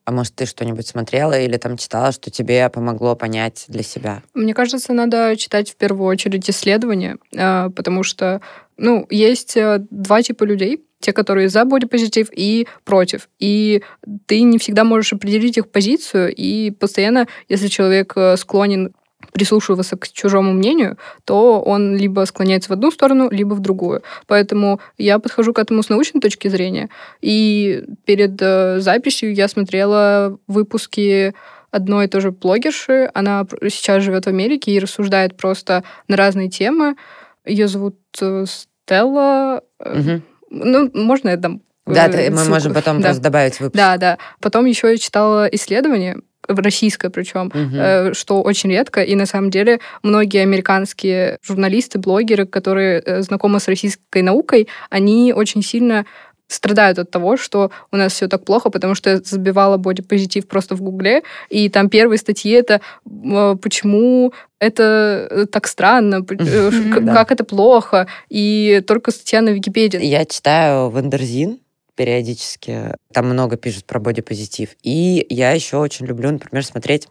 А 0.04 0.12
может, 0.12 0.34
ты 0.34 0.46
что-нибудь 0.46 0.86
смотрела 0.86 1.38
или 1.40 1.56
там 1.56 1.76
читала, 1.76 2.12
что 2.12 2.30
тебе 2.30 2.68
помогло 2.68 3.14
понять 3.14 3.64
для 3.68 3.82
себя? 3.82 4.22
Мне 4.34 4.52
кажется, 4.52 4.92
надо 4.92 5.36
читать 5.36 5.70
в 5.70 5.76
первую 5.76 6.06
очередь 6.08 6.50
исследования, 6.50 7.16
а, 7.36 7.70
потому 7.70 8.02
что, 8.02 8.40
ну, 8.76 9.06
есть 9.10 9.56
э, 9.56 9.78
два 9.90 10.22
типа 10.22 10.44
людей. 10.44 10.82
Те, 11.02 11.12
которые 11.12 11.48
за 11.48 11.64
бодипозитив 11.64 12.28
и 12.32 12.66
против. 12.84 13.28
И 13.38 13.82
ты 14.26 14.40
не 14.42 14.58
всегда 14.58 14.84
можешь 14.84 15.12
определить 15.12 15.58
их 15.58 15.68
позицию, 15.68 16.32
и 16.34 16.70
постоянно, 16.70 17.26
если 17.48 17.68
человек 17.68 18.12
э, 18.16 18.36
склонен 18.36 18.94
прислушиваться 19.32 19.96
к 19.96 20.08
чужому 20.08 20.52
мнению, 20.52 20.98
то 21.24 21.60
он 21.60 21.96
либо 21.96 22.24
склоняется 22.24 22.70
в 22.70 22.72
одну 22.72 22.90
сторону, 22.90 23.28
либо 23.30 23.54
в 23.54 23.60
другую. 23.60 24.02
Поэтому 24.26 24.80
я 24.98 25.18
подхожу 25.18 25.52
к 25.52 25.58
этому 25.58 25.82
с 25.82 25.88
научной 25.88 26.20
точки 26.20 26.48
зрения. 26.48 26.88
И 27.20 27.84
перед 28.04 28.40
э, 28.40 28.80
записью 28.80 29.34
я 29.34 29.48
смотрела 29.48 30.38
выпуски 30.46 31.34
одной 31.70 32.04
и 32.04 32.08
той 32.08 32.20
же 32.20 32.30
блогерши. 32.30 33.10
Она 33.14 33.46
сейчас 33.68 34.02
живет 34.02 34.26
в 34.26 34.28
Америке 34.28 34.72
и 34.72 34.78
рассуждает 34.78 35.36
просто 35.36 35.82
на 36.08 36.16
разные 36.16 36.48
темы. 36.48 36.96
Ее 37.44 37.68
зовут 37.68 37.96
э, 38.20 38.44
Стелла. 38.46 39.62
Мгм. 39.80 40.22
Ну, 40.52 40.90
можно 40.94 41.30
я 41.30 41.36
дам 41.36 41.60
Да, 41.86 42.06
э, 42.08 42.12
ты- 42.12 42.30
мы 42.30 42.36
ссылку? 42.38 42.50
можем 42.52 42.74
потом 42.74 42.98
Да. 43.00 43.08
просто 43.08 43.22
добавить 43.22 43.58
выпуск. 43.58 43.74
Да, 43.76 43.96
да. 43.96 44.18
Потом 44.40 44.66
еще 44.66 44.90
я 44.90 44.98
читала 44.98 45.46
исследование, 45.46 46.18
российское 46.48 47.08
причем, 47.08 47.50
Мгм. 47.54 47.74
э, 47.74 48.14
что 48.14 48.42
очень 48.42 48.70
редко. 48.70 49.02
И 49.02 49.14
на 49.14 49.26
самом 49.26 49.50
деле 49.50 49.78
многие 50.02 50.42
американские 50.42 51.38
журналисты, 51.42 51.98
блогеры, 51.98 52.46
которые 52.46 53.00
э, 53.04 53.22
знакомы 53.22 53.60
с 53.60 53.68
российской 53.68 54.22
наукой, 54.22 54.68
они 54.90 55.32
очень 55.32 55.62
сильно 55.62 56.04
страдают 56.52 56.98
от 56.98 57.10
того, 57.10 57.36
что 57.36 57.70
у 57.90 57.96
нас 57.96 58.12
все 58.12 58.28
так 58.28 58.44
плохо, 58.44 58.70
потому 58.70 58.94
что 58.94 59.10
я 59.10 59.18
забивала 59.18 59.76
бодипозитив 59.76 60.46
просто 60.46 60.74
в 60.74 60.82
Гугле, 60.82 61.22
и 61.48 61.68
там 61.68 61.88
первые 61.88 62.18
статьи 62.18 62.52
это 62.52 62.80
э, 63.06 63.56
почему 63.60 64.32
это 64.58 65.28
э, 65.30 65.46
так 65.46 65.66
странно, 65.66 66.24
э, 66.28 66.70
как 67.06 67.32
это 67.32 67.44
плохо, 67.44 68.06
и 68.28 68.82
только 68.86 69.10
статья 69.10 69.40
на 69.40 69.50
Википедии. 69.50 70.04
Я 70.04 70.24
читаю 70.24 70.90
Wonderzine 70.90 71.58
периодически. 71.94 72.94
Там 73.12 73.26
много 73.26 73.56
пишут 73.56 73.84
про 73.84 74.00
бодипозитив. 74.00 74.70
И 74.82 75.26
я 75.28 75.52
еще 75.52 75.76
очень 75.76 76.06
люблю, 76.06 76.30
например, 76.30 76.64
смотреть 76.64 77.08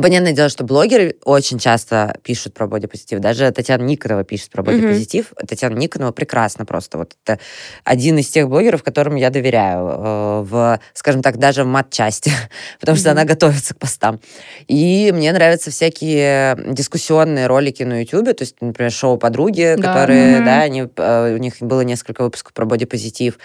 Понятное 0.00 0.32
дело, 0.32 0.48
что 0.50 0.62
блогеры 0.64 1.16
очень 1.24 1.58
часто 1.58 2.18
пишут 2.22 2.52
про 2.52 2.66
бодипозитив. 2.66 3.18
Даже 3.20 3.50
Татьяна 3.50 3.82
Никонова 3.82 4.24
пишет 4.24 4.50
про 4.50 4.62
бодипозитив. 4.62 5.32
Татьяна 5.48 5.74
Никонова 5.76 6.12
прекрасно 6.12 6.66
просто. 6.66 6.98
Вот 6.98 7.14
это 7.24 7.40
один 7.84 8.18
из 8.18 8.28
тех 8.28 8.48
блогеров, 8.48 8.82
которым 8.82 9.14
я 9.14 9.30
доверяю 9.30 9.86
э, 9.88 10.42
в, 10.42 10.80
скажем 10.92 11.22
так, 11.22 11.38
даже 11.38 11.64
в 11.64 11.66
мат-части, 11.66 12.30
потому 12.80 12.96
что 12.98 13.08
Мгм. 13.10 13.18
она 13.18 13.26
готовится 13.26 13.74
к 13.74 13.78
постам. 13.78 14.20
И 14.68 15.12
мне 15.14 15.32
нравятся 15.32 15.70
всякие 15.70 16.58
дискуссионные 16.74 17.46
ролики 17.46 17.82
на 17.82 18.00
YouTube, 18.02 18.36
то 18.36 18.42
есть, 18.42 18.56
например, 18.60 18.92
шоу 18.92 19.16
«Подруги», 19.16 19.76
Да. 19.78 19.82
которые, 19.94 20.36
Мгм. 20.36 20.44
да, 20.44 20.60
они, 20.62 20.86
э, 20.94 21.34
у 21.34 21.38
них 21.38 21.54
было 21.60 21.80
несколько 21.80 22.22
выпусков 22.22 22.52
про 22.52 22.66
бодипозитив. 22.66 23.38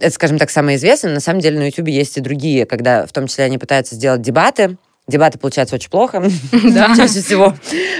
Это, 0.00 0.10
скажем 0.12 0.38
так, 0.38 0.50
самое 0.50 0.76
известное. 0.76 1.10
но 1.10 1.14
На 1.16 1.20
самом 1.20 1.40
деле 1.40 1.58
на 1.58 1.66
YouTube 1.66 1.88
есть 1.88 2.16
и 2.16 2.20
другие, 2.20 2.66
когда 2.66 3.06
в 3.06 3.12
том 3.12 3.28
числе 3.28 3.44
они 3.44 3.58
пытаются 3.58 3.94
сделать 3.94 4.22
дебаты. 4.22 4.76
Дебаты 5.06 5.38
получаются 5.38 5.74
очень 5.76 5.90
плохо, 5.90 6.22
Да. 6.52 6.94
чаще 6.96 7.20
всего, 7.20 7.54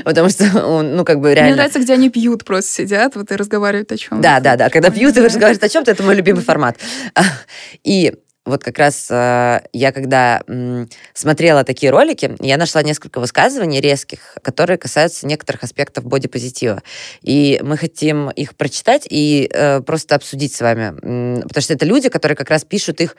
потому 0.04 0.30
что, 0.30 0.66
он, 0.66 0.96
ну, 0.96 1.04
как 1.04 1.20
бы 1.20 1.26
Мне 1.28 1.34
реально... 1.34 1.56
нравится, 1.56 1.78
где 1.80 1.92
они 1.92 2.08
пьют, 2.08 2.44
просто 2.44 2.70
сидят, 2.72 3.14
вот 3.16 3.30
и 3.30 3.36
разговаривают 3.36 3.92
о 3.92 3.96
чем. 3.98 4.20
Да, 4.22 4.40
да, 4.40 4.56
да. 4.56 4.70
Когда 4.70 4.90
пьют 4.90 5.14
и 5.16 5.20
разговаривают 5.20 5.62
о 5.62 5.68
чем-то, 5.68 5.90
это 5.90 6.02
мой 6.02 6.14
любимый 6.14 6.42
формат. 6.42 6.78
И 7.84 8.14
вот 8.46 8.62
как 8.62 8.78
раз 8.78 9.08
э, 9.10 9.60
я 9.72 9.90
когда 9.92 10.42
м, 10.46 10.88
смотрела 11.14 11.64
такие 11.64 11.90
ролики, 11.90 12.36
я 12.40 12.56
нашла 12.58 12.82
несколько 12.82 13.18
высказываний 13.20 13.80
резких, 13.80 14.36
которые 14.42 14.76
касаются 14.76 15.26
некоторых 15.26 15.62
аспектов 15.62 16.04
бодипозитива. 16.04 16.82
И 17.22 17.58
мы 17.62 17.76
хотим 17.78 18.28
их 18.30 18.54
прочитать 18.54 19.06
и 19.08 19.48
э, 19.52 19.80
просто 19.80 20.14
обсудить 20.14 20.54
с 20.54 20.60
вами. 20.60 20.94
М, 21.02 21.42
Потому 21.42 21.62
что 21.62 21.72
это 21.74 21.86
люди, 21.86 22.08
которые 22.10 22.36
как 22.36 22.50
раз 22.50 22.64
пишут 22.64 23.00
их 23.00 23.16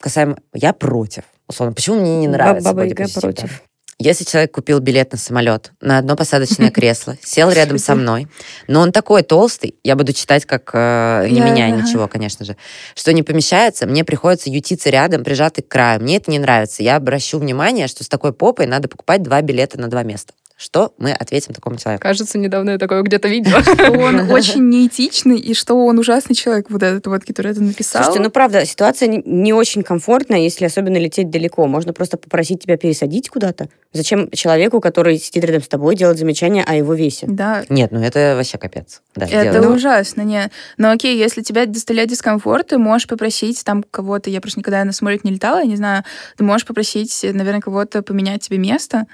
касаемо 0.00 0.36
«я 0.52 0.72
против». 0.72 1.24
Условно, 1.48 1.74
почему 1.74 2.00
мне 2.00 2.16
не 2.18 2.28
нравится 2.28 2.72
Баба 2.72 2.84
Яга 2.86 3.08
против. 3.08 3.62
Если 3.98 4.24
человек 4.24 4.52
купил 4.52 4.80
билет 4.80 5.12
на 5.12 5.18
самолет, 5.18 5.72
на 5.80 5.96
одно 5.96 6.16
посадочное 6.16 6.70
кресло, 6.72 7.16
сел 7.22 7.50
рядом 7.50 7.78
со 7.78 7.94
мной, 7.94 8.28
но 8.68 8.80
он 8.80 8.92
такой 8.92 9.22
толстый, 9.22 9.74
я 9.82 9.96
буду 9.96 10.12
читать, 10.12 10.44
как 10.44 10.70
э, 10.74 11.26
не 11.30 11.40
меняя 11.40 11.70
ничего, 11.70 12.06
конечно 12.06 12.44
же, 12.44 12.58
что 12.94 13.14
не 13.14 13.22
помещается, 13.22 13.86
мне 13.86 14.04
приходится 14.04 14.50
ютиться 14.50 14.90
рядом, 14.90 15.24
прижатый 15.24 15.64
к 15.64 15.68
краю. 15.68 16.02
Мне 16.02 16.18
это 16.18 16.30
не 16.30 16.38
нравится. 16.38 16.82
Я 16.82 16.96
обращу 16.96 17.38
внимание, 17.38 17.88
что 17.88 18.04
с 18.04 18.08
такой 18.08 18.34
попой 18.34 18.66
надо 18.66 18.88
покупать 18.88 19.22
два 19.22 19.40
билета 19.40 19.80
на 19.80 19.88
два 19.88 20.02
места. 20.02 20.34
Что 20.56 20.94
мы 20.96 21.12
ответим 21.12 21.52
такому 21.52 21.76
человеку? 21.76 22.02
Кажется, 22.02 22.38
недавно 22.38 22.70
я 22.70 22.78
такое 22.78 23.02
где-то 23.02 23.28
видела. 23.28 23.62
Что 23.62 23.92
он 23.92 24.30
очень 24.30 24.70
неэтичный, 24.70 25.38
и 25.38 25.52
что 25.52 25.74
он 25.74 25.98
ужасный 25.98 26.34
человек, 26.34 26.70
вот 26.70 26.82
этот 26.82 27.06
вот, 27.06 27.24
который 27.24 27.52
это 27.52 27.62
написал. 27.62 28.02
Слушайте, 28.02 28.24
ну 28.24 28.30
правда, 28.30 28.64
ситуация 28.64 29.22
не, 29.26 29.52
очень 29.52 29.82
комфортная, 29.82 30.38
если 30.38 30.64
особенно 30.64 30.96
лететь 30.96 31.28
далеко. 31.28 31.66
Можно 31.66 31.92
просто 31.92 32.16
попросить 32.16 32.62
тебя 32.62 32.78
пересадить 32.78 33.28
куда-то. 33.28 33.68
Зачем 33.92 34.30
человеку, 34.30 34.80
который 34.80 35.18
сидит 35.18 35.44
рядом 35.44 35.62
с 35.62 35.68
тобой, 35.68 35.94
делать 35.94 36.18
замечания 36.18 36.64
о 36.66 36.74
его 36.74 36.94
весе? 36.94 37.26
Да, 37.28 37.64
Нет, 37.68 37.92
ну 37.92 38.00
это 38.00 38.34
вообще 38.34 38.56
капец. 38.56 39.02
Да, 39.14 39.26
Это 39.26 39.50
сделать. 39.50 39.76
ужасно, 39.76 40.22
не. 40.22 40.50
Но 40.78 40.90
окей, 40.90 41.18
если 41.18 41.42
тебя 41.42 41.66
доставляет 41.66 42.08
дискомфорт, 42.08 42.68
ты 42.68 42.78
можешь 42.78 43.06
попросить 43.06 43.62
там 43.62 43.82
кого-то, 43.82 44.30
я 44.30 44.40
просто 44.40 44.60
никогда 44.60 44.82
на 44.84 44.92
самолете 44.92 45.22
не 45.24 45.32
летала, 45.34 45.58
я 45.58 45.66
не 45.66 45.76
знаю, 45.76 46.04
ты 46.38 46.44
можешь 46.44 46.66
попросить, 46.66 47.20
наверное, 47.22 47.60
кого-то 47.60 48.02
поменять 48.02 48.40
тебе 48.40 48.56
место, 48.56 49.06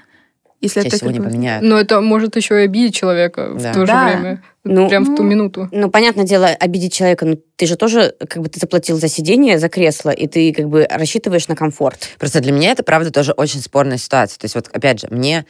если 0.63 0.79
Чаще 0.79 0.87
это 0.87 0.97
всего 0.97 1.11
как 1.11 1.19
не 1.19 1.25
поменяют. 1.25 1.63
Но 1.63 1.79
это 1.79 2.01
может 2.01 2.35
еще 2.35 2.61
и 2.61 2.65
обидеть 2.65 2.95
человека 2.95 3.51
Да. 3.59 3.71
в 3.71 3.73
то 3.73 3.79
же 3.81 3.85
Да. 3.85 4.05
время. 4.07 4.43
Ну, 4.63 4.87
Прям 4.87 5.03
в 5.03 5.15
ту 5.15 5.23
ну, 5.23 5.29
минуту. 5.29 5.67
Ну, 5.71 5.89
понятное 5.89 6.23
дело, 6.23 6.47
обидеть 6.47 6.93
человека, 6.93 7.25
но 7.25 7.35
ты 7.57 7.65
же 7.65 7.75
тоже, 7.75 8.15
как 8.29 8.41
бы, 8.41 8.47
ты 8.47 8.59
заплатил 8.61 8.97
за 8.97 9.09
сидение, 9.09 9.59
за 9.59 9.67
кресло, 9.67 10.09
и 10.09 10.25
ты, 10.27 10.53
как 10.53 10.69
бы, 10.69 10.87
рассчитываешь 10.89 11.49
на 11.49 11.55
комфорт. 11.55 12.09
Просто 12.17 12.39
для 12.39 12.53
меня 12.53 12.71
это, 12.71 12.81
правда, 12.83 13.11
тоже 13.11 13.33
очень 13.33 13.59
спорная 13.59 13.97
ситуация. 13.97 14.39
То 14.39 14.45
есть 14.45 14.55
вот, 14.55 14.69
опять 14.71 15.01
же, 15.01 15.07
мне 15.11 15.45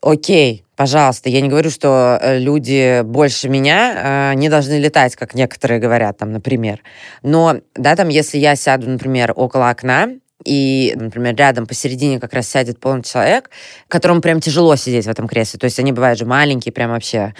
окей, 0.00 0.64
пожалуйста, 0.76 1.28
я 1.28 1.42
не 1.42 1.48
говорю, 1.50 1.68
что 1.68 2.18
э, 2.22 2.38
люди 2.38 3.02
больше 3.02 3.50
меня 3.50 4.30
э, 4.32 4.34
не 4.36 4.48
должны 4.48 4.78
летать, 4.78 5.16
как 5.16 5.34
некоторые 5.34 5.78
говорят, 5.78 6.16
там, 6.16 6.32
например. 6.32 6.80
Но, 7.22 7.56
да, 7.74 7.94
там, 7.96 8.08
если 8.08 8.38
я 8.38 8.56
сяду, 8.56 8.88
например, 8.88 9.34
около 9.36 9.68
окна, 9.68 10.08
и, 10.44 10.92
например, 10.96 11.34
рядом 11.36 11.66
посередине 11.66 12.20
как 12.20 12.32
раз 12.32 12.48
сядет 12.48 12.80
полный 12.80 13.02
человек, 13.02 13.50
которому 13.88 14.20
прям 14.20 14.40
тяжело 14.40 14.76
сидеть 14.76 15.06
в 15.06 15.10
этом 15.10 15.28
кресле. 15.28 15.58
То 15.58 15.64
есть 15.64 15.78
они 15.78 15.92
бывают 15.92 16.18
же 16.18 16.26
маленькие, 16.26 16.72
прям 16.72 16.90
вообще. 16.90 17.34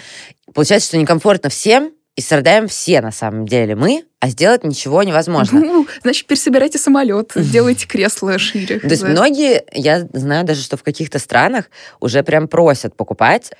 Получается, 0.53 0.89
что 0.89 0.97
некомфортно 0.97 1.49
всем, 1.49 1.91
и 2.17 2.21
страдаем 2.21 2.67
все 2.67 3.01
на 3.01 3.11
самом 3.11 3.45
деле 3.45 3.75
мы, 3.75 4.03
а 4.19 4.27
сделать 4.27 4.63
ничего 4.63 5.01
невозможно. 5.03 5.61
Ну, 5.71 5.87
значит, 6.03 6.27
пересобирайте 6.27 6.77
самолет, 6.77 7.31
делайте 7.35 7.87
кресло 7.87 8.37
шире. 8.37 8.79
То 8.79 8.89
есть 8.89 9.03
многие, 9.03 9.63
я 9.71 10.07
знаю 10.13 10.45
даже, 10.45 10.61
что 10.61 10.75
в 10.75 10.83
каких-то 10.83 11.17
странах 11.17 11.69
уже 11.99 12.21
прям 12.23 12.47
просят 12.47 12.95
покупать. 12.95 13.51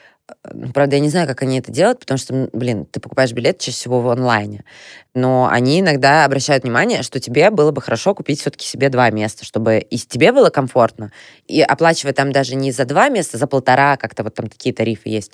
Ну, 0.54 0.72
Правда, 0.74 0.96
я 0.96 1.02
не 1.02 1.10
знаю, 1.10 1.28
как 1.28 1.42
они 1.42 1.60
это 1.60 1.72
делают, 1.72 2.00
потому 2.00 2.18
что, 2.18 2.50
блин, 2.54 2.86
ты 2.86 3.00
покупаешь 3.00 3.32
билет 3.34 3.60
чаще 3.60 3.78
всего 3.78 4.02
в 4.02 4.10
онлайне. 4.10 4.64
Но 5.14 5.48
они 5.52 5.80
иногда 5.82 6.26
обращают 6.26 6.64
внимание, 6.64 7.04
что 7.04 7.20
тебе 7.20 7.50
было 7.50 7.72
бы 7.72 7.82
хорошо 7.82 8.16
купить 8.16 8.42
все-таки 8.42 8.66
себе 8.66 8.90
два 8.90 9.10
места, 9.10 9.46
чтобы 9.46 9.80
и 9.80 9.98
тебе 9.98 10.32
было 10.32 10.50
комфортно, 10.50 11.12
и 11.48 11.62
оплачивать 11.62 12.16
там 12.16 12.32
даже 12.32 12.56
не 12.56 12.72
за 12.72 12.86
два 12.86 13.10
места, 13.10 13.38
за 13.38 13.48
полтора, 13.48 13.98
как-то 13.98 14.24
вот 14.24 14.36
там 14.36 14.48
такие 14.48 14.74
тарифы 14.74 15.10
есть, 15.10 15.34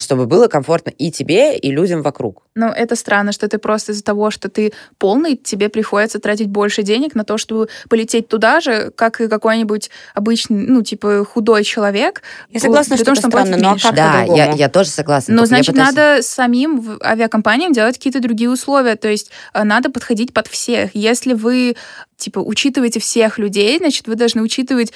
чтобы 0.00 0.26
было 0.26 0.48
комфортно 0.48 0.90
и 0.90 1.10
тебе, 1.10 1.56
и 1.56 1.70
людям 1.70 2.02
вокруг. 2.02 2.42
Ну, 2.54 2.68
это 2.68 2.96
странно, 2.96 3.32
что 3.32 3.46
ты 3.48 3.58
просто 3.58 3.92
из-за 3.92 4.02
того, 4.02 4.30
что 4.30 4.48
ты 4.48 4.72
полный, 4.98 5.36
тебе 5.36 5.68
приходится 5.68 6.18
тратить 6.18 6.48
больше 6.48 6.82
денег 6.82 7.14
на 7.14 7.24
то, 7.24 7.36
чтобы 7.36 7.68
полететь 7.88 8.26
туда 8.26 8.60
же, 8.60 8.92
как 8.96 9.20
и 9.20 9.28
какой-нибудь 9.28 9.90
обычный, 10.14 10.66
ну, 10.66 10.82
типа, 10.82 11.24
худой 11.24 11.64
человек. 11.64 12.22
Я 12.50 12.60
согласна, 12.60 12.96
что 12.96 13.04
том, 13.04 13.14
это 13.14 13.26
он 13.26 13.30
платит 13.30 13.48
странно, 13.48 13.68
но 13.68 13.76
а 13.76 13.78
как 13.78 13.94
да, 13.94 14.22
я, 14.22 14.52
я 14.52 14.68
тоже 14.70 14.88
согласна. 14.88 15.34
Ну, 15.34 15.42
только 15.42 15.56
я 15.56 15.62
значит, 15.62 15.74
пытаюсь- 15.74 15.94
надо 15.94 16.22
самим 16.22 16.98
авиакомпаниям 17.02 17.72
делать 17.72 17.98
какие-то 17.98 18.20
другие 18.20 18.50
условия. 18.50 18.96
То 18.96 19.08
есть 19.08 19.30
э, 19.52 19.62
надо 19.64 19.90
подходить 19.90 20.32
под 20.32 20.46
всех. 20.46 20.94
Если 20.94 21.34
вы, 21.34 21.76
типа, 22.16 22.38
учитываете 22.38 23.00
всех 23.00 23.38
людей, 23.38 23.78
значит, 23.78 24.06
вы 24.08 24.14
должны 24.14 24.42
учитывать 24.42 24.92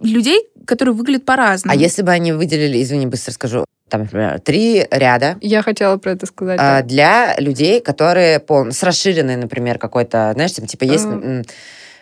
людей, 0.00 0.46
которые 0.64 0.94
выглядят 0.94 1.24
по-разному. 1.24 1.76
А 1.76 1.76
если 1.76 2.02
бы 2.02 2.12
они 2.12 2.32
выделили, 2.32 2.80
извини, 2.82 3.06
быстро 3.06 3.32
скажу, 3.32 3.64
там, 3.94 4.02
например, 4.02 4.40
три 4.40 4.86
ряда, 4.90 5.36
Я 5.40 5.62
хотела 5.62 5.96
про 5.98 6.10
это 6.12 6.26
сказать. 6.26 6.58
а, 6.60 6.80
да. 6.80 6.82
для 6.86 7.34
людей, 7.38 7.80
которые 7.80 8.40
пол... 8.40 8.70
с 8.72 8.82
расширенной, 8.82 9.36
например, 9.36 9.78
какой-то, 9.78 10.32
знаешь, 10.34 10.52
там, 10.52 10.66
типа 10.66 10.84
есть 10.84 11.04
м, 11.04 11.44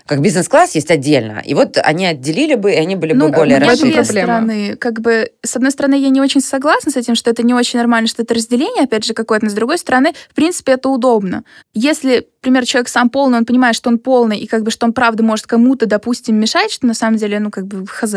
Как 0.07 0.21
бизнес-класс 0.21 0.75
есть 0.75 0.91
отдельно. 0.91 1.41
И 1.45 1.55
вот 1.55 1.79
они 1.79 2.07
отделили 2.07 2.57
бы, 2.57 2.73
и 2.73 2.77
они 2.77 2.97
были 2.97 3.13
Ну, 3.13 3.29
бы 3.29 3.35
более 3.37 3.59
расширены. 3.59 3.93
Проблема. 3.93 4.05
стороны. 4.05 4.77
Как 4.77 5.01
бы, 5.01 5.31
с 5.45 5.55
одной 5.55 5.71
стороны, 5.71 5.95
я 5.95 6.09
не 6.09 6.21
очень 6.21 6.41
согласна 6.41 6.91
с 6.91 6.97
этим, 6.97 7.15
что 7.15 7.31
это 7.31 7.43
не 7.45 7.55
очень 7.55 7.79
нормально, 7.79 8.09
что 8.09 8.23
это 8.23 8.35
разделение, 8.35 8.83
опять 8.85 9.05
же, 9.05 9.15
какое-то, 9.15 9.45
но 9.45 9.51
с 9.51 9.55
другой 9.55 9.79
стороны, 9.79 10.13
в 10.31 10.35
принципе, 10.35 10.73
это 10.73 10.89
удобно. 10.89 11.45
Если, 11.73 12.27
например, 12.43 12.67
человек 12.67 12.89
сам 12.89 13.09
полный, 13.09 13.39
он 13.39 13.45
понимает, 13.45 13.77
что 13.77 13.89
он 13.89 13.99
полный, 13.99 14.37
и 14.39 14.49
как 14.49 14.65
бы, 14.65 14.73
что 14.73 14.85
он 14.87 14.93
правда 14.93 15.23
может 15.23 15.47
кому-то, 15.47 15.87
допустим, 15.87 16.35
мешать, 16.41 16.73
что 16.73 16.87
на 16.87 16.95
самом 16.95 17.17
деле, 17.17 17.39
ну, 17.39 17.51
как 17.51 17.67
бы, 17.69 17.87
хз. 17.87 18.11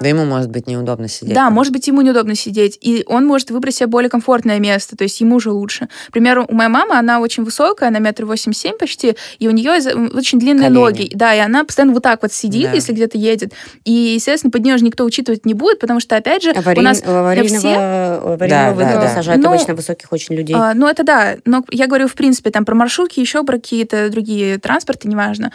Да 0.00 0.08
ему 0.08 0.24
может 0.24 0.50
быть 0.50 0.66
неудобно 0.66 1.08
сидеть. 1.08 1.34
Да, 1.34 1.44
там. 1.44 1.52
может 1.52 1.70
быть, 1.72 1.86
ему 1.86 2.00
неудобно 2.00 2.34
сидеть, 2.34 2.78
и 2.80 3.04
он 3.06 3.26
может 3.26 3.50
выбрать 3.50 3.74
себе 3.74 3.86
более 3.88 4.08
комфортное 4.08 4.58
место, 4.60 4.96
то 4.96 5.04
есть 5.04 5.20
ему 5.20 5.36
уже 5.36 5.50
лучше. 5.50 5.88
К 6.08 6.12
примеру, 6.12 6.46
у 6.48 6.54
моей 6.54 6.70
мамы, 6.70 6.94
она 6.96 7.20
очень 7.20 7.44
высокая, 7.44 7.90
она 7.90 7.98
метр 7.98 8.24
восемь 8.24 8.52
семь 8.54 8.78
почти, 8.78 9.14
и 9.38 9.46
у 9.46 9.50
нее 9.50 9.72
очень 10.14 10.38
длинные 10.38 10.68
Колени. 10.68 10.78
ноги. 10.82 11.10
Да, 11.14 11.34
и 11.34 11.38
она 11.38 11.64
постоянно 11.64 11.92
вот 11.92 12.02
так 12.02 12.22
вот 12.22 12.32
сидит, 12.32 12.70
Да. 12.70 12.72
если 12.74 12.92
где-то 12.94 13.18
едет. 13.18 13.52
И, 13.84 13.92
естественно, 13.92 14.50
под 14.50 14.62
нее 14.64 14.78
же 14.78 14.84
никто 14.84 15.04
учитывать 15.04 15.44
не 15.44 15.52
будет, 15.52 15.80
потому 15.80 16.00
что, 16.00 16.16
опять 16.16 16.42
же, 16.42 16.52
у 16.52 16.58
Аварий- 16.58 16.82
нас 16.82 17.02
аварийного, 17.04 17.58
все- 17.58 17.76
аварийного 17.76 18.76
Да, 18.82 18.92
да, 18.94 19.00
да. 19.02 19.14
сажают 19.14 19.42
Ну, 19.42 19.50
обычно 19.52 19.74
высоких 19.74 20.10
очень 20.12 20.34
людей. 20.34 20.56
А, 20.56 20.72
ну, 20.72 20.88
это 20.88 21.04
да. 21.04 21.36
Но 21.44 21.62
я 21.70 21.86
говорю, 21.86 22.08
в 22.08 22.14
принципе, 22.14 22.50
там 22.50 22.64
про 22.64 22.74
маршрутки, 22.74 23.20
еще 23.20 23.42
какие-то 23.58 24.08
другие 24.10 24.58
транспорты, 24.58 25.08
неважно. 25.08 25.52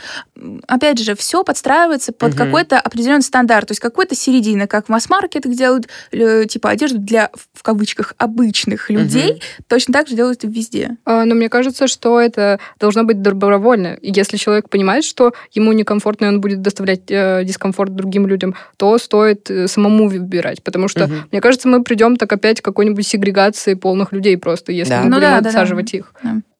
Опять 0.67 0.99
же, 0.99 1.15
все 1.15 1.43
подстраивается 1.43 2.11
под 2.11 2.29
Мгм. 2.35 2.37
какой-то 2.45 2.79
определенный 2.79 3.21
стандарт, 3.21 3.67
то 3.67 3.71
есть 3.71 3.81
какой-то 3.81 4.15
середина, 4.15 4.67
как 4.67 4.85
в 4.87 4.89
масс-маркетах 4.89 5.53
делают, 5.53 5.87
типа, 6.11 6.69
одежду 6.69 6.97
для, 6.99 7.29
в 7.53 7.63
кавычках, 7.63 8.13
обычных 8.17 8.89
людей, 8.89 9.41
точно 9.67 9.93
так 9.93 10.07
же 10.07 10.15
делают 10.15 10.43
и 10.43 10.47
везде. 10.47 10.97
А, 11.05 11.25
Но 11.25 11.35
мне 11.35 11.49
кажется, 11.49 11.87
что 11.87 12.19
это 12.19 12.59
должно 12.79 13.03
быть 13.03 13.21
добровольно. 13.21 13.97
И 14.01 14.11
если 14.15 14.37
человек 14.37 14.69
понимает, 14.69 15.03
что 15.03 15.33
ему 15.53 15.71
некомфортно, 15.73 16.25
и 16.25 16.27
он 16.29 16.41
будет 16.41 16.61
доставлять 16.61 17.09
э, 17.09 17.43
дискомфорт 17.43 17.95
другим 17.95 18.27
людям, 18.27 18.55
то 18.77 18.97
стоит 18.97 19.49
э, 19.49 19.67
самому 19.67 20.09
выбирать. 20.09 20.63
Потому 20.63 20.87
что, 20.87 21.07
Мгм. 21.07 21.27
мне 21.31 21.41
кажется, 21.41 21.67
мы 21.67 21.83
придем 21.83 22.15
так 22.17 22.31
опять 22.33 22.61
к 22.61 22.65
какой-нибудь 22.65 23.05
сегрегации 23.07 23.73
полных 23.75 24.11
людей 24.13 24.37
просто, 24.37 24.71
если 24.71 24.89
Да. 24.91 25.01
мы 25.03 25.09
Ну 25.09 25.15
будем 25.17 25.21
да, 25.29 25.35
да, 25.35 25.41
да. 25.41 25.49
отсаживать 25.49 25.93
их. 25.93 26.13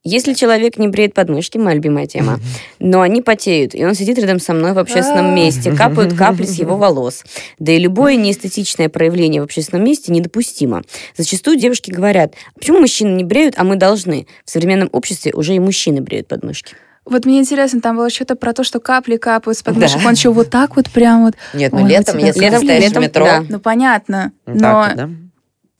Если 0.08 0.34
человек 0.34 0.78
не 0.78 0.88
бреет 0.88 1.16
подмышки, 1.16 1.58
моя 1.58 1.76
любимая 1.76 2.06
тема, 2.06 2.40
но 2.78 3.02
они 3.02 3.24
потеют, 3.24 3.74
и 3.74 3.84
он 3.84 3.96
сидит 3.96 4.20
рядом 4.20 4.40
со 4.40 4.54
мной 4.54 4.74
в 4.74 4.78
общественном 4.78 5.32
А. 5.32 5.32
месте, 5.32 5.72
капают 5.72 6.14
капли 6.14 6.46
с 6.46 6.54
его 6.60 6.78
волос. 6.78 7.24
Да 7.58 7.72
и 7.72 7.80
любое 7.80 8.16
неэстетичное 8.16 8.88
проявление 8.88 9.42
в 9.42 9.46
общественном 9.46 9.84
месте 9.84 10.14
недопустимо. 10.14 10.84
Зачастую 11.18 11.58
девушки 11.58 11.90
говорят, 11.90 12.36
а 12.56 12.60
почему 12.60 12.80
мужчины 12.82 13.16
не 13.16 13.24
бреют, 13.24 13.56
а 13.58 13.64
мы 13.64 13.78
должны? 13.78 14.28
В 14.46 14.52
современном 14.52 14.90
обществе 14.92 15.34
уже 15.34 15.56
и 15.56 15.60
мужчины 15.60 16.02
бреют 16.02 16.28
подмышки. 16.28 16.76
Вот 17.04 17.26
мне 17.26 17.40
интересно, 17.40 17.82
там 17.82 17.98
было 17.98 18.12
что-то 18.12 18.36
про 18.36 18.54
то, 18.54 18.64
что 18.64 18.80
капли 18.80 19.18
капают 19.18 19.58
с 19.58 19.64
подмышек, 19.64 20.02
Да. 20.02 20.08
он 20.08 20.14
еще 20.14 20.32
вот 20.32 20.52
так 20.52 20.76
вот 20.76 20.88
прям 20.92 21.24
вот. 21.26 21.34
Нет, 21.56 21.74
Ой, 21.74 21.80
ну 21.80 21.86
у 21.86 21.90
летом, 21.90 22.20
если 22.20 22.42
летом- 22.42 22.64
стоишь 22.64 22.84
летом, 22.84 23.02
в 23.02 23.06
метро, 23.08 23.26
да. 23.26 23.44
Ну, 23.50 23.60
понятно. 23.60 24.34
но, 24.46 24.60
так 24.60 24.88
вот, 24.90 24.98
да? 24.98 25.10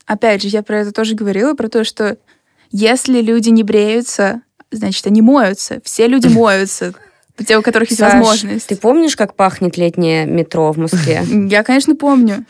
опять 0.06 0.42
же, 0.42 0.48
я 0.48 0.64
про 0.64 0.80
это 0.80 0.90
тоже 0.92 1.14
говорила, 1.14 1.54
про 1.54 1.68
то, 1.68 1.84
что 1.84 2.16
если 2.70 3.20
люди 3.20 3.50
не 3.50 3.62
бреются, 3.62 4.42
значит, 4.70 5.06
они 5.06 5.22
моются. 5.22 5.80
Все 5.84 6.06
люди 6.06 6.28
моются. 6.34 6.94
Те, 7.44 7.58
у 7.58 7.62
которых 7.62 7.90
есть 7.90 8.00
Саш, 8.00 8.14
возможность. 8.14 8.66
Ты 8.68 8.76
помнишь, 8.76 9.14
как 9.16 9.34
пахнет 9.34 9.76
летнее 9.76 10.24
метро 10.24 10.72
в 10.72 10.78
Москве? 10.78 11.22
Я, 11.50 11.62
конечно, 11.62 11.94
помню. 11.94 12.46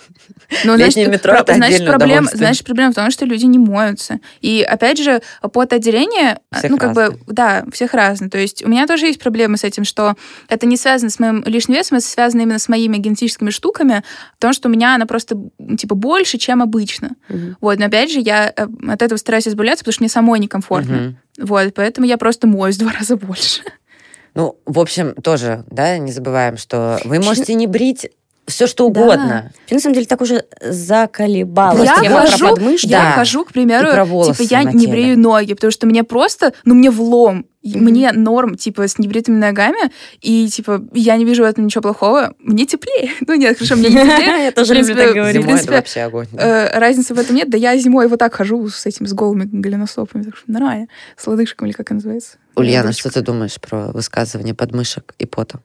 Но, 0.64 0.76
Летнее 0.76 1.08
метро 1.08 1.32
про- 1.32 1.40
это 1.40 1.54
значит, 1.54 1.80
удовольствие. 1.88 2.36
значит, 2.38 2.64
проблема 2.64 2.92
в 2.92 2.94
том, 2.94 3.10
что 3.10 3.24
люди 3.24 3.46
не 3.46 3.58
моются. 3.58 4.20
И, 4.40 4.62
опять 4.62 4.98
же, 4.98 5.20
потоотделение, 5.52 6.38
Всех 6.56 6.70
ну, 6.70 6.76
как 6.78 6.88
разное. 6.88 7.10
бы, 7.10 7.18
да, 7.26 7.64
всех 7.72 7.94
разные. 7.94 8.30
То 8.30 8.38
есть 8.38 8.64
у 8.64 8.68
меня 8.68 8.86
тоже 8.86 9.06
есть 9.06 9.18
проблемы 9.18 9.56
с 9.56 9.64
этим, 9.64 9.84
что 9.84 10.14
это 10.48 10.66
не 10.66 10.76
связано 10.76 11.10
с 11.10 11.18
моим 11.18 11.42
лишним 11.44 11.74
весом, 11.76 11.98
это 11.98 12.06
связано 12.06 12.42
именно 12.42 12.58
с 12.58 12.68
моими 12.68 12.96
генетическими 12.96 13.50
штуками, 13.50 14.02
потому 14.34 14.52
что 14.52 14.68
у 14.68 14.72
меня 14.72 14.94
она 14.94 15.06
просто, 15.06 15.36
типа, 15.78 15.94
больше, 15.96 16.38
чем 16.38 16.62
обычно. 16.62 17.10
Мгм. 17.28 17.56
Вот, 17.60 17.78
но, 17.78 17.86
опять 17.86 18.12
же, 18.12 18.20
я 18.20 18.52
э, 18.56 18.66
от 18.88 19.02
этого 19.02 19.18
стараюсь 19.18 19.48
избавляться, 19.48 19.82
потому 19.84 19.94
что 19.94 20.02
мне 20.04 20.10
самой 20.10 20.38
некомфортно. 20.38 20.96
Мгм. 20.96 21.18
Вот, 21.48 21.74
поэтому 21.74 22.06
я 22.06 22.18
просто 22.18 22.46
моюсь 22.46 22.76
в 22.76 22.80
два 22.80 22.92
раза 22.98 23.16
больше. 23.16 23.62
Ну, 24.36 24.60
в 24.66 24.78
общем, 24.78 25.14
тоже, 25.14 25.64
да, 25.70 25.96
не 25.96 26.12
забываем, 26.12 26.58
что 26.58 27.00
вы 27.04 27.20
можете 27.20 27.54
не 27.54 27.66
брить 27.66 28.10
все, 28.46 28.66
что 28.66 28.88
Да. 28.88 29.00
угодно. 29.02 29.52
Ты 29.66 29.74
на 29.74 29.80
самом 29.80 29.94
деле 29.94 30.06
так 30.06 30.20
уже 30.20 30.44
заколебалась 30.60 31.84
Я 31.88 32.00
тема 32.00 32.20
про 32.22 32.30
хожу- 32.30 32.48
подмышки. 32.48 32.86
Я 32.86 33.00
Да. 33.02 33.12
хожу, 33.12 33.44
к 33.44 33.52
примеру, 33.52 33.88
типа, 33.88 34.42
я 34.42 34.62
не 34.64 34.80
теле. 34.80 34.92
брею 34.92 35.18
ноги, 35.18 35.54
потому 35.54 35.70
что 35.70 35.86
мне 35.86 36.04
просто, 36.04 36.52
ну, 36.64 36.74
мне 36.74 36.90
влом. 36.90 37.46
Мне 37.64 38.12
норм, 38.12 38.54
типа, 38.56 38.86
с 38.86 38.96
небритыми 38.96 39.38
ногами, 39.38 39.90
и, 40.20 40.46
типа, 40.48 40.84
я 40.94 41.16
не 41.16 41.24
вижу 41.24 41.42
в 41.42 41.46
этом 41.46 41.64
ничего 41.66 41.82
плохого. 41.82 42.34
Мне 42.38 42.64
теплее. 42.64 43.10
Ну, 43.26 43.34
нет, 43.34 43.56
хорошо, 43.58 43.74
мне 43.74 43.88
не 43.88 43.96
теплее. 44.02 44.44
Я 44.44 44.52
тоже 44.52 44.74
люблю 44.74 44.94
так 44.94 45.12
говорить. 45.14 45.42
Зимой 45.42 45.58
это 45.60 45.72
вообще 45.72 46.00
огонь. 46.02 46.28
да. 46.30 46.68
Э, 46.68 46.78
разницы 46.78 47.12
в 47.14 47.18
этом 47.18 47.34
нет. 47.34 47.50
Да 47.50 47.58
я 47.58 47.76
зимой 47.76 48.06
вот 48.06 48.20
так 48.20 48.32
хожу 48.34 48.68
с 48.68 48.86
этим, 48.86 49.06
с 49.08 49.12
голыми 49.12 49.46
голеностопами. 49.50 50.22
Так 50.22 50.36
что 50.36 50.48
нормально. 50.52 50.86
С 51.16 51.26
лодыжками, 51.26 51.68
или 51.70 51.74
как 51.76 51.86
это 51.86 51.94
называется. 51.94 52.36
Ульяна, 52.54 52.92
что 52.92 53.10
ты 53.10 53.20
думаешь 53.22 53.60
про 53.60 53.88
высказывание 53.88 54.54
подмышек 54.54 55.14
и 55.18 55.26
пота? 55.26 55.58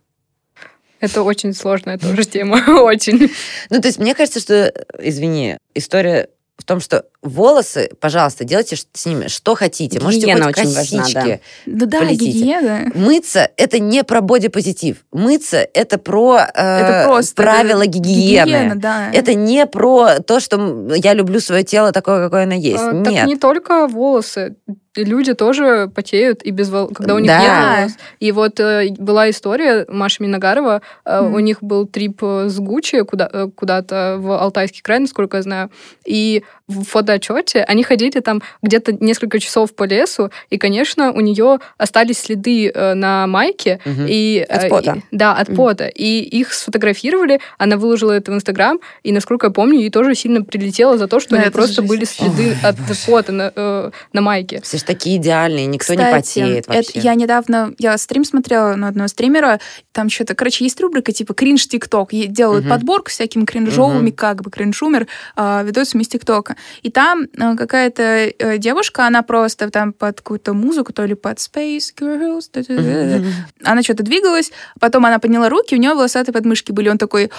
Это 1.02 1.24
очень 1.24 1.54
сложная 1.54 1.98
тоже 1.98 2.24
тема, 2.24 2.64
очень. 2.82 3.32
Ну, 3.70 3.82
то 3.82 3.88
есть, 3.88 4.00
мне 4.00 4.16
кажется, 4.16 4.40
что, 4.40 4.72
извини, 5.00 5.58
история 5.74 6.30
в 6.58 6.64
том, 6.64 6.80
что 6.80 7.06
волосы, 7.22 7.90
пожалуйста, 8.00 8.44
делайте 8.44 8.76
с 8.76 9.06
ними 9.06 9.28
что 9.28 9.56
хотите. 9.56 10.00
Можете 10.00 10.22
Гигиена 10.28 10.46
хоть 10.46 10.58
очень 10.58 10.74
важна, 10.76 11.04
косички. 11.04 11.42
Ну 11.66 11.86
да, 11.86 12.00
полетите. 12.00 12.26
гигиена. 12.26 12.92
Мыться— 12.96 13.50
это 13.58 13.80
не 13.80 14.04
про 14.04 14.22
бодипозитив. 14.22 14.98
Мыться— 15.12 15.58
это 15.74 15.98
про 15.98 16.40
э, 16.54 16.80
Это 16.80 17.08
просто 17.08 17.36
правила 17.36 17.82
это 17.82 17.92
гигиены. 17.92 18.46
Гигиена, 18.46 18.76
да. 18.76 19.12
Это 19.14 19.34
не 19.36 19.66
про 19.68 20.20
то, 20.20 20.40
что 20.40 20.88
я 20.96 21.14
люблю 21.14 21.40
свое 21.40 21.64
тело 21.64 21.92
такое, 21.92 22.24
какое 22.26 22.44
оно 22.44 22.54
есть. 22.56 22.84
А, 22.84 22.92
Нет. 22.92 23.16
Так 23.16 23.28
не 23.28 23.36
только 23.38 23.88
волосы. 23.88 24.56
Люди 24.94 25.34
тоже 25.34 25.90
потеют, 25.96 26.44
и 26.44 26.52
без 26.52 26.70
вол... 26.70 26.90
когда 26.90 27.16
у 27.16 27.20
них 27.20 27.28
Да. 27.28 27.40
нет 27.40 27.80
волос. 27.80 27.92
И 28.20 28.32
вот 28.34 28.60
э, 28.60 28.90
была 28.98 29.30
история 29.30 29.86
Маши 29.88 30.22
Миногарова, 30.22 30.82
э, 31.06 31.22
Мгм. 31.22 31.34
у 31.34 31.40
них 31.40 31.64
был 31.64 31.88
трип 31.88 32.20
э, 32.22 32.50
с 32.50 32.60
Гуччи 32.60 33.06
куда, 33.06 33.30
э, 33.32 33.48
куда-то 33.56 34.18
в 34.20 34.38
Алтайский 34.38 34.82
край, 34.82 35.00
насколько 35.00 35.38
я 35.38 35.44
знаю, 35.44 35.72
и 36.06 36.44
в 36.72 36.84
фотоотчете 36.84 37.64
они 37.64 37.84
ходили 37.84 38.20
там 38.22 38.42
где-то 38.62 38.94
несколько 38.94 39.40
часов 39.40 39.74
по 39.76 39.84
лесу, 39.84 40.32
и, 40.50 40.58
конечно, 40.58 41.12
у 41.12 41.20
нее 41.22 41.60
остались 41.78 42.20
следы 42.20 42.70
э, 42.74 42.94
на 42.94 43.28
майке, 43.28 43.80
Мгм. 43.86 44.06
и, 44.08 44.46
От 44.50 44.64
э, 44.64 44.70
пота. 44.70 44.92
и- 45.12 45.16
да, 45.16 45.34
от 45.34 45.48
Мгм. 45.50 45.56
пота. 45.58 45.88
И 45.88 46.20
их 46.22 46.54
сфотографировали, 46.54 47.40
она 47.58 47.78
выложила 47.78 48.12
это 48.12 48.32
в 48.32 48.36
Инстаграм, 48.36 48.80
и, 49.04 49.12
насколько 49.12 49.48
я 49.48 49.52
помню, 49.52 49.80
ей 49.80 49.90
тоже 49.90 50.16
сильно 50.16 50.44
прилетело 50.44 50.98
за 50.98 51.08
то, 51.08 51.20
что 51.20 51.32
Да, 51.32 51.36
у 51.36 51.40
нее 51.40 51.48
это 51.50 51.58
просто 51.58 51.76
жесть 51.82 51.88
были 51.88 52.06
следы 52.06 52.56
от 52.64 52.76
пота 53.06 53.32
на, 53.32 53.52
э, 53.56 53.92
на 54.14 54.22
майке. 54.22 54.62
Все 54.64 54.78
же 54.78 54.84
такие 54.84 55.18
идеальные, 55.18 55.66
никто 55.66 55.94
не 55.94 55.98
Кстати, 56.04 56.40
потеет 56.40 56.66
это 56.68 56.74
вообще. 56.74 57.00
я 57.00 57.16
недавно, 57.16 57.74
я 57.78 57.98
стрим 57.98 58.24
смотрела 58.24 58.76
на 58.76 58.88
одного 58.88 59.08
стримера, 59.08 59.60
там 59.92 60.10
что-то, 60.10 60.36
короче, 60.36 60.64
есть 60.64 60.80
рубрика 60.80 61.12
типа 61.12 61.34
кринж 61.34 61.68
ТикТок, 61.68 62.10
делают 62.12 62.66
Мгм. 62.66 62.70
подборку 62.70 63.10
с 63.10 63.14
всякими 63.14 63.46
кринжовыми, 63.46 64.08
Мгм. 64.08 64.14
как 64.16 64.42
бы 64.42 64.50
кринжумер, 64.52 65.08
а, 65.36 65.64
видосами 65.64 66.02
из 66.04 66.08
ТикТока. 66.08 66.56
И 66.82 66.90
там 66.92 67.28
а, 67.38 67.56
какая-то 67.56 68.02
э, 68.04 68.58
девушка, 68.58 69.08
она 69.08 69.22
просто 69.24 69.70
там 69.70 69.94
под 69.94 70.18
какую-то 70.18 70.54
музыку, 70.54 70.94
то 70.94 71.06
ли 71.06 71.16
под 71.16 71.38
Space 71.38 71.94
Girls, 72.00 72.50
Мгм. 72.52 73.34
она 73.64 73.82
что-то 73.82 74.04
двигалась, 74.04 74.52
потом 74.80 75.06
она 75.06 75.20
подняла 75.20 75.50
руки, 75.50 75.76
у 75.76 75.78
нее 75.78 75.94
волосатые 75.94 76.34
подмышки 76.34 76.72
были, 76.72 76.90
он 76.90 76.98
такой... 76.98 77.30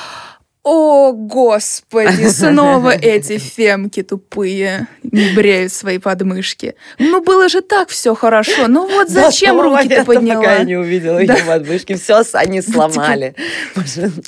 О, 0.64 1.12
господи, 1.12 2.28
снова 2.28 2.90
эти 3.02 3.38
фемки 3.38 4.04
тупые 4.04 4.86
не 5.02 5.34
бреют 5.34 5.72
свои 5.72 5.98
подмышки. 5.98 6.76
Ну, 7.00 7.20
было 7.20 7.48
же 7.48 7.62
так 7.62 7.88
все 7.88 8.14
хорошо. 8.14 8.68
Ну 8.68 8.88
вот 8.88 9.08
зачем 9.08 9.60
руки 9.60 9.88
ты 9.88 10.04
подняла? 10.04 10.40
Пока 10.40 10.58
я 10.58 10.64
не 10.64 10.76
увидела 10.76 11.18
ее 11.18 11.34
подмышки, 11.44 11.94
все 11.94 12.22
они 12.34 12.62
сломали. 12.62 13.34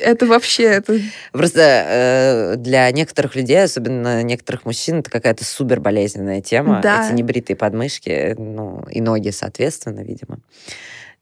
Это 0.00 0.26
вообще... 0.26 0.64
Это... 0.64 0.98
Просто 1.30 1.60
э, 1.60 2.56
для 2.56 2.90
некоторых 2.90 3.36
людей, 3.36 3.62
особенно 3.62 4.24
некоторых 4.24 4.64
мужчин, 4.64 5.00
это 5.00 5.10
какая-то 5.10 5.44
супер 5.44 5.78
болезненная 5.78 6.40
тема. 6.40 6.80
Эти 6.80 7.12
небритые 7.14 7.56
подмышки, 7.56 8.34
ну, 8.36 8.84
и 8.90 9.00
ноги, 9.00 9.30
соответственно, 9.30 10.00
видимо. 10.00 10.38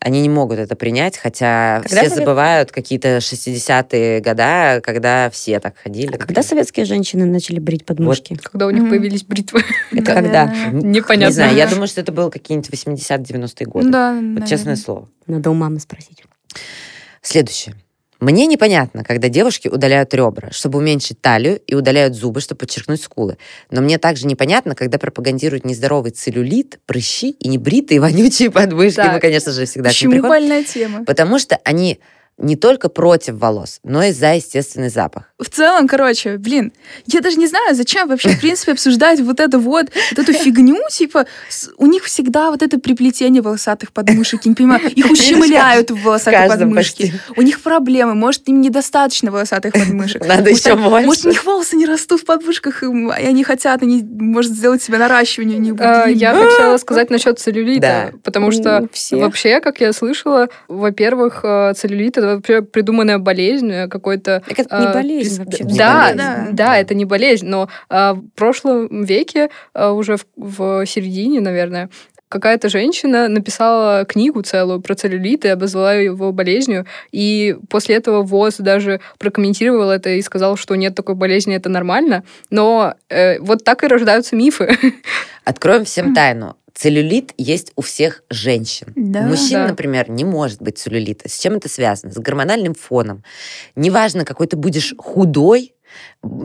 Они 0.05 0.21
не 0.21 0.29
могут 0.29 0.59
это 0.59 0.75
принять, 0.75 1.17
хотя 1.17 1.81
Когда 1.83 2.01
все 2.01 2.09
совет- 2.11 2.15
забывают 2.25 2.73
какие-то 2.73 3.19
60-е 3.21 4.21
года, 4.21 4.81
когда 4.83 5.31
все 5.31 5.61
так 5.61 5.77
ходили. 5.77 6.15
А 6.15 6.19
когда 6.19 6.43
советские 6.43 6.87
женщины 6.87 7.25
начали 7.25 7.61
брить 7.61 7.87
подмышки? 7.87 8.37
Когда 8.43 8.67
у 8.67 8.71
них 8.71 8.83
Мгм. 8.83 8.91
появились 8.91 9.23
бритвы. 9.23 9.63
Это 9.93 10.13
когда? 10.15 10.47
Непонятно. 10.73 11.27
Не 11.29 11.33
знаю, 11.33 11.57
я 11.57 11.67
думаю, 11.71 11.87
что 11.87 12.01
это 12.01 12.11
было 12.11 12.31
какие-нибудь 12.31 12.69
80-90-е 12.71 13.67
годы. 13.67 13.91
Да, 13.91 14.19
Вот 14.21 14.47
честное 14.49 14.75
слово. 14.77 15.09
Надо 15.29 15.51
у 15.51 15.55
мамы 15.55 15.79
спросить. 15.79 16.25
Следующее. 17.21 17.77
Мне 18.23 18.47
непонятно, 18.47 19.03
когда 19.03 19.29
девушки 19.29 19.67
удаляют 19.67 20.15
ребра, 20.15 20.53
чтобы 20.53 20.79
уменьшить 20.79 21.21
талию, 21.21 21.59
и 21.67 21.75
удаляют 21.75 22.15
зубы, 22.15 22.41
чтобы 22.41 22.61
подчеркнуть 22.61 23.03
скулы. 23.03 23.37
Но 23.73 23.81
мне 23.81 23.99
также 23.99 24.29
непонятно, 24.29 24.77
когда 24.77 24.97
пропагандируют 24.99 25.65
нездоровый 25.65 26.13
целлюлит, 26.13 26.79
прыщи 26.87 27.31
и 27.31 27.49
небритые 27.49 28.01
вонючие 28.01 28.53
подмышки. 28.53 28.99
Так. 28.99 29.15
Мы, 29.15 29.19
конечно 29.19 29.51
же, 29.51 29.65
всегда 29.65 29.91
к 29.91 29.93
ним 29.93 29.95
Почему 29.95 30.13
приходим. 30.13 30.31
больная 30.31 30.63
тема? 30.63 31.05
Потому 31.05 31.41
что 31.41 31.59
они 31.65 31.99
не 32.39 32.57
только 32.57 32.89
против 32.89 33.35
волос, 33.39 33.79
но 33.85 34.03
и 34.03 34.11
за 34.13 34.35
естественный 34.35 34.89
запах. 34.89 35.25
В 35.39 35.49
целом, 35.49 35.87
короче, 35.87 36.39
блин, 36.39 36.73
я 37.07 37.21
даже 37.21 37.37
не 37.37 37.47
знаю, 37.47 37.75
зачем 37.75 38.09
вообще, 38.09 38.31
в 38.31 38.41
принципе, 38.41 38.73
обсуждать 38.73 39.21
вот 39.21 39.39
это 39.39 39.59
вот, 39.59 39.87
вот 40.11 40.19
эту 40.19 40.33
фигню, 40.33 40.79
типа, 40.91 41.27
с- 41.49 41.71
у 41.77 41.87
них 41.87 42.05
всегда 42.05 42.51
вот 42.51 42.63
это 42.63 42.79
приплетение 42.81 43.43
волосатых 43.43 43.93
подмышек, 43.93 44.41
я 44.45 44.49
не 44.51 44.55
понимаю, 44.57 44.91
их 44.91 45.11
ущемляют 45.11 45.91
в 45.91 46.03
волосатые 46.03 46.49
подмышки. 46.49 47.13
У 47.37 47.43
них 47.43 47.61
проблемы, 47.63 48.15
может, 48.15 48.49
им 48.49 48.61
недостаточно 48.61 49.31
волосатых 49.31 49.73
подмышек. 49.75 50.23
Надо 50.27 50.51
Может, 50.51 50.67
еще 50.67 50.75
больше. 50.77 51.07
Может, 51.07 51.25
у 51.27 51.29
них 51.29 51.45
волосы 51.45 51.77
не 51.77 51.87
растут 51.87 52.23
в 52.23 52.25
подмышках, 52.25 52.83
и 52.83 52.87
они 52.87 53.45
хотят, 53.45 53.83
они, 53.83 54.03
может, 54.03 54.53
сделать 54.53 54.83
себе 54.83 54.99
наращивание, 54.99 55.59
не 55.59 55.73
А, 55.79 56.07
Я 56.09 56.33
хотела 56.35 56.77
сказать 56.79 57.11
насчет 57.11 57.39
целлюлита, 57.39 58.11
Да. 58.13 58.19
потому 58.25 58.51
что 58.51 58.89
вообще, 59.13 59.61
как 59.61 59.81
я 59.81 59.93
слышала, 59.93 60.49
во-первых, 60.69 61.41
э, 61.45 61.75
целлюлит 61.77 62.19
это 62.23 62.37
вообще 62.37 62.63
придуманная 62.63 63.19
болезнь, 63.19 63.71
э, 63.71 63.89
какой-то... 63.89 64.43
Так 64.49 64.59
это 64.59 64.79
не 64.79 64.87
э, 64.87 64.93
болезнь 64.93 65.45
вообще. 65.45 65.65
Да, 65.65 66.03
болезнь. 66.03 66.19
да, 66.19 66.49
Да. 66.53 66.79
это 66.79 66.95
не 66.95 67.05
болезнь, 67.05 67.47
но 67.47 67.69
а, 67.89 68.15
в 68.15 68.29
прошлом 68.37 69.05
веке, 69.05 69.51
а, 69.75 69.93
уже 69.93 70.17
в, 70.17 70.25
в 70.37 70.87
середине, 70.87 71.41
наверное, 71.41 71.91
какая-то 72.29 72.69
женщина 72.71 73.29
написала 73.29 74.07
книгу 74.07 74.41
целую 74.43 74.81
про 74.81 74.95
целлюлит 74.95 75.45
и 75.45 75.49
обозвала 75.49 75.95
его 75.95 76.33
болезнью. 76.33 76.87
И 77.11 77.57
после 77.69 77.97
этого 77.97 78.23
ВОЗ 78.23 78.57
даже 78.59 79.01
прокомментировал 79.19 79.91
это 79.91 80.11
и 80.11 80.23
сказал, 80.23 80.57
что 80.57 80.75
нет 80.75 80.95
такой 80.95 81.15
болезни, 81.15 81.55
это 81.55 81.69
нормально. 81.69 82.25
Но 82.51 82.95
э, 83.11 83.39
вот 83.41 83.65
так 83.65 83.85
и 83.85 83.87
рождаются 83.87 84.35
мифы. 84.35 84.75
Откроем 85.45 85.85
всем 85.85 86.15
тайну. 86.15 86.57
Целлюлит 86.75 87.33
есть 87.37 87.73
у 87.77 87.83
всех 87.83 88.23
женщин. 88.31 88.93
Да. 88.97 89.21
У 89.21 89.25
мужчин, 89.25 89.59
Да. 89.63 89.69
например, 89.69 90.11
не 90.11 90.25
может 90.25 90.63
быть 90.63 90.79
целлюлита. 90.79 91.29
С 91.29 91.39
чем 91.39 91.55
это 91.55 91.69
связано? 91.69 92.13
С 92.13 92.17
гормональным 92.17 92.75
фоном. 92.75 93.23
Неважно, 93.77 94.25
какой 94.25 94.47
ты 94.47 94.57
будешь 94.57 94.95
худой, 94.97 95.75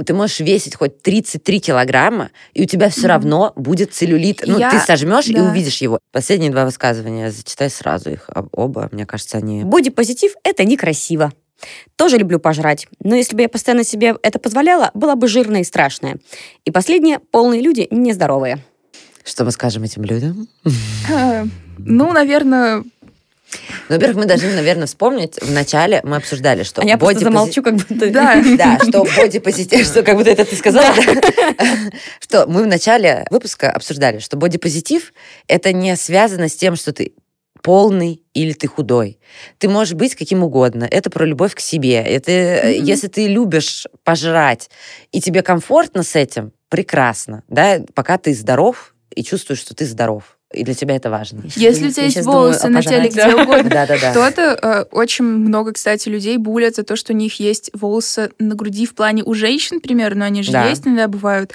ты 0.06 0.14
можешь 0.14 0.42
весить 0.42 0.76
хоть 0.76 1.02
33 1.02 1.62
килограмма, 1.62 2.32
и 2.54 2.64
у 2.64 2.66
тебя 2.66 2.90
все 2.90 3.02
Мгм. 3.02 3.08
равно 3.10 3.54
будет 3.56 3.94
целлюлит. 3.94 4.44
Ну, 4.46 4.60
Я- 4.60 4.70
ты 4.70 4.80
сожмешь 4.80 5.28
и 5.28 5.34
да. 5.34 5.44
увидишь 5.50 5.82
его. 5.82 6.00
Последние 6.12 6.52
два 6.52 6.66
высказывания, 6.66 7.32
зачитай 7.32 7.70
сразу 7.70 8.10
их 8.12 8.30
об- 8.30 8.50
оба. 8.52 8.90
Мне 8.92 9.06
кажется, 9.06 9.38
они... 9.38 9.64
Бодипозитив– 9.64 10.34
это 10.44 10.66
некрасиво. 10.66 11.32
Тоже 11.96 12.18
люблю 12.18 12.40
пожрать. 12.40 12.88
Но 13.02 13.16
если 13.16 13.36
бы 13.36 13.42
я 13.44 13.50
постоянно 13.50 13.84
себе 13.86 14.16
это 14.22 14.38
позволяла, 14.38 14.92
была 14.94 15.16
бы 15.16 15.28
жирная 15.28 15.62
и 15.62 15.64
страшная. 15.64 16.18
И 16.66 16.72
последнее– 16.72 17.20
полные 17.32 17.62
люди 17.62 17.88
нездоровые. 17.90 18.60
Что 19.28 19.44
мы 19.44 19.52
скажем 19.52 19.84
этим 19.84 20.04
людям? 20.06 20.48
Э, 21.10 21.44
Ну, 21.78 22.14
наверное, 22.14 22.78
Ну, 22.78 23.96
во-первых, 23.96 24.18
мы 24.18 24.26
должны, 24.26 24.54
наверное, 24.54 24.88
вспомнить, 24.88 25.38
в 25.42 25.52
начале 25.52 26.02
мы 26.04 26.16
обсуждали, 26.16 26.64
что 26.64 26.82
А 26.82 26.86
я 26.86 26.98
просто 26.98 27.26
замолчу, 27.26 27.62
как 27.62 27.76
будто... 27.76 28.10
да. 28.12 28.42
Да, 28.58 28.80
что 28.88 29.06
бодипозитив, 29.18 29.86
что 29.86 30.04
как 30.04 30.16
будто 30.16 30.30
это 30.30 30.46
ты 30.46 30.56
сказала, 30.56 30.94
что 32.22 32.48
мы 32.48 32.64
в 32.64 32.68
начале 32.68 33.26
выпуска 33.30 33.70
обсуждали, 33.72 34.20
что 34.20 34.38
бодипозитив 34.38 35.14
это 35.48 35.74
не 35.74 35.96
связано 35.98 36.48
с 36.48 36.56
тем, 36.56 36.76
что 36.78 36.94
ты 36.94 37.14
полный 37.62 38.22
или 38.34 38.54
ты 38.54 38.68
худой. 38.68 39.20
Ты 39.58 39.68
можешь 39.68 39.94
быть 39.94 40.16
каким 40.16 40.44
угодно. 40.44 40.88
Это 40.90 41.10
про 41.10 41.26
любовь 41.26 41.54
к 41.54 41.60
себе. 41.60 41.96
Это 42.02 42.62
Мгм. 42.64 42.86
если 42.86 43.08
ты 43.08 43.28
любишь 43.28 43.88
пожрать 44.06 44.70
и 45.12 45.20
тебе 45.20 45.42
комфортно 45.42 46.04
с 46.04 46.16
этим, 46.16 46.54
прекрасно, 46.70 47.44
да, 47.50 47.82
пока 47.94 48.18
ты 48.18 48.34
здоров 48.34 48.94
и 49.16 49.24
чувствуешь, 49.24 49.60
что 49.60 49.74
ты 49.76 49.86
здоров. 49.86 50.38
И 50.54 50.64
для 50.64 50.74
тебя 50.74 50.96
это 50.96 51.10
важно. 51.10 51.42
Если 51.56 51.88
у 51.88 51.92
тебя 51.92 52.04
есть 52.06 52.24
думаю 52.24 52.40
волосы 52.40 52.66
о 52.66 52.70
на 52.70 52.82
теле 52.82 53.10
где 53.10 53.28
угодно, 53.36 53.70
Да-да-да. 53.70 54.12
Кто-то, 54.12 54.42
э, 54.62 54.86
очень 54.96 55.26
много, 55.26 55.74
кстати, 55.74 56.08
людей 56.08 56.38
булят 56.38 56.76
за 56.76 56.84
то, 56.84 56.96
что 56.96 57.12
у 57.12 57.16
них 57.16 57.40
есть 57.42 57.70
волосы 57.74 58.32
на 58.40 58.56
груди 58.56 58.86
в 58.86 58.96
плане 58.96 59.24
у 59.24 59.34
женщин, 59.34 59.78
например, 59.78 60.16
но 60.16 60.24
они 60.24 60.44
же 60.44 60.54
Да. 60.54 60.70
есть 60.70 60.88
иногда 60.88 61.10
бывают. 61.10 61.52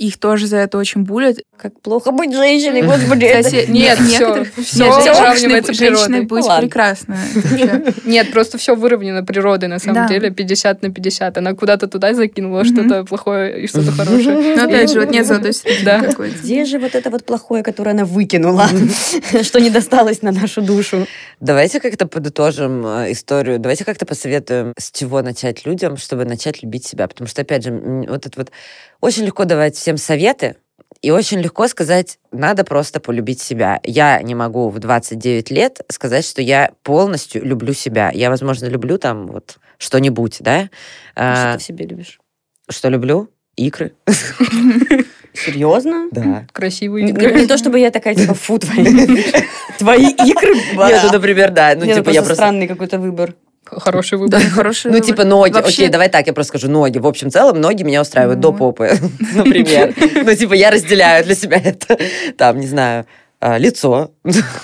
Их 0.00 0.16
тоже 0.18 0.46
за 0.46 0.56
это 0.56 0.78
очень 0.78 1.02
булят. 1.02 1.36
Как 1.58 1.78
плохо 1.82 2.10
быть 2.10 2.32
женщиной, 2.34 2.80
господи. 2.82 3.26
Кстати, 3.26 3.66
Нет, 3.68 4.00
не- 4.00 4.06
всё, 4.06 4.28
некоторые- 4.36 4.64
всё 4.64 4.84
Нет, 4.86 5.66
женщиной- 5.76 6.20
быть 6.22 6.46
прекрасно. 6.58 7.18
Нет, 8.06 8.32
просто 8.32 8.56
все 8.56 8.74
выровнено 8.74 9.22
природой, 9.22 9.68
на 9.68 9.78
самом 9.78 10.06
Да. 10.06 10.08
деле, 10.08 10.30
50 10.30 10.80
на 10.80 10.90
50. 10.90 11.36
Она 11.36 11.52
куда-то 11.52 11.86
туда 11.86 12.14
закинула 12.14 12.64
что-то 12.64 13.04
плохое 13.04 13.62
и 13.62 13.66
что-то 13.66 13.92
хорошее. 13.92 14.56
Но 14.56 14.64
опять 14.64 14.90
же, 14.90 15.00
вот 15.00 15.10
нет 15.10 15.26
золотой 15.26 15.52
середины 15.52 15.84
Да. 15.84 16.00
какой-то. 16.00 16.38
Где 16.38 16.64
же 16.64 16.78
вот 16.78 16.94
это 16.94 17.10
вот 17.10 17.26
плохое, 17.26 17.62
которое 17.62 17.90
она 17.90 18.06
выкинула, 18.06 18.68
что 19.42 19.60
не 19.60 19.68
досталось 19.68 20.22
на 20.22 20.32
нашу 20.32 20.62
душу? 20.62 21.06
Давайте 21.40 21.78
как-то 21.78 22.06
подытожим 22.06 22.86
э, 22.86 23.12
историю. 23.12 23.58
Давайте 23.58 23.84
как-то 23.84 24.06
посоветуем, 24.06 24.72
с 24.78 24.90
чего 24.92 25.20
начать 25.20 25.66
людям, 25.66 25.98
чтобы 25.98 26.24
начать 26.24 26.62
любить 26.62 26.86
себя. 26.86 27.06
Потому 27.06 27.28
что, 27.28 27.42
опять 27.42 27.64
же, 27.64 27.72
вот 28.08 28.24
это 28.26 28.32
вот 28.36 28.50
очень 29.00 29.24
легко 29.24 29.44
давать 29.44 29.76
всем 29.76 29.96
советы, 29.96 30.56
и 31.02 31.10
очень 31.10 31.40
легко 31.40 31.66
сказать, 31.68 32.18
надо 32.30 32.62
просто 32.64 33.00
полюбить 33.00 33.40
себя. 33.40 33.80
Я 33.84 34.20
не 34.22 34.34
могу 34.34 34.68
в 34.68 34.78
29 34.78 35.50
лет 35.50 35.80
сказать, 35.88 36.26
что 36.26 36.42
я 36.42 36.72
полностью 36.82 37.44
люблю 37.44 37.72
себя. 37.72 38.10
Я, 38.12 38.28
возможно, 38.28 38.66
люблю 38.66 38.98
там 38.98 39.26
вот 39.26 39.58
что-нибудь, 39.78 40.38
да? 40.40 40.64
Что 40.64 40.70
А, 41.14 41.52
ты 41.54 41.58
в 41.60 41.62
себе 41.62 41.86
любишь? 41.86 42.20
что 42.68 42.88
люблю? 42.88 43.30
Икры. 43.56 43.94
Серьезно? 45.32 46.08
Да. 46.10 46.46
Красивый. 46.52 47.04
Не, 47.04 47.12
не 47.12 47.46
то, 47.46 47.56
чтобы 47.56 47.78
я 47.78 47.90
такая, 47.90 48.14
типа, 48.14 48.34
фу, 48.34 48.58
твои, 48.58 48.84
твои 49.78 50.10
икры. 50.10 50.54
Нет, 50.54 51.00
ну, 51.04 51.12
например, 51.12 51.50
да. 51.50 51.74
Ну, 51.76 51.84
Нет, 51.84 51.96
типа, 51.96 52.10
это 52.10 52.10
я 52.10 52.20
просто 52.20 52.22
просто... 52.22 52.34
странный 52.34 52.68
какой-то 52.68 52.98
выбор. 52.98 53.34
Хороший 53.78 54.18
Да, 54.18 54.38
выбор. 54.38 54.40
хороший 54.50 54.86
Ну, 54.88 54.92
выбор. 54.94 55.06
типа 55.06 55.24
ноги. 55.24 55.52
Вообще- 55.52 55.82
Окей, 55.82 55.88
давай 55.88 56.08
так, 56.08 56.26
я 56.26 56.32
просто 56.32 56.48
скажу 56.58 56.70
ноги. 56.70 56.98
В 56.98 57.06
общем 57.06 57.30
целом, 57.30 57.60
ноги 57.60 57.82
меня 57.82 58.00
устраивают 58.02 58.40
до 58.40 58.50
Ну. 58.52 58.58
попы, 58.58 58.90
например. 59.34 59.94
Ну, 60.24 60.34
типа, 60.34 60.54
я 60.54 60.70
разделяю 60.70 61.24
для 61.24 61.34
себя 61.34 61.60
это. 61.62 61.98
Там, 62.36 62.58
не 62.58 62.66
знаю, 62.66 63.06
а, 63.40 63.58
лицо, 63.58 64.12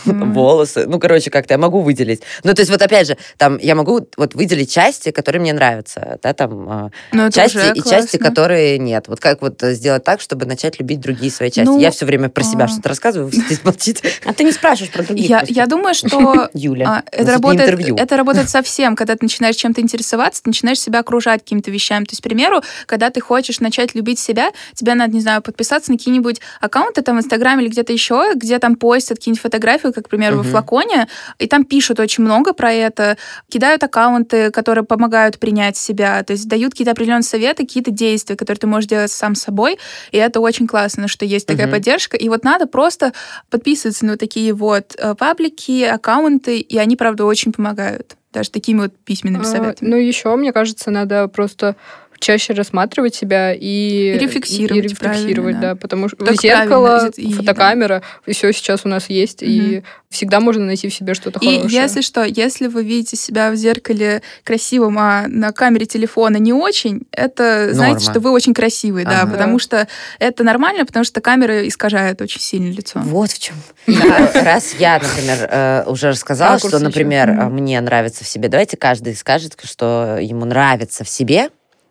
Мгм. 0.05 0.33
волосы. 0.35 0.85
Ну, 0.87 0.99
короче, 1.01 1.31
как-то 1.31 1.55
я 1.55 1.59
могу 1.59 1.81
выделить. 1.81 2.22
Ну, 2.45 2.53
то 2.55 2.61
есть, 2.61 2.70
вот 2.70 2.83
опять 2.83 3.07
же, 3.07 3.16
там, 3.39 3.59
я 3.59 3.74
могу 3.74 4.07
вот 4.16 4.35
выделить 4.35 4.70
части, 4.70 5.11
которые 5.11 5.41
мне 5.41 5.53
нравятся, 5.55 6.18
да, 6.22 6.33
там, 6.35 6.68
а, 6.68 6.91
Ну, 7.12 7.24
это 7.24 7.33
части 7.35 7.57
и 7.74 7.79
части, 7.83 8.16
классно. 8.18 8.18
которые 8.18 8.79
нет. 8.79 9.09
Вот 9.09 9.18
как 9.20 9.41
вот 9.41 9.62
э, 9.62 9.72
сделать 9.74 10.05
так, 10.05 10.20
чтобы 10.20 10.45
начать 10.47 10.79
любить 10.79 11.01
другие 11.01 11.31
свои 11.33 11.51
части? 11.51 11.68
Ну, 11.68 11.79
Я 11.79 11.91
все 11.91 12.05
время 12.07 12.29
про 12.29 12.45
себя 12.45 12.64
а. 12.64 12.68
что-то 12.68 12.89
рассказываю, 12.91 13.29
вы 13.31 13.37
здесь 13.37 13.64
молчите. 13.64 14.11
А 14.24 14.33
ты 14.35 14.45
не 14.45 14.53
спрашиваешь 14.53 14.93
про 14.93 15.03
других. 15.03 15.29
Я, 15.29 15.43
я 15.49 15.66
думаю, 15.66 15.95
что 15.95 16.51
Юля. 16.55 16.87
а, 16.87 17.03
это, 17.11 17.33
работает, 17.33 17.62
интервью. 17.70 17.97
это 17.97 18.16
работает 18.16 18.51
совсем, 18.51 18.95
когда 18.95 19.14
ты 19.14 19.24
начинаешь 19.24 19.57
чем-то 19.57 19.81
интересоваться, 19.81 20.43
ты 20.43 20.51
начинаешь 20.51 20.79
себя 20.81 21.01
окружать 21.01 21.41
какими-то 21.41 21.70
вещами. 21.70 22.05
То 22.05 22.12
есть, 22.12 22.20
к 22.20 22.24
примеру, 22.24 22.62
когда 22.87 23.11
ты 23.11 23.20
хочешь 23.20 23.61
начать 23.61 23.95
любить 23.95 24.18
себя, 24.18 24.51
тебе 24.74 24.95
надо, 24.95 25.14
не 25.14 25.20
знаю, 25.20 25.41
подписаться 25.43 25.91
на 25.91 25.97
какие-нибудь 25.99 26.41
аккаунты 26.61 27.01
там 27.03 27.16
в 27.16 27.20
Инстаграме 27.20 27.62
или 27.64 27.70
где-то 27.70 27.93
еще, 27.93 28.33
где 28.35 28.59
там 28.59 28.66
постят 28.75 29.19
какие-нибудь 29.19 29.41
фотографии, 29.43 29.93
как, 29.93 30.07
к 30.07 30.09
примеру, 30.09 30.39
во 30.39 30.43
Мгм. 30.43 30.51
флаконе, 30.51 31.07
и 31.39 31.47
там 31.47 31.64
пишут 31.64 32.01
очень 32.01 32.25
много 32.25 32.53
про 32.53 32.73
это, 32.73 33.17
кидают 33.49 33.85
аккаунты, 33.85 34.51
которые 34.51 34.83
помогают 34.83 35.39
принять 35.39 35.77
себя, 35.77 36.25
то 36.25 36.33
есть 36.33 36.49
дают 36.49 36.73
какие-то 36.73 36.91
определенные 36.91 37.23
советы, 37.23 37.62
какие-то 37.62 37.93
действия, 37.93 38.35
которые 38.35 38.59
ты 38.59 38.67
можешь 38.67 38.89
делать 38.89 39.12
сам 39.12 39.37
собой, 39.37 39.79
и 40.11 40.17
это 40.17 40.41
очень 40.41 40.67
классно, 40.67 41.07
что 41.07 41.25
есть 41.25 41.47
такая 41.47 41.67
Мгм. 41.67 41.73
поддержка. 41.77 42.17
И 42.17 42.29
вот 42.29 42.43
надо 42.43 42.67
просто 42.67 43.12
подписываться 43.51 44.05
на 44.05 44.12
вот 44.14 44.21
такие 44.21 44.53
вот 44.53 44.97
э, 44.99 45.14
паблики, 45.14 45.85
аккаунты, 45.85 46.59
и 46.59 46.77
они, 46.79 46.97
правда, 46.97 47.25
очень 47.27 47.53
помогают. 47.53 48.17
Даже 48.33 48.51
такими 48.51 48.81
вот 48.81 48.93
письменными 49.05 49.43
А, 49.43 49.45
советами. 49.45 49.89
Ну, 49.89 49.97
еще, 49.97 50.35
мне 50.37 50.53
кажется, 50.53 50.91
надо 50.91 51.29
просто 51.29 51.77
чаще 52.19 52.53
рассматривать 52.53 53.14
себя 53.14 53.53
и... 53.53 54.14
И 54.14 54.19
рефлексировать, 54.19 54.85
и 54.85 54.89
рефлексировать, 54.89 55.61
да. 55.61 55.71
да. 55.71 55.77
Потому 55.77 56.09
что 56.09 56.17
Так 56.25 56.41
зеркало, 56.41 57.11
и- 57.17 57.33
фотокамера, 57.33 58.03
все 58.27 58.53
сейчас 58.53 58.83
у 58.85 58.89
нас 58.89 59.09
есть, 59.11 59.43
и 59.43 59.83
всегда 60.09 60.41
можно 60.41 60.64
найти 60.64 60.89
в 60.89 60.95
себе 60.95 61.14
что-то 61.14 61.39
И 61.41 61.59
хорошее. 61.59 61.83
если 61.83 62.01
что, 62.01 62.25
если 62.25 62.69
вы 62.69 62.85
видите 62.85 63.17
себя 63.17 63.51
в 63.51 63.57
зеркале 63.57 64.23
красивым, 64.45 64.97
а 64.99 65.27
на 65.29 65.53
камере 65.53 65.85
телефона 65.87 66.37
не 66.39 66.53
очень, 66.53 67.03
это 67.12 67.69
знаете, 67.75 67.99
Норма. 67.99 68.11
что 68.12 68.21
вы 68.21 68.31
очень 68.31 68.55
красивый, 68.55 69.05
да, 69.05 69.23
Ага. 69.23 69.33
потому 69.33 69.59
что 69.59 69.87
это 70.19 70.45
нормально, 70.45 70.87
потому 70.87 71.05
что 71.05 71.21
камера 71.21 71.67
искажает 71.69 72.21
очень 72.23 72.41
сильно 72.41 72.73
лицо. 72.73 73.01
Вот 73.05 73.31
в 73.31 73.39
чем. 73.39 73.57
И 73.87 73.93
э, 73.95 74.43
раз 74.43 74.75
я, 74.79 75.01
например, 75.01 75.49
э, 75.51 75.85
уже 75.87 76.09
рассказала, 76.11 76.59
что, 76.59 76.79
например, 76.79 77.33
мне 77.51 77.81
нравится 77.81 78.25
в 78.25 78.29
себе, 78.29 78.49
давайте 78.49 78.77
каждый 78.77 79.14
скажет, 79.17 79.57
что 79.64 80.19
ему 80.21 80.45
нравится 80.45 81.05
в 81.05 81.09
себе, 81.09 81.51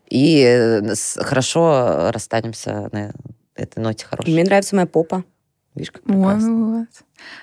и 0.10 0.44
э, 0.44 0.94
хорошо 1.18 2.12
расстанемся 2.12 2.90
на 2.92 3.14
этой 3.56 3.80
ноте 3.80 4.06
хорошей. 4.06 4.34
Мне 4.34 4.44
нравится 4.44 4.76
моя 4.76 4.88
попа. 4.88 5.24
Видишь, 5.74 5.92
как 5.92 6.04
прекрасно. 6.04 6.56
вот. 6.56 6.88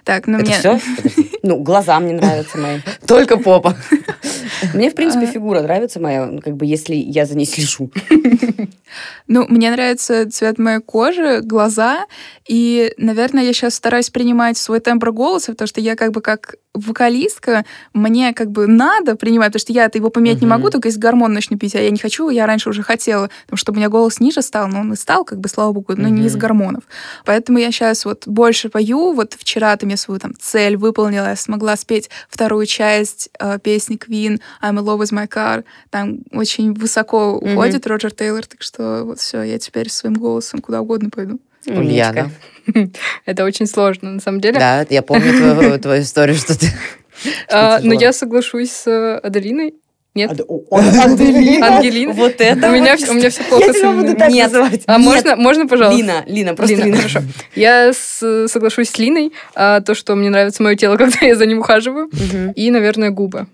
Так, 0.04 0.26
ну 0.26 0.38
Это 0.38 0.46
мне... 0.46 0.58
все? 0.58 0.80
Ну, 1.44 1.58
глаза 1.58 1.98
мне 1.98 2.14
нравятся 2.14 2.56
мои. 2.56 2.78
Только 3.06 3.36
попа. 3.36 3.76
Мне, 4.74 4.90
в 4.90 4.94
принципе, 4.94 5.26
фигура 5.26 5.60
нравится 5.60 5.98
моя, 5.98 6.38
как 6.40 6.56
бы, 6.56 6.66
если 6.66 6.94
я 6.94 7.26
за 7.26 7.36
ней 7.36 7.46
слежу. 7.46 7.90
Ну, 9.26 9.46
мне 9.48 9.70
нравится 9.70 10.30
цвет 10.30 10.58
моей 10.58 10.80
кожи, 10.80 11.40
глаза, 11.40 12.06
и, 12.46 12.92
наверное, 12.96 13.42
я 13.42 13.52
сейчас 13.52 13.74
стараюсь 13.74 14.10
принимать 14.10 14.58
свой 14.58 14.80
тембр 14.80 15.12
голоса, 15.12 15.52
потому 15.52 15.66
что 15.66 15.80
я 15.80 15.96
как 15.96 16.12
бы 16.12 16.20
как 16.20 16.56
вокалистка, 16.74 17.64
мне 17.92 18.32
как 18.32 18.50
бы 18.50 18.66
надо 18.66 19.16
принимать, 19.16 19.48
потому 19.48 19.60
что 19.60 19.72
я-то 19.72 19.98
его 19.98 20.10
поменять 20.10 20.40
не 20.40 20.46
могу, 20.46 20.70
только 20.70 20.88
если 20.88 21.00
гормон 21.00 21.32
начну 21.32 21.58
пить, 21.58 21.74
а 21.74 21.80
я 21.80 21.90
не 21.90 21.98
хочу, 21.98 22.30
я 22.30 22.46
раньше 22.46 22.70
уже 22.70 22.82
хотела, 22.82 23.30
потому 23.44 23.56
чтобы 23.56 23.76
у 23.76 23.78
меня 23.78 23.88
голос 23.88 24.20
ниже 24.20 24.42
стал, 24.42 24.68
но 24.68 24.80
он 24.80 24.92
и 24.92 24.96
стал, 24.96 25.24
как 25.24 25.38
бы, 25.38 25.48
слава 25.48 25.72
богу, 25.72 25.94
но 25.96 26.08
не 26.08 26.26
из 26.26 26.36
гормонов. 26.36 26.84
Поэтому 27.24 27.58
я 27.58 27.70
сейчас 27.70 28.04
вот 28.04 28.26
больше 28.26 28.68
пою, 28.68 29.12
вот 29.12 29.34
вчера 29.38 29.71
ты 29.76 29.86
мне 29.86 29.96
свою 29.96 30.20
там 30.20 30.32
цель 30.38 30.76
выполнила, 30.76 31.28
я 31.28 31.36
смогла 31.36 31.76
спеть 31.76 32.10
вторую 32.28 32.66
часть 32.66 33.30
э, 33.38 33.58
песни 33.62 33.96
Queen 33.96 34.40
I'm 34.62 34.78
in 34.78 34.84
love 34.84 35.00
with 35.00 35.12
my 35.12 35.28
car, 35.28 35.64
там 35.90 36.20
очень 36.32 36.74
высоко 36.74 37.34
уходит 37.34 37.86
Роджер 37.86 38.12
Тейлор, 38.12 38.46
так 38.46 38.62
что 38.62 39.04
вот 39.04 39.18
все, 39.18 39.42
я 39.42 39.58
теперь 39.58 39.88
своим 39.90 40.14
голосом 40.14 40.60
куда 40.60 40.80
угодно 40.80 41.10
пойду. 41.10 41.40
Ульяна. 41.66 42.30
Это 43.24 43.44
очень 43.44 43.66
сложно, 43.66 44.12
на 44.12 44.20
самом 44.20 44.40
деле. 44.40 44.58
Да, 44.58 44.86
я 44.88 45.02
помню 45.02 45.36
твою, 45.36 45.78
твою 45.78 46.02
историю, 46.02 46.36
что 46.36 46.58
ты... 46.58 46.66
А, 47.48 47.78
но 47.80 47.94
я 47.94 48.12
соглашусь 48.12 48.72
с 48.72 48.86
э, 48.88 49.18
Аделиной. 49.18 49.74
Нет? 50.14 50.30
Ангелина? 50.70 51.66
Ангелина? 51.66 52.12
Вот 52.12 52.34
это 52.38 52.68
У 52.68 52.72
меня, 52.72 52.96
у 53.08 53.14
меня 53.14 53.30
все 53.30 53.42
плохо 53.44 53.64
Я 53.66 53.72
тебя 53.72 53.92
буду 53.92 54.14
так 54.14 54.30
Нет. 54.30 54.52
называть. 54.52 54.82
А 54.86 54.98
можно, 54.98 55.36
можно, 55.36 55.66
пожалуйста? 55.66 55.96
Лина, 55.96 56.24
Лина, 56.26 56.54
просто 56.54 56.74
Лина, 56.76 56.96
хорошо. 56.96 57.20
Я 57.54 57.92
соглашусь 57.94 58.90
с 58.90 58.98
Линой, 58.98 59.32
а, 59.54 59.80
то, 59.80 59.94
что 59.94 60.14
мне 60.14 60.28
нравится 60.28 60.62
мое 60.62 60.76
тело, 60.76 60.96
когда 60.98 61.24
я 61.24 61.34
за 61.34 61.46
ним 61.46 61.60
ухаживаю, 61.60 62.10
и, 62.54 62.70
наверное, 62.70 63.10
губы. 63.10 63.46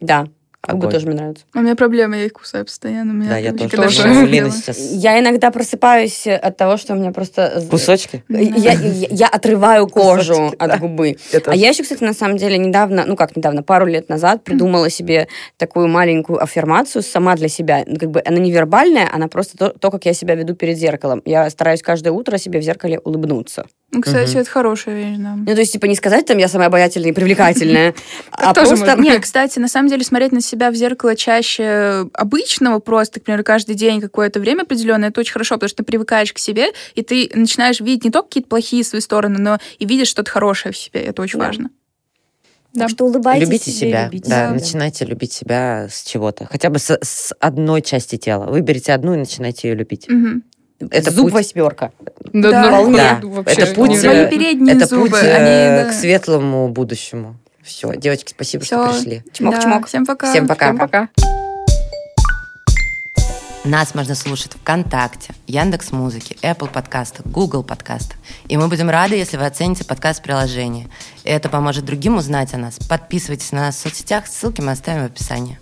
Да, 0.00 0.26
губы 0.72 0.90
тоже 0.90 1.06
мне 1.06 1.16
нравятся. 1.16 1.44
У 1.54 1.60
меня 1.60 1.74
проблема, 1.76 2.16
я 2.16 2.24
их 2.26 2.32
кусаю 2.32 2.64
постоянно. 2.64 3.12
у 3.12 3.16
меня 3.16 3.30
Да, 3.30 3.36
я 3.38 3.52
тоже. 3.52 3.68
когда 3.68 3.82
тоже. 3.86 4.02
Делаю. 4.26 4.50
сейчас... 4.52 4.78
Я 4.92 5.18
иногда 5.20 5.50
просыпаюсь 5.50 6.26
от 6.26 6.56
того, 6.56 6.76
что 6.76 6.94
у 6.94 6.96
меня 6.96 7.12
просто... 7.12 7.62
Кусочки? 7.70 8.24
Я, 8.28 8.72
я- 8.72 9.08
я 9.10 9.28
отрываю 9.28 9.86
кожу 9.88 10.34
Кусочки, 10.34 10.56
от 10.58 10.68
да. 10.70 10.76
губы. 10.78 11.16
Я 11.32 11.40
А 11.46 11.54
я 11.56 11.68
еще, 11.68 11.82
кстати, 11.82 12.02
на 12.02 12.14
самом 12.14 12.36
деле 12.36 12.58
недавно, 12.58 13.04
ну 13.06 13.16
как 13.16 13.36
недавно, 13.36 13.62
пару 13.62 13.86
лет 13.86 14.08
назад 14.08 14.44
придумала 14.44 14.90
себе 14.90 15.28
такую 15.56 15.88
маленькую 15.88 16.42
аффирмацию 16.42 17.02
сама 17.02 17.34
для 17.36 17.48
себя. 17.48 17.82
Ну, 17.86 17.96
как 17.96 18.10
бы 18.10 18.22
она 18.24 18.38
не 18.38 18.50
вербальная, 18.50 19.08
она 19.12 19.28
просто 19.28 19.56
то, 19.56 19.70
то, 19.70 19.90
как 19.90 20.04
я 20.06 20.12
себя 20.14 20.34
веду 20.34 20.54
перед 20.54 20.76
зеркалом. 20.78 21.22
Я 21.24 21.48
стараюсь 21.50 21.82
каждое 21.82 22.10
утро 22.10 22.38
себе 22.38 22.60
в 22.60 22.62
зеркале 22.62 22.98
улыбнуться. 22.98 23.66
Ну, 23.94 24.00
кстати, 24.02 24.30
Мгм. 24.32 24.38
это 24.40 24.50
хорошая 24.50 24.94
вещь, 24.96 25.16
да. 25.18 25.34
Ну, 25.36 25.44
то 25.46 25.60
есть, 25.60 25.72
типа, 25.72 25.86
не 25.86 25.94
сказать, 25.94 26.26
там, 26.26 26.38
я 26.38 26.48
самая 26.48 26.68
обаятельная 26.68 27.10
и 27.10 27.12
привлекательная, 27.12 27.94
а 28.30 28.52
просто... 28.52 28.76
можно. 28.76 28.94
Не, 29.02 29.18
кстати, 29.18 29.58
на 29.58 29.68
самом 29.68 29.88
деле 29.88 30.04
смотреть 30.04 30.32
на 30.32 30.40
себя 30.40 30.70
в 30.70 30.74
зеркало 30.74 31.16
чаще 31.16 32.08
обычного, 32.12 32.78
просто, 32.80 33.20
к 33.20 33.24
примеру, 33.24 33.44
каждый 33.44 33.74
день 33.74 34.00
какое-то 34.00 34.40
время 34.40 34.62
определенное, 34.62 35.08
это 35.10 35.20
очень 35.20 35.32
хорошо, 35.32 35.54
потому 35.56 35.68
что 35.68 35.78
ты 35.78 35.84
привыкаешь 35.84 36.32
к 36.32 36.38
себе, 36.38 36.68
и 36.94 37.02
ты 37.02 37.30
начинаешь 37.34 37.80
видеть 37.80 38.04
не 38.04 38.10
только 38.10 38.28
какие-то 38.28 38.48
плохие 38.48 38.84
свои 38.84 39.00
стороны, 39.00 39.38
но 39.38 39.58
и 39.78 39.86
видишь 39.86 40.08
что-то 40.08 40.30
хорошее 40.30 40.72
в 40.72 40.76
себе. 40.76 41.00
Это 41.02 41.22
очень 41.22 41.38
Да. 41.38 41.46
важно. 41.46 41.70
Так 42.76 42.88
что 42.90 43.04
улыбайтесь 43.04 43.46
Любите 43.46 43.70
себе, 43.70 43.88
себя. 43.90 44.04
любите 44.06 44.28
Да, 44.28 44.46
себя. 44.46 44.50
начинайте 44.54 45.04
любить 45.04 45.32
себя 45.32 45.86
с 45.88 46.02
чего-то. 46.02 46.46
Хотя 46.50 46.70
бы 46.70 46.80
с, 46.80 46.90
с 47.00 47.32
одной 47.38 47.82
части 47.82 48.16
тела. 48.16 48.46
Выберите 48.46 48.92
одну 48.92 49.14
и 49.14 49.16
начинайте 49.16 49.68
ее 49.68 49.76
любить. 49.76 50.08
Это 50.90 51.10
Зуб 51.10 51.24
путь. 51.26 51.32
восьмерка. 51.34 51.92
Да, 52.32 52.50
Да. 52.50 52.62
нормально, 52.70 53.20
Да, 53.22 53.28
вообще 53.28 53.62
это 53.62 53.74
путь, 53.74 53.90
не 53.90 53.96
э, 53.96 54.28
передние 54.30 54.76
Это 54.76 54.86
зубы, 54.86 55.10
путь 55.10 55.18
они, 55.22 55.28
э, 55.30 55.84
да. 55.84 55.90
к 55.90 55.92
светлому 55.94 56.68
будущему. 56.68 57.36
Все, 57.62 57.94
девочки, 57.96 58.30
спасибо, 58.30 58.64
что 58.64 58.90
Всё. 58.90 58.92
пришли. 59.00 59.22
Чмок-чмок. 59.32 59.80
Да, 59.82 59.86
Всем 59.86 60.04
пока. 60.06 60.30
Всем 60.30 60.46
пока. 60.46 60.66
Всем 60.66 60.78
пока. 60.78 61.08
Нас 63.64 63.94
можно 63.94 64.14
слушать 64.14 64.52
ВКонтакте, 64.60 65.32
Яндекс 65.46 65.90
Музыки, 65.90 66.36
Apple 66.42 66.70
подкастах, 66.70 67.24
Google 67.24 67.62
подкастах. 67.62 68.18
И 68.46 68.58
мы 68.58 68.68
будем 68.68 68.90
рады, 68.90 69.14
если 69.14 69.38
вы 69.38 69.46
оцените 69.46 69.86
подкаст 69.86 70.22
приложение. 70.22 70.88
Это 71.24 71.48
поможет 71.48 71.86
другим 71.86 72.18
узнать 72.18 72.52
о 72.52 72.58
нас. 72.58 72.76
Подписывайтесь 72.90 73.52
на 73.52 73.62
нас 73.62 73.76
в 73.76 73.78
соцсетях, 73.78 74.26
ссылки 74.26 74.60
мы 74.60 74.72
оставим 74.72 75.04
в 75.04 75.06
описании. 75.06 75.58